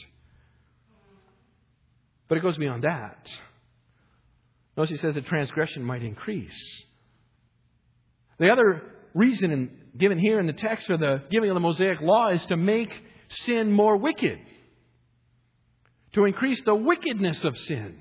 But 2.28 2.38
it 2.38 2.42
goes 2.42 2.56
beyond 2.56 2.84
that. 2.84 3.28
Notice 4.76 4.90
he 4.90 4.96
says 4.96 5.14
that 5.14 5.26
transgression 5.26 5.82
might 5.82 6.04
increase. 6.04 6.84
The 8.38 8.50
other 8.50 8.82
reason 9.12 9.70
given 9.96 10.18
here 10.18 10.38
in 10.38 10.46
the 10.46 10.52
text 10.52 10.86
for 10.86 10.96
the 10.96 11.24
giving 11.28 11.50
of 11.50 11.54
the 11.54 11.60
Mosaic 11.60 12.00
law 12.00 12.28
is 12.28 12.44
to 12.46 12.56
make 12.56 12.92
sin 13.28 13.72
more 13.72 13.96
wicked, 13.96 14.38
to 16.12 16.24
increase 16.26 16.62
the 16.64 16.76
wickedness 16.76 17.44
of 17.44 17.58
sin. 17.58 18.00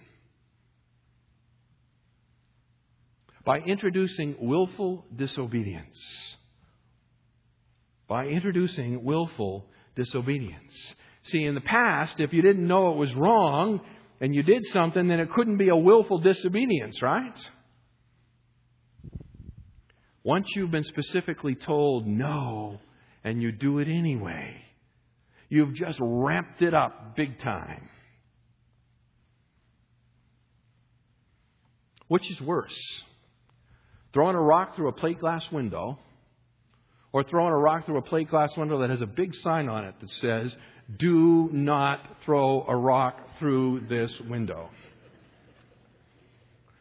By 3.48 3.60
introducing 3.60 4.36
willful 4.42 5.06
disobedience. 5.16 5.98
By 8.06 8.26
introducing 8.26 9.06
willful 9.06 9.68
disobedience. 9.96 10.94
See, 11.24 11.46
in 11.46 11.56
the 11.56 11.62
past, 11.62 12.20
if 12.20 12.34
you 12.34 12.42
didn't 12.42 12.68
know 12.68 12.92
it 12.92 12.98
was 12.98 13.16
wrong 13.16 13.80
and 14.20 14.36
you 14.36 14.44
did 14.44 14.66
something, 14.66 15.08
then 15.08 15.22
it 15.22 15.32
couldn't 15.32 15.56
be 15.56 15.70
a 15.70 15.78
willful 15.78 16.20
disobedience, 16.20 17.02
right? 17.02 17.40
Once 20.26 20.48
you've 20.54 20.72
been 20.72 20.84
specifically 20.84 21.56
told 21.56 22.06
no 22.06 22.82
and 23.24 23.42
you 23.42 23.54
do 23.54 23.80
it 23.80 23.88
anyway, 23.88 24.56
you've 25.48 25.74
just 25.74 25.98
ramped 26.02 26.62
it 26.62 26.74
up 26.74 27.16
big 27.16 27.40
time. 27.40 27.88
Which 32.10 32.30
is 32.30 32.42
worse? 32.42 32.78
Throwing 34.14 34.36
a 34.36 34.42
rock 34.42 34.76
through 34.76 34.90
a 34.90 34.94
plate 34.94 35.20
glass 35.20 35.50
window, 35.52 36.00
or 37.14 37.24
throwing 37.24 37.54
a 37.54 37.58
rock 37.58 37.86
through 37.86 37.98
a 37.98 38.02
plate 38.02 38.30
glass 38.30 38.56
window 38.58 38.80
that 38.80 38.90
has 38.90 39.02
a 39.02 39.08
big 39.08 39.34
sign 39.36 39.70
on 39.70 39.86
it 39.86 39.96
that 40.00 40.10
says, 40.10 40.56
Do 40.98 41.50
not 41.52 42.00
throw 42.26 42.66
a 42.68 42.76
rock 42.76 43.20
through 43.40 43.82
this 43.90 44.12
window. 44.30 44.70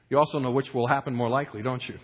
You 0.09 0.19
also 0.19 0.39
know 0.39 0.51
which 0.51 0.73
will 0.73 0.87
happen 0.87 1.15
more 1.15 1.29
likely, 1.29 1.63
don't 1.63 1.83
you? 1.89 1.99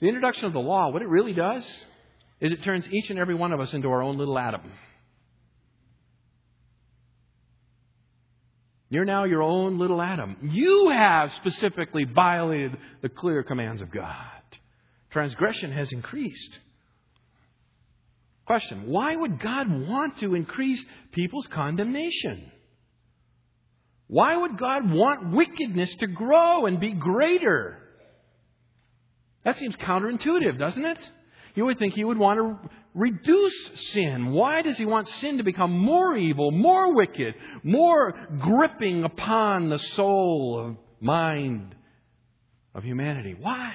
The 0.00 0.08
introduction 0.08 0.46
of 0.46 0.54
the 0.54 0.60
law, 0.60 0.90
what 0.90 1.02
it 1.02 1.08
really 1.08 1.34
does 1.34 1.64
is 2.40 2.52
it 2.52 2.62
turns 2.62 2.86
each 2.90 3.10
and 3.10 3.18
every 3.18 3.34
one 3.34 3.52
of 3.52 3.60
us 3.60 3.74
into 3.74 3.88
our 3.90 4.02
own 4.02 4.16
little 4.16 4.38
Adam. 4.38 4.62
You're 8.90 9.04
now 9.04 9.22
your 9.22 9.42
own 9.42 9.78
little 9.78 10.02
Adam. 10.02 10.36
You 10.42 10.88
have 10.88 11.32
specifically 11.34 12.04
violated 12.04 12.76
the 13.02 13.08
clear 13.08 13.44
commands 13.44 13.80
of 13.80 13.92
God. 13.92 14.16
Transgression 15.10 15.70
has 15.72 15.92
increased. 15.92 16.58
Question 18.46 18.88
Why 18.88 19.14
would 19.14 19.38
God 19.38 19.70
want 19.70 20.18
to 20.18 20.34
increase 20.34 20.84
people's 21.12 21.46
condemnation? 21.46 22.50
Why 24.08 24.36
would 24.36 24.58
God 24.58 24.90
want 24.90 25.32
wickedness 25.32 25.94
to 26.00 26.08
grow 26.08 26.66
and 26.66 26.80
be 26.80 26.92
greater? 26.92 27.78
That 29.44 29.56
seems 29.56 29.76
counterintuitive, 29.76 30.58
doesn't 30.58 30.84
it? 30.84 31.10
You 31.60 31.66
would 31.66 31.78
think 31.78 31.92
he 31.92 32.04
would 32.04 32.16
want 32.16 32.38
to 32.38 32.70
reduce 32.94 33.70
sin. 33.92 34.30
Why 34.30 34.62
does 34.62 34.78
he 34.78 34.86
want 34.86 35.08
sin 35.08 35.36
to 35.36 35.44
become 35.44 35.76
more 35.78 36.16
evil, 36.16 36.52
more 36.52 36.94
wicked, 36.94 37.34
more 37.62 38.14
gripping 38.40 39.04
upon 39.04 39.68
the 39.68 39.78
soul, 39.78 40.78
mind 41.02 41.74
of 42.74 42.82
humanity? 42.82 43.36
Why? 43.38 43.74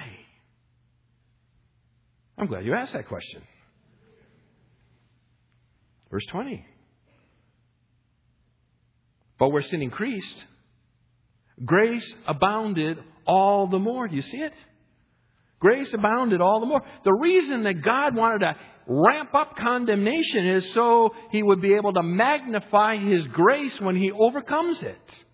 I'm 2.36 2.48
glad 2.48 2.66
you 2.66 2.74
asked 2.74 2.94
that 2.94 3.06
question. 3.06 3.40
Verse 6.10 6.26
20. 6.26 6.66
But 9.38 9.50
where 9.50 9.62
sin 9.62 9.80
increased, 9.80 10.44
grace 11.64 12.16
abounded 12.26 12.98
all 13.28 13.68
the 13.68 13.78
more. 13.78 14.08
Do 14.08 14.16
you 14.16 14.22
see 14.22 14.38
it? 14.38 14.54
Grace 15.58 15.92
abounded 15.94 16.40
all 16.40 16.60
the 16.60 16.66
more. 16.66 16.82
The 17.04 17.14
reason 17.14 17.64
that 17.64 17.82
God 17.82 18.14
wanted 18.14 18.40
to 18.40 18.56
ramp 18.86 19.34
up 19.34 19.56
condemnation 19.56 20.46
is 20.46 20.72
so 20.72 21.14
he 21.30 21.42
would 21.42 21.60
be 21.60 21.74
able 21.74 21.92
to 21.94 22.02
magnify 22.02 22.96
his 22.98 23.26
grace 23.28 23.80
when 23.80 23.96
he 23.96 24.12
overcomes 24.12 24.82
it. 24.82 25.24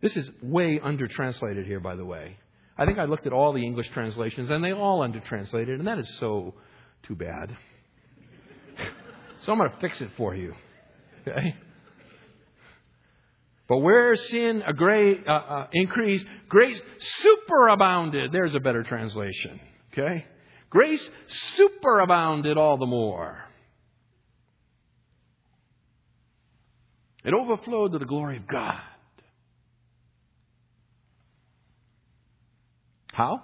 This 0.00 0.16
is 0.16 0.30
way 0.42 0.78
undertranslated 0.78 1.66
here, 1.66 1.80
by 1.80 1.96
the 1.96 2.04
way. 2.04 2.36
I 2.76 2.86
think 2.86 2.98
I 2.98 3.04
looked 3.04 3.26
at 3.26 3.32
all 3.32 3.52
the 3.52 3.64
English 3.64 3.88
translations 3.90 4.50
and 4.50 4.64
they 4.64 4.72
all 4.72 5.00
undertranslated, 5.00 5.74
and 5.74 5.86
that 5.86 5.98
is 5.98 6.18
so 6.18 6.54
too 7.02 7.14
bad. 7.14 7.56
so 9.40 9.52
I'm 9.52 9.58
going 9.58 9.70
to 9.70 9.76
fix 9.78 10.00
it 10.00 10.10
for 10.16 10.34
you. 10.34 10.54
Okay? 11.26 11.54
But 13.72 13.78
where 13.78 14.14
sin 14.16 14.62
great, 14.76 15.26
uh, 15.26 15.30
uh, 15.30 15.66
increased, 15.72 16.26
grace 16.46 16.78
superabounded. 17.24 18.30
There's 18.30 18.54
a 18.54 18.60
better 18.60 18.82
translation. 18.82 19.58
Okay? 19.90 20.26
Grace 20.68 21.08
superabounded 21.56 22.58
all 22.58 22.76
the 22.76 22.84
more. 22.84 23.42
It 27.24 27.32
overflowed 27.32 27.92
to 27.92 27.98
the 27.98 28.04
glory 28.04 28.36
of 28.36 28.46
God. 28.46 28.78
How? 33.10 33.42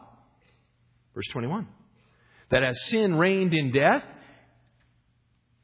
Verse 1.15 1.29
21. 1.33 1.67
That 2.51 2.65
as 2.65 2.79
sin 2.89 3.15
reigned 3.15 3.55
in 3.55 3.73
death, 3.73 4.05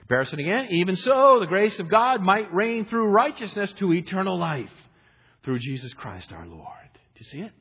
comparison 0.04 0.38
again, 0.38 0.68
even 0.70 0.96
so 0.96 1.38
the 1.40 1.46
grace 1.46 1.78
of 1.78 1.88
God 1.88 2.20
might 2.20 2.52
reign 2.52 2.84
through 2.84 3.08
righteousness 3.08 3.72
to 3.74 3.92
eternal 3.92 4.38
life 4.38 4.70
through 5.42 5.58
Jesus 5.58 5.94
Christ 5.94 6.30
our 6.32 6.46
Lord. 6.46 6.68
Do 6.92 7.18
you 7.18 7.24
see 7.24 7.40
it? 7.40 7.52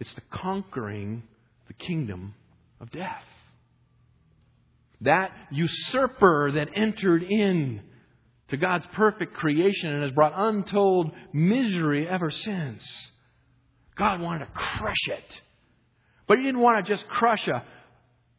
It's 0.00 0.12
the 0.14 0.22
conquering 0.30 1.22
the 1.66 1.72
kingdom 1.74 2.34
of 2.80 2.90
death. 2.90 3.24
That 5.00 5.32
usurper 5.50 6.52
that 6.52 6.68
entered 6.74 7.22
in 7.22 7.80
to 8.48 8.56
God's 8.56 8.86
perfect 8.92 9.34
creation 9.34 9.92
and 9.92 10.02
has 10.02 10.12
brought 10.12 10.32
untold 10.34 11.12
misery 11.32 12.08
ever 12.08 12.30
since. 12.30 12.84
God 13.94 14.20
wanted 14.20 14.46
to 14.46 14.52
crush 14.52 15.08
it. 15.08 15.40
But 16.26 16.38
He 16.38 16.44
didn't 16.44 16.60
want 16.60 16.84
to 16.84 16.90
just 16.92 17.08
crush 17.08 17.46
a 17.48 17.64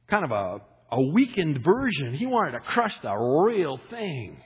kind 0.09 0.25
of 0.25 0.31
a, 0.31 0.61
a 0.91 1.01
weakened 1.01 1.63
version. 1.63 2.13
He 2.13 2.25
wanted 2.25 2.51
to 2.51 2.59
crush 2.59 2.97
the 3.01 3.13
real 3.13 3.79
thing. 3.89 4.41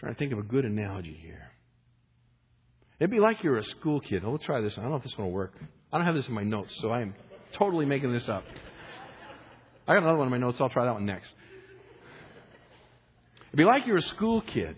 trying 0.00 0.14
to 0.14 0.18
think 0.18 0.32
of 0.32 0.38
a 0.38 0.42
good 0.42 0.64
analogy 0.64 1.12
here. 1.12 1.52
It'd 2.98 3.10
be 3.10 3.20
like 3.20 3.42
you're 3.42 3.58
a 3.58 3.64
school 3.64 4.00
kid. 4.00 4.24
Let's 4.24 4.44
try 4.44 4.60
this. 4.62 4.76
I 4.78 4.80
don't 4.80 4.90
know 4.90 4.96
if 4.96 5.02
this 5.02 5.12
is 5.12 5.16
going 5.16 5.28
to 5.28 5.34
work. 5.34 5.52
I 5.92 5.98
don't 5.98 6.06
have 6.06 6.14
this 6.14 6.26
in 6.26 6.34
my 6.34 6.42
notes, 6.42 6.74
so 6.80 6.90
I'm 6.90 7.14
totally 7.52 7.84
making 7.84 8.12
this 8.12 8.28
up. 8.28 8.44
I 9.86 9.92
got 9.94 10.02
another 10.02 10.18
one 10.18 10.28
in 10.28 10.30
my 10.30 10.38
notes. 10.38 10.58
So 10.58 10.64
I'll 10.64 10.70
try 10.70 10.86
that 10.86 10.94
one 10.94 11.04
next. 11.04 11.28
It'd 13.48 13.58
be 13.58 13.64
like 13.64 13.86
you're 13.86 13.98
a 13.98 14.02
school 14.02 14.40
kid 14.40 14.76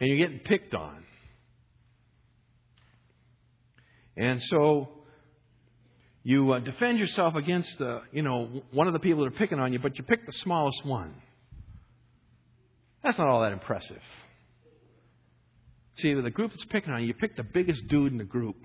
and 0.00 0.08
you're 0.08 0.18
getting 0.18 0.40
picked 0.40 0.74
on. 0.74 1.04
And 4.16 4.42
so 4.42 4.88
you 6.22 6.52
uh, 6.52 6.58
defend 6.60 6.98
yourself 6.98 7.34
against 7.34 7.80
you 8.12 8.22
know, 8.22 8.62
one 8.72 8.86
of 8.86 8.92
the 8.92 8.98
people 8.98 9.22
that 9.24 9.32
are 9.32 9.38
picking 9.38 9.60
on 9.60 9.72
you, 9.72 9.78
but 9.78 9.96
you 9.98 10.04
pick 10.04 10.26
the 10.26 10.32
smallest 10.32 10.84
one. 10.84 11.14
That's 13.02 13.18
not 13.18 13.28
all 13.28 13.42
that 13.42 13.52
impressive. 13.52 14.02
See, 15.98 16.12
the 16.14 16.30
group 16.30 16.50
that's 16.50 16.64
picking 16.64 16.92
on 16.92 17.00
you, 17.02 17.08
you 17.08 17.14
pick 17.14 17.36
the 17.36 17.44
biggest 17.44 17.86
dude 17.88 18.12
in 18.12 18.18
the 18.18 18.24
group. 18.24 18.56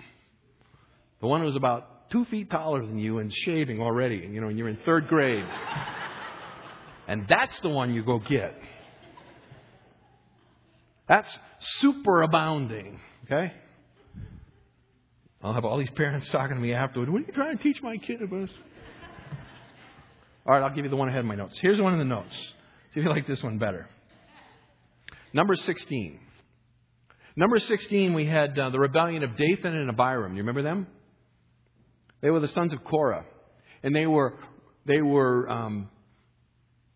The 1.22 1.28
one 1.28 1.41
who's 1.41 1.56
about 1.56 2.10
two 2.10 2.26
feet 2.26 2.49
taller 2.49 2.86
than 2.86 2.97
you 2.97 3.20
and 3.20 3.32
shaving 3.32 3.80
already, 3.80 4.26
and 4.26 4.34
you 4.34 4.41
know, 4.41 4.47
and 4.47 4.58
you're 4.58 4.68
in 4.68 4.80
third 4.86 5.08
grade. 5.08 5.45
and 7.08 7.26
that's 7.30 7.60
the 7.62 7.70
one 7.70 7.93
you 7.93 8.04
go 8.04 8.20
get. 8.20 8.56
That's 11.08 11.30
superabounding, 11.84 12.97
okay? 13.26 13.54
I'll 15.44 15.54
have 15.54 15.66
all 15.66 15.78
these 15.78 15.89
parents 15.92 16.30
talking 16.30 16.56
to 16.56 16.62
me 16.62 16.74
afterward. 16.74 17.10
What 17.10 17.24
are 17.24 17.26
you 17.26 17.34
trying 17.34 17.58
to 17.58 17.64
teach 17.64 17.82
my 17.82 17.98
kid 17.98 18.22
about? 18.22 18.50
All 20.46 20.54
right, 20.54 20.62
I'll 20.62 20.74
give 20.74 20.86
you 20.86 20.89
the 20.89 20.96
one 20.96 21.08
ahead 21.08 21.22
of 21.22 21.26
my 21.26 21.36
notes. 21.36 21.58
Here's 21.62 21.78
the 21.78 21.84
one 21.84 21.94
in 21.94 22.00
the 22.00 22.06
notes. 22.06 22.36
See 22.94 23.00
if 23.00 23.04
you 23.04 23.10
like 23.10 23.28
this 23.28 23.42
one 23.42 23.58
better. 23.58 23.88
Number 25.34 25.56
16. 25.56 26.20
Number 27.36 27.60
16, 27.60 28.14
we 28.14 28.26
had 28.26 28.58
uh, 28.60 28.70
the 28.70 28.80
rebellion 28.80 29.24
of 29.24 29.32
Dathan 29.32 29.76
and 29.76 29.89
Abiram. 29.89 30.34
You 30.34 30.39
remember 30.39 30.64
them? 30.64 30.88
They 32.22 32.30
were 32.30 32.39
the 32.39 32.50
sons 32.50 32.74
of 32.74 32.84
Korah. 32.84 33.26
And 33.84 33.96
they 33.96 34.06
were, 34.06 34.38
they 34.86 35.02
were, 35.02 35.50
um, 35.50 35.89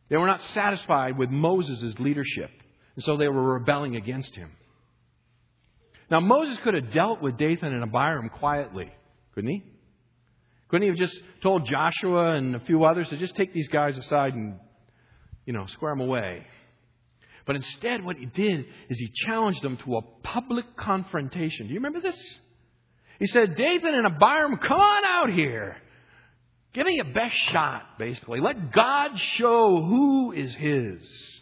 they 0.09 0.17
were 0.17 0.27
not 0.27 0.41
satisfied 0.53 1.17
with 1.17 1.29
Moses' 1.29 1.95
leadership. 1.97 2.51
And 2.95 3.03
so 3.03 3.17
they 3.17 3.27
were 3.27 3.53
rebelling 3.59 3.95
against 3.95 4.35
him. 4.35 4.51
Now, 6.09 6.19
Moses 6.19 6.57
could 6.63 6.75
have 6.75 6.91
dealt 6.91 7.21
with 7.21 7.37
Dathan 7.37 7.73
and 7.73 7.83
Abiram 7.83 8.29
quietly, 8.29 8.91
couldn't 9.33 9.49
he? 9.49 9.63
Couldn't 10.67 10.83
he 10.83 10.87
have 10.89 10.97
just 10.97 11.19
told 11.41 11.65
Joshua 11.65 12.35
and 12.35 12.55
a 12.55 12.59
few 12.59 12.83
others 12.83 13.09
to 13.09 13.17
just 13.17 13.35
take 13.35 13.53
these 13.53 13.67
guys 13.67 13.97
aside 13.97 14.33
and, 14.33 14.59
you 15.45 15.53
know, 15.53 15.65
square 15.67 15.93
them 15.93 16.01
away? 16.01 16.45
But 17.45 17.55
instead, 17.55 18.03
what 18.03 18.17
he 18.17 18.25
did 18.25 18.65
is 18.89 18.97
he 18.97 19.11
challenged 19.13 19.61
them 19.61 19.77
to 19.77 19.97
a 19.97 20.01
public 20.23 20.65
confrontation. 20.75 21.67
Do 21.67 21.73
you 21.73 21.79
remember 21.79 22.01
this? 22.01 22.19
He 23.19 23.27
said, 23.27 23.55
Dathan 23.55 23.93
and 23.93 24.07
Abiram, 24.07 24.57
come 24.57 24.79
on 24.79 25.03
out 25.05 25.29
here. 25.31 25.77
Give 26.73 26.85
me 26.85 26.95
your 26.95 27.13
best 27.13 27.35
shot, 27.35 27.97
basically. 27.97 28.41
Let 28.41 28.71
God 28.71 29.17
show 29.17 29.81
who 29.81 30.33
is 30.33 30.53
his. 30.53 31.41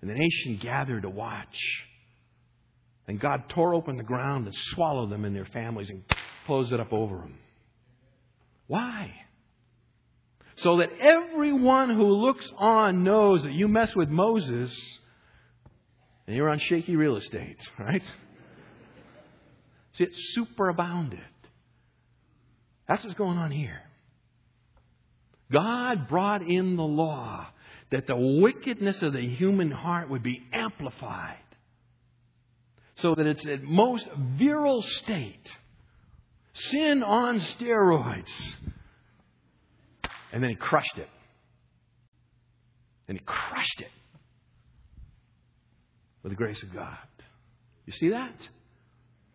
And 0.00 0.10
the 0.10 0.14
nation 0.14 0.58
gathered 0.60 1.02
to 1.02 1.10
watch. 1.10 1.86
And 3.08 3.20
God 3.20 3.48
tore 3.48 3.74
open 3.74 3.96
the 3.96 4.02
ground 4.02 4.46
and 4.46 4.54
swallowed 4.54 5.10
them 5.10 5.24
and 5.24 5.34
their 5.34 5.44
families 5.44 5.90
and 5.90 6.02
closed 6.46 6.72
it 6.72 6.80
up 6.80 6.92
over 6.92 7.16
them. 7.16 7.38
Why? 8.66 9.14
So 10.56 10.78
that 10.78 10.90
everyone 10.98 11.90
who 11.90 12.06
looks 12.06 12.50
on 12.56 13.04
knows 13.04 13.42
that 13.44 13.52
you 13.52 13.68
mess 13.68 13.94
with 13.94 14.08
Moses 14.08 14.74
and 16.26 16.34
you're 16.34 16.48
on 16.48 16.58
shaky 16.58 16.96
real 16.96 17.16
estate, 17.16 17.58
right? 17.78 18.02
See, 19.92 20.04
it 20.04 20.12
superabounded. 20.36 21.20
That's 22.88 23.04
what's 23.04 23.16
going 23.16 23.38
on 23.38 23.50
here. 23.50 23.80
God 25.52 26.08
brought 26.08 26.42
in 26.42 26.76
the 26.76 26.82
law 26.82 27.46
that 27.90 28.06
the 28.06 28.16
wickedness 28.16 29.00
of 29.02 29.12
the 29.12 29.20
human 29.20 29.70
heart 29.70 30.10
would 30.10 30.22
be 30.22 30.42
amplified 30.52 31.38
so 33.06 33.14
that 33.14 33.26
it's 33.26 33.46
at 33.46 33.62
most 33.62 34.08
virile 34.36 34.82
state. 34.82 35.54
Sin 36.54 37.04
on 37.04 37.38
steroids. 37.38 38.32
And 40.32 40.42
then 40.42 40.50
he 40.50 40.56
crushed 40.56 40.98
it. 40.98 41.08
And 43.06 43.16
he 43.16 43.24
crushed 43.24 43.80
it 43.80 43.92
with 46.24 46.32
the 46.32 46.36
grace 46.36 46.60
of 46.64 46.74
God. 46.74 46.96
You 47.86 47.92
see 47.92 48.08
that? 48.08 48.34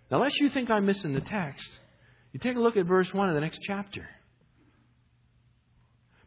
Now, 0.10 0.18
unless 0.18 0.38
you 0.42 0.50
think 0.50 0.70
I'm 0.70 0.86
missing 0.86 1.14
the 1.14 1.22
text, 1.22 1.70
you 2.34 2.42
take 2.42 2.58
a 2.58 2.60
look 2.60 2.76
at 2.76 2.86
verse 2.86 3.14
1 3.14 3.30
of 3.30 3.36
the 3.36 3.40
next 3.40 3.60
chapter. 3.62 4.06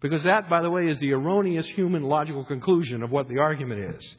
Because 0.01 0.25
that, 0.25 0.49
by 0.49 0.63
the 0.63 0.71
way, 0.71 0.89
is 0.89 0.99
the 0.99 1.13
erroneous 1.13 1.67
human 1.67 2.05
logical 2.05 2.47
conclusion 2.47 3.03
of 3.03 3.11
what 3.11 3.29
the 3.29 3.41
argument 3.41 3.97
is. 3.97 4.17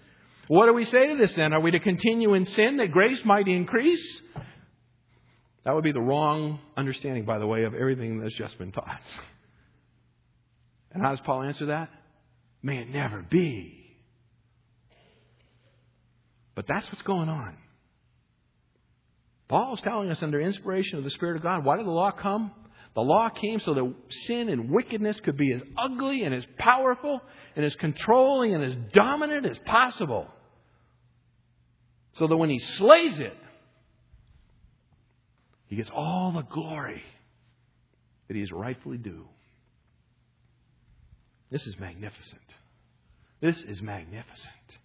What 0.48 0.68
do 0.68 0.74
we 0.74 0.86
say 0.86 1.08
to 1.08 1.16
this 1.16 1.34
then? 1.34 1.54
Are 1.54 1.60
we 1.60 1.72
to 1.72 1.80
continue 1.80 2.34
in 2.34 2.46
sin 2.46 2.78
that 2.78 2.92
grace 2.92 3.24
might 3.26 3.48
increase? 3.48 4.22
That 5.64 5.74
would 5.74 5.84
be 5.84 5.92
the 5.92 6.02
wrong 6.02 6.60
understanding, 6.78 7.26
by 7.26 7.40
the 7.40 7.48
way, 7.48 7.64
of 7.64 7.74
everything 7.74 8.20
that's 8.20 8.36
just 8.36 8.58
been 8.58 8.72
taught. 8.72 9.02
And 10.92 11.02
how 11.04 11.10
does 11.10 11.22
Paul 11.22 11.42
answer 11.44 11.68
that? 11.68 11.90
may 12.66 12.80
it 12.80 12.90
never 12.90 13.22
be. 13.22 13.96
But 16.56 16.66
that's 16.68 16.88
what's 16.88 17.04
going 17.04 17.30
on. 17.30 17.56
Paul 19.48 19.76
is 19.76 19.82
telling 19.82 20.10
us 20.10 20.24
under 20.24 20.42
inspiration 20.42 20.98
of 20.98 21.04
the 21.04 21.12
Spirit 21.12 21.36
of 21.36 21.44
God, 21.44 21.64
why 21.64 21.78
did 21.78 21.86
the 21.86 21.92
law 21.92 22.10
come? 22.10 22.52
The 22.96 23.02
law 23.02 23.28
came 23.28 23.60
so 23.60 23.74
that 23.74 23.94
sin 24.10 24.48
and 24.48 24.72
wickedness 24.72 25.20
could 25.20 25.36
be 25.36 25.52
as 25.52 25.62
ugly 25.78 26.24
and 26.24 26.34
as 26.34 26.48
powerful 26.58 27.22
and 27.56 27.66
as 27.66 27.76
controlling 27.76 28.56
and 28.56 28.64
as 28.64 28.76
dominant 28.94 29.46
as 29.46 29.60
possible. 29.60 30.28
So 32.14 32.28
that 32.28 32.38
when 32.38 32.50
he 32.50 32.60
slays 32.60 33.20
it, 33.20 33.36
he 35.68 35.76
gets 35.76 35.90
all 35.94 36.32
the 36.32 36.44
glory 36.44 37.04
that 38.30 38.36
he 38.36 38.42
is 38.42 38.52
rightfully 38.54 38.98
due. 38.98 39.28
This 41.52 41.68
is 41.68 41.78
magnificent. 41.78 42.42
This 43.42 43.62
is 43.64 43.82
magnificent. 43.82 44.78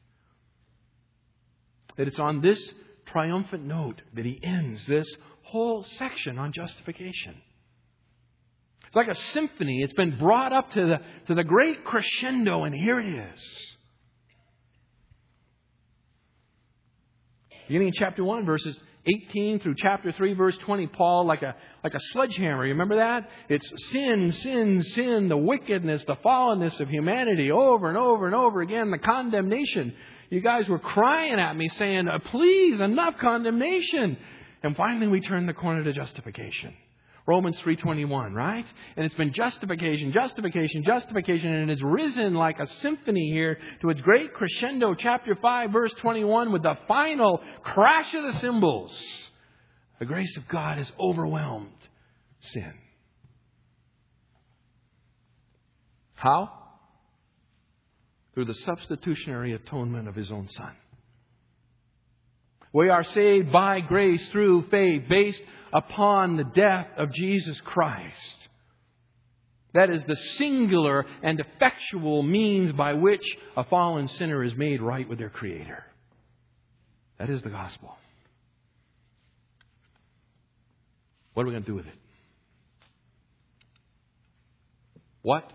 That 1.97 2.09
it's 2.09 2.19
on 2.19 2.41
this 2.41 2.73
triumphant 3.07 3.65
note 3.65 4.03
that 4.15 4.25
he 4.25 4.41
ends 4.43 4.85
this 4.87 5.07
whole 5.45 5.85
section 5.85 6.39
on 6.39 6.51
justification. 6.53 7.37
It's 8.91 8.97
like 8.97 9.07
a 9.07 9.15
symphony. 9.15 9.83
It's 9.83 9.93
been 9.93 10.19
brought 10.19 10.53
up 10.53 10.73
to 10.73 10.85
the, 10.85 11.01
to 11.29 11.37
the 11.37 11.45
great 11.45 11.85
crescendo, 11.85 12.65
and 12.65 12.75
here 12.75 12.99
it 12.99 13.07
is. 13.07 13.77
Beginning 17.69 17.87
in 17.87 17.95
chapter 17.95 18.25
1, 18.25 18.45
verses 18.45 18.77
18 19.07 19.61
through 19.61 19.77
chapter 19.77 20.11
3, 20.11 20.33
verse 20.33 20.59
20, 20.59 20.89
Paul, 20.89 21.25
like 21.25 21.43
a, 21.43 21.55
like 21.85 21.95
a 21.95 22.01
sledgehammer, 22.01 22.67
you 22.67 22.73
remember 22.73 22.97
that? 22.97 23.31
It's 23.49 23.71
sin, 23.93 24.33
sin, 24.33 24.83
sin, 24.83 25.29
the 25.29 25.37
wickedness, 25.37 26.05
the 26.05 26.17
fallenness 26.17 26.81
of 26.81 26.89
humanity 26.89 27.53
over 27.53 27.89
and 27.89 27.97
over 27.97 28.27
and 28.27 28.35
over 28.35 28.61
again, 28.61 28.91
the 28.91 28.99
condemnation. 28.99 29.95
You 30.31 30.41
guys 30.41 30.69
were 30.69 30.81
crying 30.81 31.39
at 31.39 31.57
me 31.57 31.69
saying, 31.69 32.09
please, 32.33 32.81
enough 32.81 33.19
condemnation. 33.19 34.17
And 34.65 34.77
finally 34.77 35.07
we 35.07 35.21
turn 35.21 35.47
the 35.47 35.55
corner 35.55 35.85
to 35.85 35.93
justification. 35.93 36.75
Romans 37.27 37.61
3:21, 37.61 38.35
right? 38.35 38.65
And 38.97 39.05
it's 39.05 39.15
been 39.15 39.33
justification, 39.33 40.13
justification, 40.13 40.83
justification 40.83 41.53
and 41.53 41.71
it's 41.71 41.83
risen 41.83 42.35
like 42.35 42.59
a 42.59 42.67
symphony 42.67 43.31
here 43.33 43.59
to 43.81 43.91
its 43.91 44.01
great 44.01 44.33
crescendo 44.33 44.95
chapter 44.95 45.35
5 45.35 45.71
verse 45.71 45.93
21 45.95 46.53
with 46.53 46.63
the 46.63 46.77
final 46.89 47.41
crash 47.63 48.13
of 48.15 48.25
the 48.25 48.33
cymbals. 48.35 49.31
The 49.99 50.07
grace 50.07 50.37
of 50.37 50.49
God 50.49 50.79
has 50.79 50.91
overwhelmed 50.99 51.89
sin. 52.41 52.73
How? 56.15 56.51
Through 58.35 58.47
the 58.47 58.55
substitutionary 58.55 59.53
atonement 59.53 60.09
of 60.09 60.15
his 60.15 60.31
own 60.31 60.49
son. 60.49 60.75
We 62.73 62.89
are 62.89 63.05
saved 63.05 63.51
by 63.51 63.81
grace 63.81 64.31
through 64.31 64.69
faith 64.71 65.03
based 65.09 65.43
upon 65.73 66.37
the 66.37 66.45
death 66.45 66.87
of 66.97 67.13
Jesus 67.13 67.61
Christ. 67.61 68.49
That 69.73 69.91
is 69.91 70.05
the 70.05 70.17
singular 70.17 71.07
and 71.23 71.39
effectual 71.39 72.23
means 72.23 72.73
by 72.73 72.95
which 72.95 73.25
a 73.57 73.65
fallen 73.65 74.09
sinner 74.09 74.43
is 74.43 74.55
made 74.57 74.83
right 74.83 75.09
with 75.09 75.19
their 75.19 75.31
Creator. 75.31 75.85
That 77.19 77.31
is 77.31 77.43
the 77.43 77.51
gospel. 77.51 77.97
What 81.35 81.45
are 81.45 81.47
we 81.47 81.53
going 81.53 81.65
to 81.65 81.71
do 81.71 81.77
with 81.77 81.87
it? 81.87 81.95
What 85.23 85.51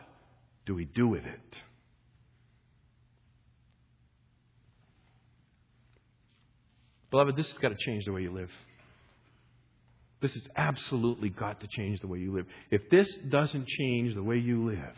do 0.66 0.76
we 0.76 0.86
do 0.86 1.08
with 1.08 1.26
it? 1.26 1.58
Beloved, 7.16 7.38
this 7.38 7.48
has 7.48 7.58
got 7.60 7.70
to 7.70 7.78
change 7.78 8.04
the 8.04 8.12
way 8.12 8.24
you 8.24 8.34
live. 8.34 8.52
This 10.20 10.34
has 10.34 10.50
absolutely 10.58 11.30
got 11.30 11.62
to 11.62 11.68
change 11.68 12.02
the 12.02 12.08
way 12.08 12.20
you 12.20 12.36
live. 12.36 12.46
If 12.72 12.90
this 12.90 13.10
doesn't 13.30 13.66
change 13.70 14.16
the 14.16 14.22
way 14.22 14.36
you 14.36 14.66
live, 14.66 14.98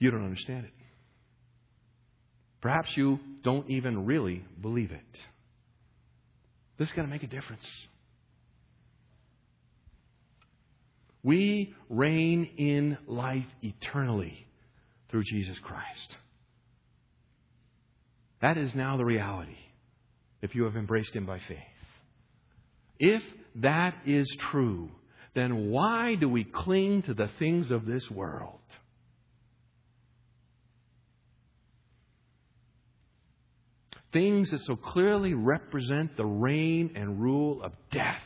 you 0.00 0.10
don't 0.10 0.24
understand 0.24 0.64
it. 0.64 0.72
Perhaps 2.60 2.96
you 2.96 3.20
don't 3.44 3.70
even 3.70 4.06
really 4.06 4.42
believe 4.60 4.90
it. 4.90 5.18
This 6.76 6.88
is 6.88 6.94
going 6.96 7.06
to 7.06 7.12
make 7.12 7.22
a 7.22 7.28
difference. 7.28 7.64
We 11.22 11.76
reign 11.88 12.50
in 12.58 12.98
life 13.06 13.46
eternally 13.62 14.48
through 15.10 15.22
Jesus 15.22 15.60
Christ. 15.60 16.16
That 18.40 18.58
is 18.58 18.74
now 18.74 18.96
the 18.96 19.04
reality 19.04 19.56
if 20.42 20.54
you 20.54 20.64
have 20.64 20.76
embraced 20.76 21.14
Him 21.14 21.26
by 21.26 21.38
faith. 21.38 21.58
If 22.98 23.22
that 23.56 23.94
is 24.06 24.26
true, 24.50 24.90
then 25.34 25.70
why 25.70 26.14
do 26.14 26.28
we 26.28 26.44
cling 26.44 27.02
to 27.02 27.14
the 27.14 27.28
things 27.38 27.70
of 27.70 27.86
this 27.86 28.10
world? 28.10 28.60
Things 34.12 34.50
that 34.50 34.60
so 34.62 34.76
clearly 34.76 35.34
represent 35.34 36.16
the 36.16 36.24
reign 36.24 36.92
and 36.94 37.20
rule 37.20 37.62
of 37.62 37.72
death. 37.90 38.22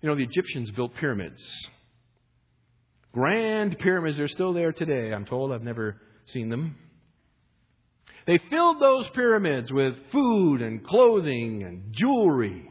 You 0.00 0.08
know, 0.08 0.14
the 0.14 0.22
Egyptians 0.22 0.70
built 0.70 0.94
pyramids. 0.94 1.42
Grand 3.18 3.76
pyramids, 3.80 4.16
they're 4.16 4.28
still 4.28 4.52
there 4.52 4.70
today, 4.70 5.12
I'm 5.12 5.24
told. 5.24 5.50
I've 5.50 5.64
never 5.64 6.00
seen 6.26 6.50
them. 6.50 6.76
They 8.28 8.38
filled 8.48 8.80
those 8.80 9.10
pyramids 9.10 9.72
with 9.72 9.94
food 10.12 10.62
and 10.62 10.84
clothing 10.84 11.64
and 11.64 11.92
jewelry. 11.92 12.70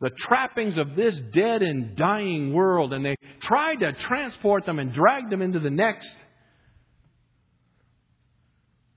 The 0.00 0.10
trappings 0.10 0.78
of 0.78 0.94
this 0.94 1.18
dead 1.32 1.62
and 1.62 1.96
dying 1.96 2.52
world, 2.52 2.92
and 2.92 3.04
they 3.04 3.16
tried 3.40 3.80
to 3.80 3.92
transport 3.92 4.66
them 4.66 4.78
and 4.78 4.92
drag 4.92 5.30
them 5.30 5.42
into 5.42 5.58
the 5.58 5.70
next. 5.70 6.14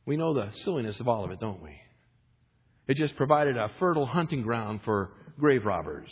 We 0.06 0.18
know 0.18 0.36
the 0.36 0.51
silliness 0.51 0.99
of 0.99 1.08
all 1.08 1.26
of 1.26 1.32
it, 1.32 1.39
don't 1.39 1.64
we? 1.64 1.80
It 2.88 2.97
just 2.97 3.16
provided 3.16 3.58
a 3.58 3.72
fertile 3.80 4.06
hunting 4.06 4.43
ground 4.43 4.82
for 4.86 5.14
grave 5.39 5.66
robbers. 5.66 6.12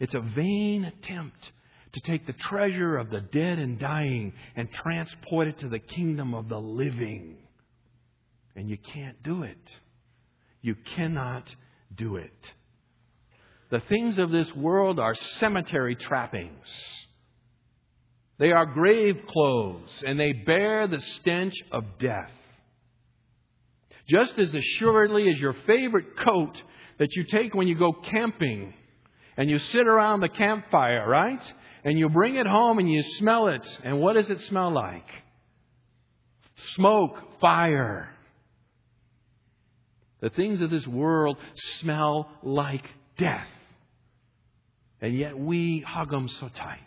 It's 0.00 0.14
a 0.14 0.20
vain 0.20 0.86
attempt 0.86 1.52
to 1.92 2.00
take 2.00 2.26
the 2.26 2.32
treasure 2.32 2.96
of 2.96 3.10
the 3.10 3.20
dead 3.20 3.58
and 3.58 3.78
dying 3.78 4.32
and 4.56 4.72
transport 4.72 5.48
it 5.48 5.58
to 5.58 5.68
the 5.68 5.78
kingdom 5.78 6.34
of 6.34 6.48
the 6.48 6.58
living. 6.58 7.36
And 8.56 8.68
you 8.68 8.78
can't 8.78 9.22
do 9.22 9.42
it. 9.42 9.76
You 10.62 10.74
cannot 10.96 11.54
do 11.94 12.16
it. 12.16 12.32
The 13.70 13.80
things 13.80 14.18
of 14.18 14.30
this 14.30 14.52
world 14.54 14.98
are 14.98 15.14
cemetery 15.14 15.94
trappings. 15.94 16.66
They 18.38 18.52
are 18.52 18.66
grave 18.66 19.20
clothes, 19.28 20.02
and 20.06 20.18
they 20.18 20.32
bear 20.32 20.86
the 20.86 21.00
stench 21.00 21.54
of 21.70 21.84
death. 21.98 22.32
Just 24.08 24.38
as 24.38 24.54
assuredly 24.54 25.30
as 25.30 25.38
your 25.38 25.54
favorite 25.66 26.16
coat 26.16 26.60
that 26.98 27.14
you 27.14 27.24
take 27.24 27.54
when 27.54 27.68
you 27.68 27.78
go 27.78 27.92
camping 27.92 28.74
and 29.36 29.48
you 29.48 29.58
sit 29.58 29.86
around 29.86 30.20
the 30.20 30.28
campfire, 30.28 31.08
right? 31.08 31.42
and 31.84 31.98
you 31.98 32.08
bring 32.08 32.36
it 32.36 32.46
home 32.46 32.78
and 32.78 32.90
you 32.90 33.02
smell 33.02 33.48
it. 33.48 33.66
And 33.82 34.00
what 34.00 34.14
does 34.14 34.30
it 34.30 34.40
smell 34.42 34.72
like? 34.72 35.08
Smoke, 36.74 37.40
fire. 37.40 38.10
The 40.20 40.30
things 40.30 40.60
of 40.60 40.70
this 40.70 40.86
world 40.86 41.38
smell 41.54 42.30
like 42.42 42.84
death. 43.16 43.46
And 45.00 45.16
yet 45.16 45.38
we 45.38 45.80
hug 45.80 46.10
them 46.10 46.28
so 46.28 46.48
tight. 46.48 46.78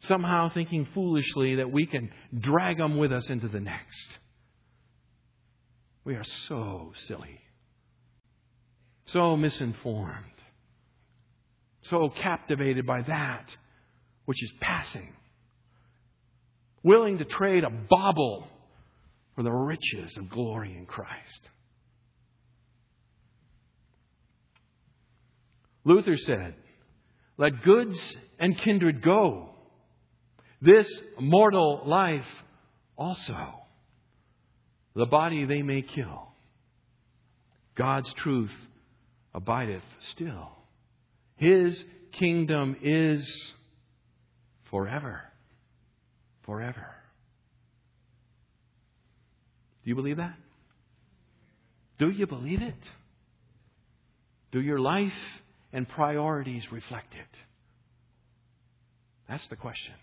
Somehow 0.00 0.50
thinking 0.52 0.86
foolishly 0.94 1.56
that 1.56 1.70
we 1.70 1.86
can 1.86 2.10
drag 2.36 2.78
them 2.78 2.98
with 2.98 3.12
us 3.12 3.30
into 3.30 3.46
the 3.46 3.60
next. 3.60 4.18
We 6.04 6.14
are 6.14 6.24
so 6.24 6.92
silly. 6.96 7.40
So 9.06 9.36
misinformed 9.36 10.37
so 11.82 12.08
captivated 12.08 12.86
by 12.86 13.02
that 13.02 13.56
which 14.24 14.42
is 14.42 14.52
passing, 14.60 15.12
willing 16.82 17.18
to 17.18 17.24
trade 17.24 17.64
a 17.64 17.70
bauble 17.70 18.46
for 19.34 19.42
the 19.42 19.52
riches 19.52 20.16
of 20.16 20.28
glory 20.28 20.76
in 20.76 20.84
Christ. 20.84 21.48
Luther 25.84 26.16
said, 26.16 26.54
Let 27.38 27.62
goods 27.62 27.98
and 28.38 28.58
kindred 28.58 29.02
go, 29.02 29.50
this 30.60 30.86
mortal 31.18 31.82
life 31.86 32.26
also. 32.96 33.54
The 34.94 35.06
body 35.06 35.44
they 35.44 35.62
may 35.62 35.82
kill, 35.82 36.28
God's 37.76 38.12
truth 38.14 38.52
abideth 39.32 39.84
still. 40.10 40.57
His 41.38 41.82
kingdom 42.12 42.76
is 42.82 43.26
forever. 44.70 45.22
Forever. 46.44 46.86
Do 49.84 49.90
you 49.90 49.94
believe 49.94 50.18
that? 50.18 50.34
Do 51.98 52.10
you 52.10 52.26
believe 52.26 52.60
it? 52.60 52.74
Do 54.50 54.60
your 54.60 54.78
life 54.78 55.12
and 55.72 55.88
priorities 55.88 56.64
reflect 56.72 57.14
it? 57.14 57.38
That's 59.28 59.46
the 59.48 59.56
question. 59.56 59.94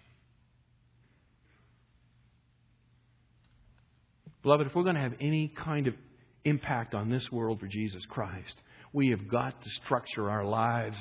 Beloved, 4.44 4.68
if 4.68 4.76
we're 4.76 4.84
going 4.84 4.96
to 4.96 5.02
have 5.02 5.16
any 5.20 5.48
kind 5.48 5.88
of 5.88 5.96
impact 6.44 6.94
on 6.94 7.10
this 7.10 7.28
world 7.32 7.60
for 7.60 7.68
Jesus 7.68 8.06
Christ, 8.08 8.56
we 8.94 9.10
have 9.10 9.28
got 9.28 9.60
to 9.62 9.70
structure 9.84 10.30
our 10.30 10.46
lives 10.46 10.96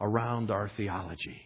around 0.00 0.50
our 0.50 0.68
theology. 0.76 1.42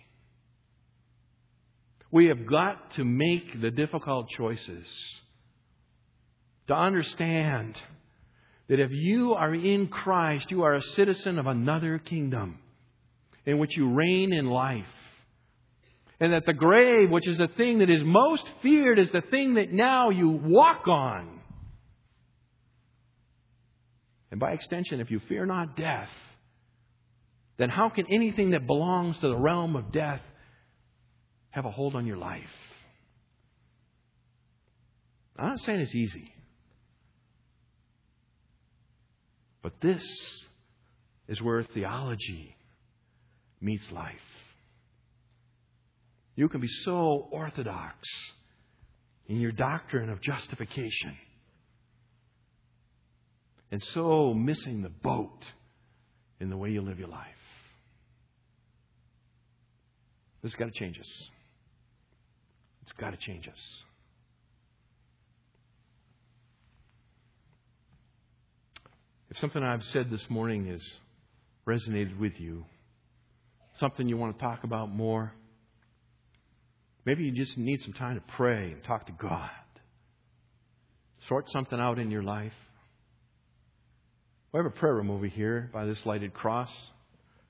We 2.11 2.27
have 2.27 2.47
got 2.47 2.93
to 2.93 3.05
make 3.05 3.61
the 3.61 3.71
difficult 3.71 4.29
choices 4.29 4.87
to 6.69 6.75
understand 6.75 7.81
that 8.69 8.81
if 8.81 8.91
you 8.91 9.35
are 9.35 9.55
in 9.55 9.89
Christ, 9.89 10.51
you 10.51 10.63
are 10.63 10.75
a 10.75 10.83
citizen 10.83 11.39
of 11.39 11.47
another 11.47 11.99
kingdom 11.99 12.59
in 13.45 13.59
which 13.59 13.77
you 13.77 13.93
reign 13.93 14.33
in 14.33 14.47
life. 14.47 14.85
And 16.21 16.33
that 16.33 16.47
the 16.47 16.53
grave, 16.53 17.11
which 17.11 17.27
is 17.27 17.39
the 17.39 17.49
thing 17.49 17.81
that 17.81 17.91
is 17.91 18.05
most 18.05 18.47
feared, 18.63 18.99
is 18.99 19.11
the 19.11 19.23
thing 19.23 19.55
that 19.55 19.73
now 19.73 20.11
you 20.11 20.29
walk 20.29 20.87
on. 20.87 21.41
And 24.31 24.39
by 24.39 24.53
extension, 24.53 25.01
if 25.01 25.11
you 25.11 25.21
fear 25.29 25.45
not 25.45 25.77
death, 25.77 26.09
then 27.57 27.69
how 27.69 27.89
can 27.89 28.07
anything 28.11 28.51
that 28.51 28.67
belongs 28.67 29.19
to 29.19 29.29
the 29.29 29.37
realm 29.37 29.77
of 29.77 29.93
death 29.93 30.21
have 31.51 31.65
a 31.65 31.71
hold 31.71 31.95
on 31.95 32.07
your 32.07 32.17
life? 32.17 32.43
I'm 35.37 35.49
not 35.49 35.59
saying 35.61 35.81
it's 35.81 35.95
easy. 35.95 36.33
But 39.63 39.81
this 39.81 40.05
is 41.29 41.41
where 41.41 41.63
theology 41.63 42.57
meets 43.61 43.91
life. 43.93 44.15
You 46.35 46.49
can 46.49 46.61
be 46.61 46.69
so 46.85 47.29
orthodox 47.31 47.97
in 49.27 49.41
your 49.41 49.53
doctrine 49.53 50.11
of 50.11 50.21
justification 50.21 51.17
and 53.71 53.83
so 53.83 54.35
missing 54.35 54.83
the 54.83 54.91
boat 54.91 55.51
in 56.41 56.51
the 56.51 56.57
way 56.57 56.71
you 56.71 56.83
live 56.83 56.99
your 56.99 57.09
life. 57.09 57.27
This 60.43 60.53
has 60.53 60.59
got 60.59 60.72
to 60.72 60.78
change 60.78 60.99
us. 60.99 61.30
It's 62.82 62.93
got 62.93 63.11
to 63.11 63.16
change 63.16 63.47
us. 63.49 63.82
If 69.30 69.38
something 69.38 69.62
I've 69.62 69.84
said 69.84 70.11
this 70.11 70.24
morning 70.28 70.66
has 70.66 70.82
resonated 71.66 72.18
with 72.18 72.38
you, 72.38 72.64
something 73.78 74.09
you 74.09 74.16
want 74.16 74.38
to 74.38 74.45
talk 74.45 74.64
about 74.64 74.90
more, 74.90 75.32
maybe 77.05 77.24
you 77.24 77.32
just 77.32 77.57
need 77.57 77.80
some 77.80 77.93
time 77.95 78.16
to 78.16 78.22
pray 78.36 78.72
and 78.72 78.84
talk 78.84 79.07
to 79.07 79.12
God. 79.12 79.49
Sort 81.28 81.49
something 81.51 81.78
out 81.78 81.99
in 81.99 82.11
your 82.11 82.22
life. 82.22 82.53
We 84.53 84.59
have 84.59 84.66
a 84.66 84.70
prayer 84.70 84.95
room 84.95 85.11
over 85.11 85.26
here 85.26 85.70
by 85.72 85.86
this 85.86 85.99
lighted 86.05 86.34
cross. 86.34 86.70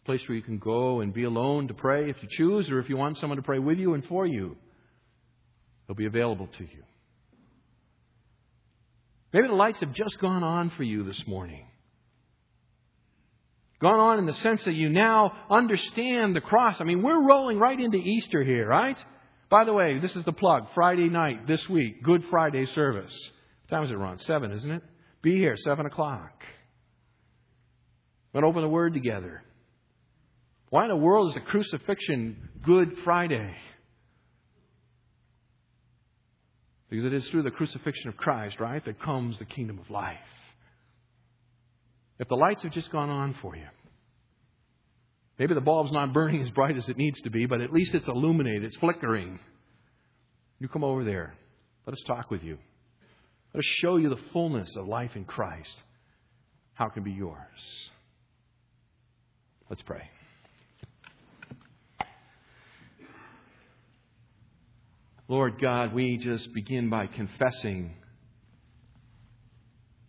A 0.03 0.05
place 0.05 0.23
where 0.29 0.37
you 0.37 0.43
can 0.43 0.59
go 0.59 1.01
and 1.01 1.15
be 1.15 1.25
alone 1.25 1.69
to 1.69 1.75
pray 1.75 2.11
if 2.11 2.17
you 2.23 2.29
choose, 2.31 2.71
or 2.71 2.81
if 2.81 2.89
you 2.89 2.97
want 2.97 3.19
someone 3.19 3.37
to 3.37 3.43
pray 3.43 3.59
with 3.59 3.79
you 3.79 3.95
and 3.95 4.05
for 4.05 4.27
you. 4.27 4.57
It'll 5.85 5.97
be 5.97 6.07
available 6.07 6.49
to 6.59 6.65
you. 6.65 6.83
Maybe 9.33 9.47
the 9.47 9.55
lights 9.55 9.81
have 9.81 9.93
just 9.93 10.19
gone 10.19 10.43
on 10.43 10.71
for 10.71 10.83
you 10.83 11.05
this 11.05 11.23
morning. 11.27 11.67
Gone 13.81 13.99
on 13.99 14.19
in 14.19 14.27
the 14.27 14.35
sense 14.35 14.65
that 14.65 14.75
you 14.75 14.91
now 14.91 15.33
understand 15.51 16.37
the 16.37 16.41
cross. 16.41 16.77
I 16.81 16.85
mean, 16.85 17.03
we're 17.03 17.27
rolling 17.27 17.59
right 17.59 17.79
into 17.79 17.99
Easter 17.99 18.45
here, 18.45 18.67
right? 18.67 18.97
By 19.51 19.65
the 19.65 19.73
way, 19.73 19.99
this 19.99 20.15
is 20.15 20.25
the 20.25 20.33
plug. 20.33 20.69
Friday 20.75 21.09
night 21.09 21.47
this 21.47 21.69
week, 21.69 22.03
Good 22.03 22.25
Friday 22.31 22.65
service. 22.67 23.13
What 23.69 23.77
time 23.77 23.85
is 23.85 23.91
it, 23.91 23.97
Ron? 23.97 24.19
Seven, 24.19 24.53
isn't 24.53 24.71
it? 24.71 24.83
Be 25.21 25.37
here, 25.37 25.57
seven 25.57 25.87
o'clock. 25.87 26.45
To 28.35 28.41
open 28.43 28.63
the 28.63 28.69
Word 28.69 28.95
together. 28.95 29.43
Why 30.73 30.85
in 30.85 30.89
the 30.89 30.97
world 30.97 31.29
is 31.29 31.35
the 31.35 31.43
crucifixion 31.43 32.49
Good 32.63 32.97
Friday? 33.05 33.55
Because 36.89 37.05
it 37.05 37.13
is 37.13 37.29
through 37.29 37.43
the 37.43 37.51
crucifixion 37.51 38.09
of 38.09 38.17
Christ, 38.17 38.59
right, 38.59 38.83
that 38.87 38.99
comes 38.99 39.39
the 39.39 39.45
kingdom 39.45 39.79
of 39.79 39.91
life. 39.91 40.17
If 42.19 42.27
the 42.29 42.37
lights 42.37 42.63
have 42.63 42.73
just 42.73 42.91
gone 42.91 43.11
on 43.11 43.35
for 43.43 43.55
you, 43.55 43.67
maybe 45.39 45.53
the 45.53 45.61
bulb's 45.61 45.93
not 45.93 46.15
burning 46.15 46.41
as 46.41 46.51
bright 46.51 46.79
as 46.79 46.89
it 46.89 46.97
needs 46.97 47.21
to 47.21 47.29
be, 47.29 47.45
but 47.45 47.61
at 47.61 47.71
least 47.71 47.95
it's 47.95 48.09
illuminated, 48.09 48.65
it's 48.65 48.77
flickering. 48.79 49.41
You 50.59 50.69
come 50.69 50.85
over 50.85 51.05
there. 51.05 51.35
Let 51.87 51.93
us 51.93 52.03
talk 52.07 52.31
with 52.31 52.43
you. 52.43 52.57
Let 53.53 53.59
us 53.59 53.67
show 53.83 53.99
you 53.99 54.09
the 54.09 54.23
fullness 54.33 54.75
of 54.79 54.89
life 54.89 55.17
in 55.17 55.27
Christ. 55.27 55.83
How 56.73 56.87
it 56.87 56.95
can 56.95 57.03
be 57.03 57.13
yours. 57.13 57.91
Let's 59.69 59.83
pray. 59.83 60.09
Lord 65.33 65.59
God, 65.59 65.95
we 65.95 66.19
just 66.19 66.53
begin 66.53 66.91
by 66.91 67.07
confessing 67.07 67.95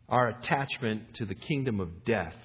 our 0.10 0.28
attachment 0.28 1.14
to 1.14 1.26
the 1.26 1.34
kingdom 1.34 1.80
of 1.80 2.04
death. 2.04 2.36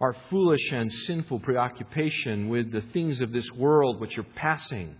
Our 0.00 0.16
foolish 0.30 0.72
and 0.72 0.92
sinful 0.92 1.38
preoccupation 1.38 2.48
with 2.48 2.72
the 2.72 2.80
things 2.92 3.20
of 3.20 3.30
this 3.30 3.48
world 3.52 4.00
which 4.00 4.18
are 4.18 4.26
passing. 4.34 4.96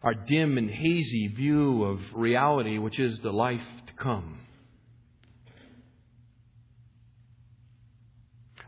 Our 0.00 0.14
dim 0.14 0.58
and 0.58 0.70
hazy 0.70 1.26
view 1.36 1.82
of 1.82 1.98
reality, 2.14 2.78
which 2.78 3.00
is 3.00 3.18
the 3.18 3.32
life 3.32 3.66
to 3.88 3.92
come. 3.94 4.35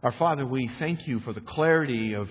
Our 0.01 0.13
Father, 0.13 0.47
we 0.47 0.71
thank 0.79 1.09
you 1.09 1.19
for 1.19 1.33
the 1.33 1.41
clarity 1.41 2.13
of 2.15 2.31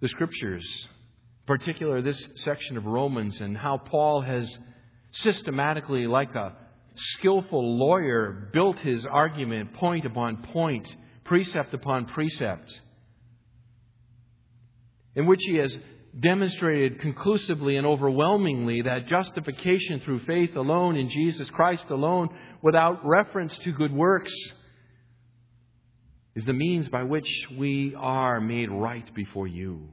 the 0.00 0.06
Scriptures, 0.06 0.64
in 0.86 1.46
particular 1.46 2.00
this 2.00 2.28
section 2.36 2.76
of 2.76 2.86
Romans, 2.86 3.40
and 3.40 3.56
how 3.56 3.76
Paul 3.76 4.20
has 4.20 4.56
systematically, 5.10 6.06
like 6.06 6.36
a 6.36 6.54
skillful 6.94 7.76
lawyer, 7.76 8.50
built 8.52 8.78
his 8.78 9.04
argument 9.04 9.72
point 9.72 10.06
upon 10.06 10.44
point, 10.44 10.86
precept 11.24 11.74
upon 11.74 12.06
precept, 12.06 12.70
in 15.16 15.26
which 15.26 15.40
he 15.42 15.56
has 15.56 15.76
demonstrated 16.20 17.00
conclusively 17.00 17.76
and 17.76 17.86
overwhelmingly 17.86 18.82
that 18.82 19.08
justification 19.08 19.98
through 19.98 20.20
faith 20.20 20.54
alone 20.54 20.96
in 20.96 21.08
Jesus 21.08 21.50
Christ 21.50 21.86
alone, 21.90 22.28
without 22.62 23.00
reference 23.04 23.58
to 23.58 23.72
good 23.72 23.92
works, 23.92 24.32
is 26.34 26.44
the 26.44 26.52
means 26.52 26.88
by 26.88 27.02
which 27.02 27.28
we 27.58 27.94
are 27.96 28.40
made 28.40 28.70
right 28.70 29.14
before 29.14 29.46
you. 29.46 29.88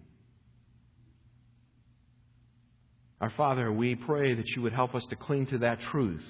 Our 3.19 3.31
Father, 3.31 3.71
we 3.71 3.95
pray 3.95 4.35
that 4.35 4.47
you 4.49 4.61
would 4.61 4.73
help 4.73 4.93
us 4.93 5.05
to 5.09 5.15
cling 5.15 5.47
to 5.47 5.57
that 5.59 5.81
truth. 5.81 6.25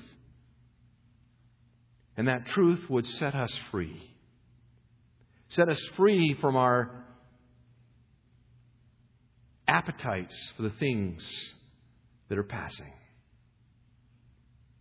And 2.16 2.30
that 2.30 2.46
truth 2.48 2.90
would 2.90 3.06
set 3.06 3.36
us 3.36 3.54
free. 3.72 4.02
Set 5.50 5.70
us 5.70 5.84
free 5.96 6.36
from 6.40 6.56
our 6.56 7.06
appetites 9.68 10.36
for 10.56 10.64
the 10.64 10.72
things 10.72 11.28
that 12.30 12.38
are 12.38 12.44
passing. 12.44 12.94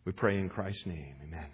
We 0.04 0.12
pray 0.12 0.38
in 0.38 0.48
Christ's 0.48 0.86
name. 0.86 1.16
Amen. 1.24 1.48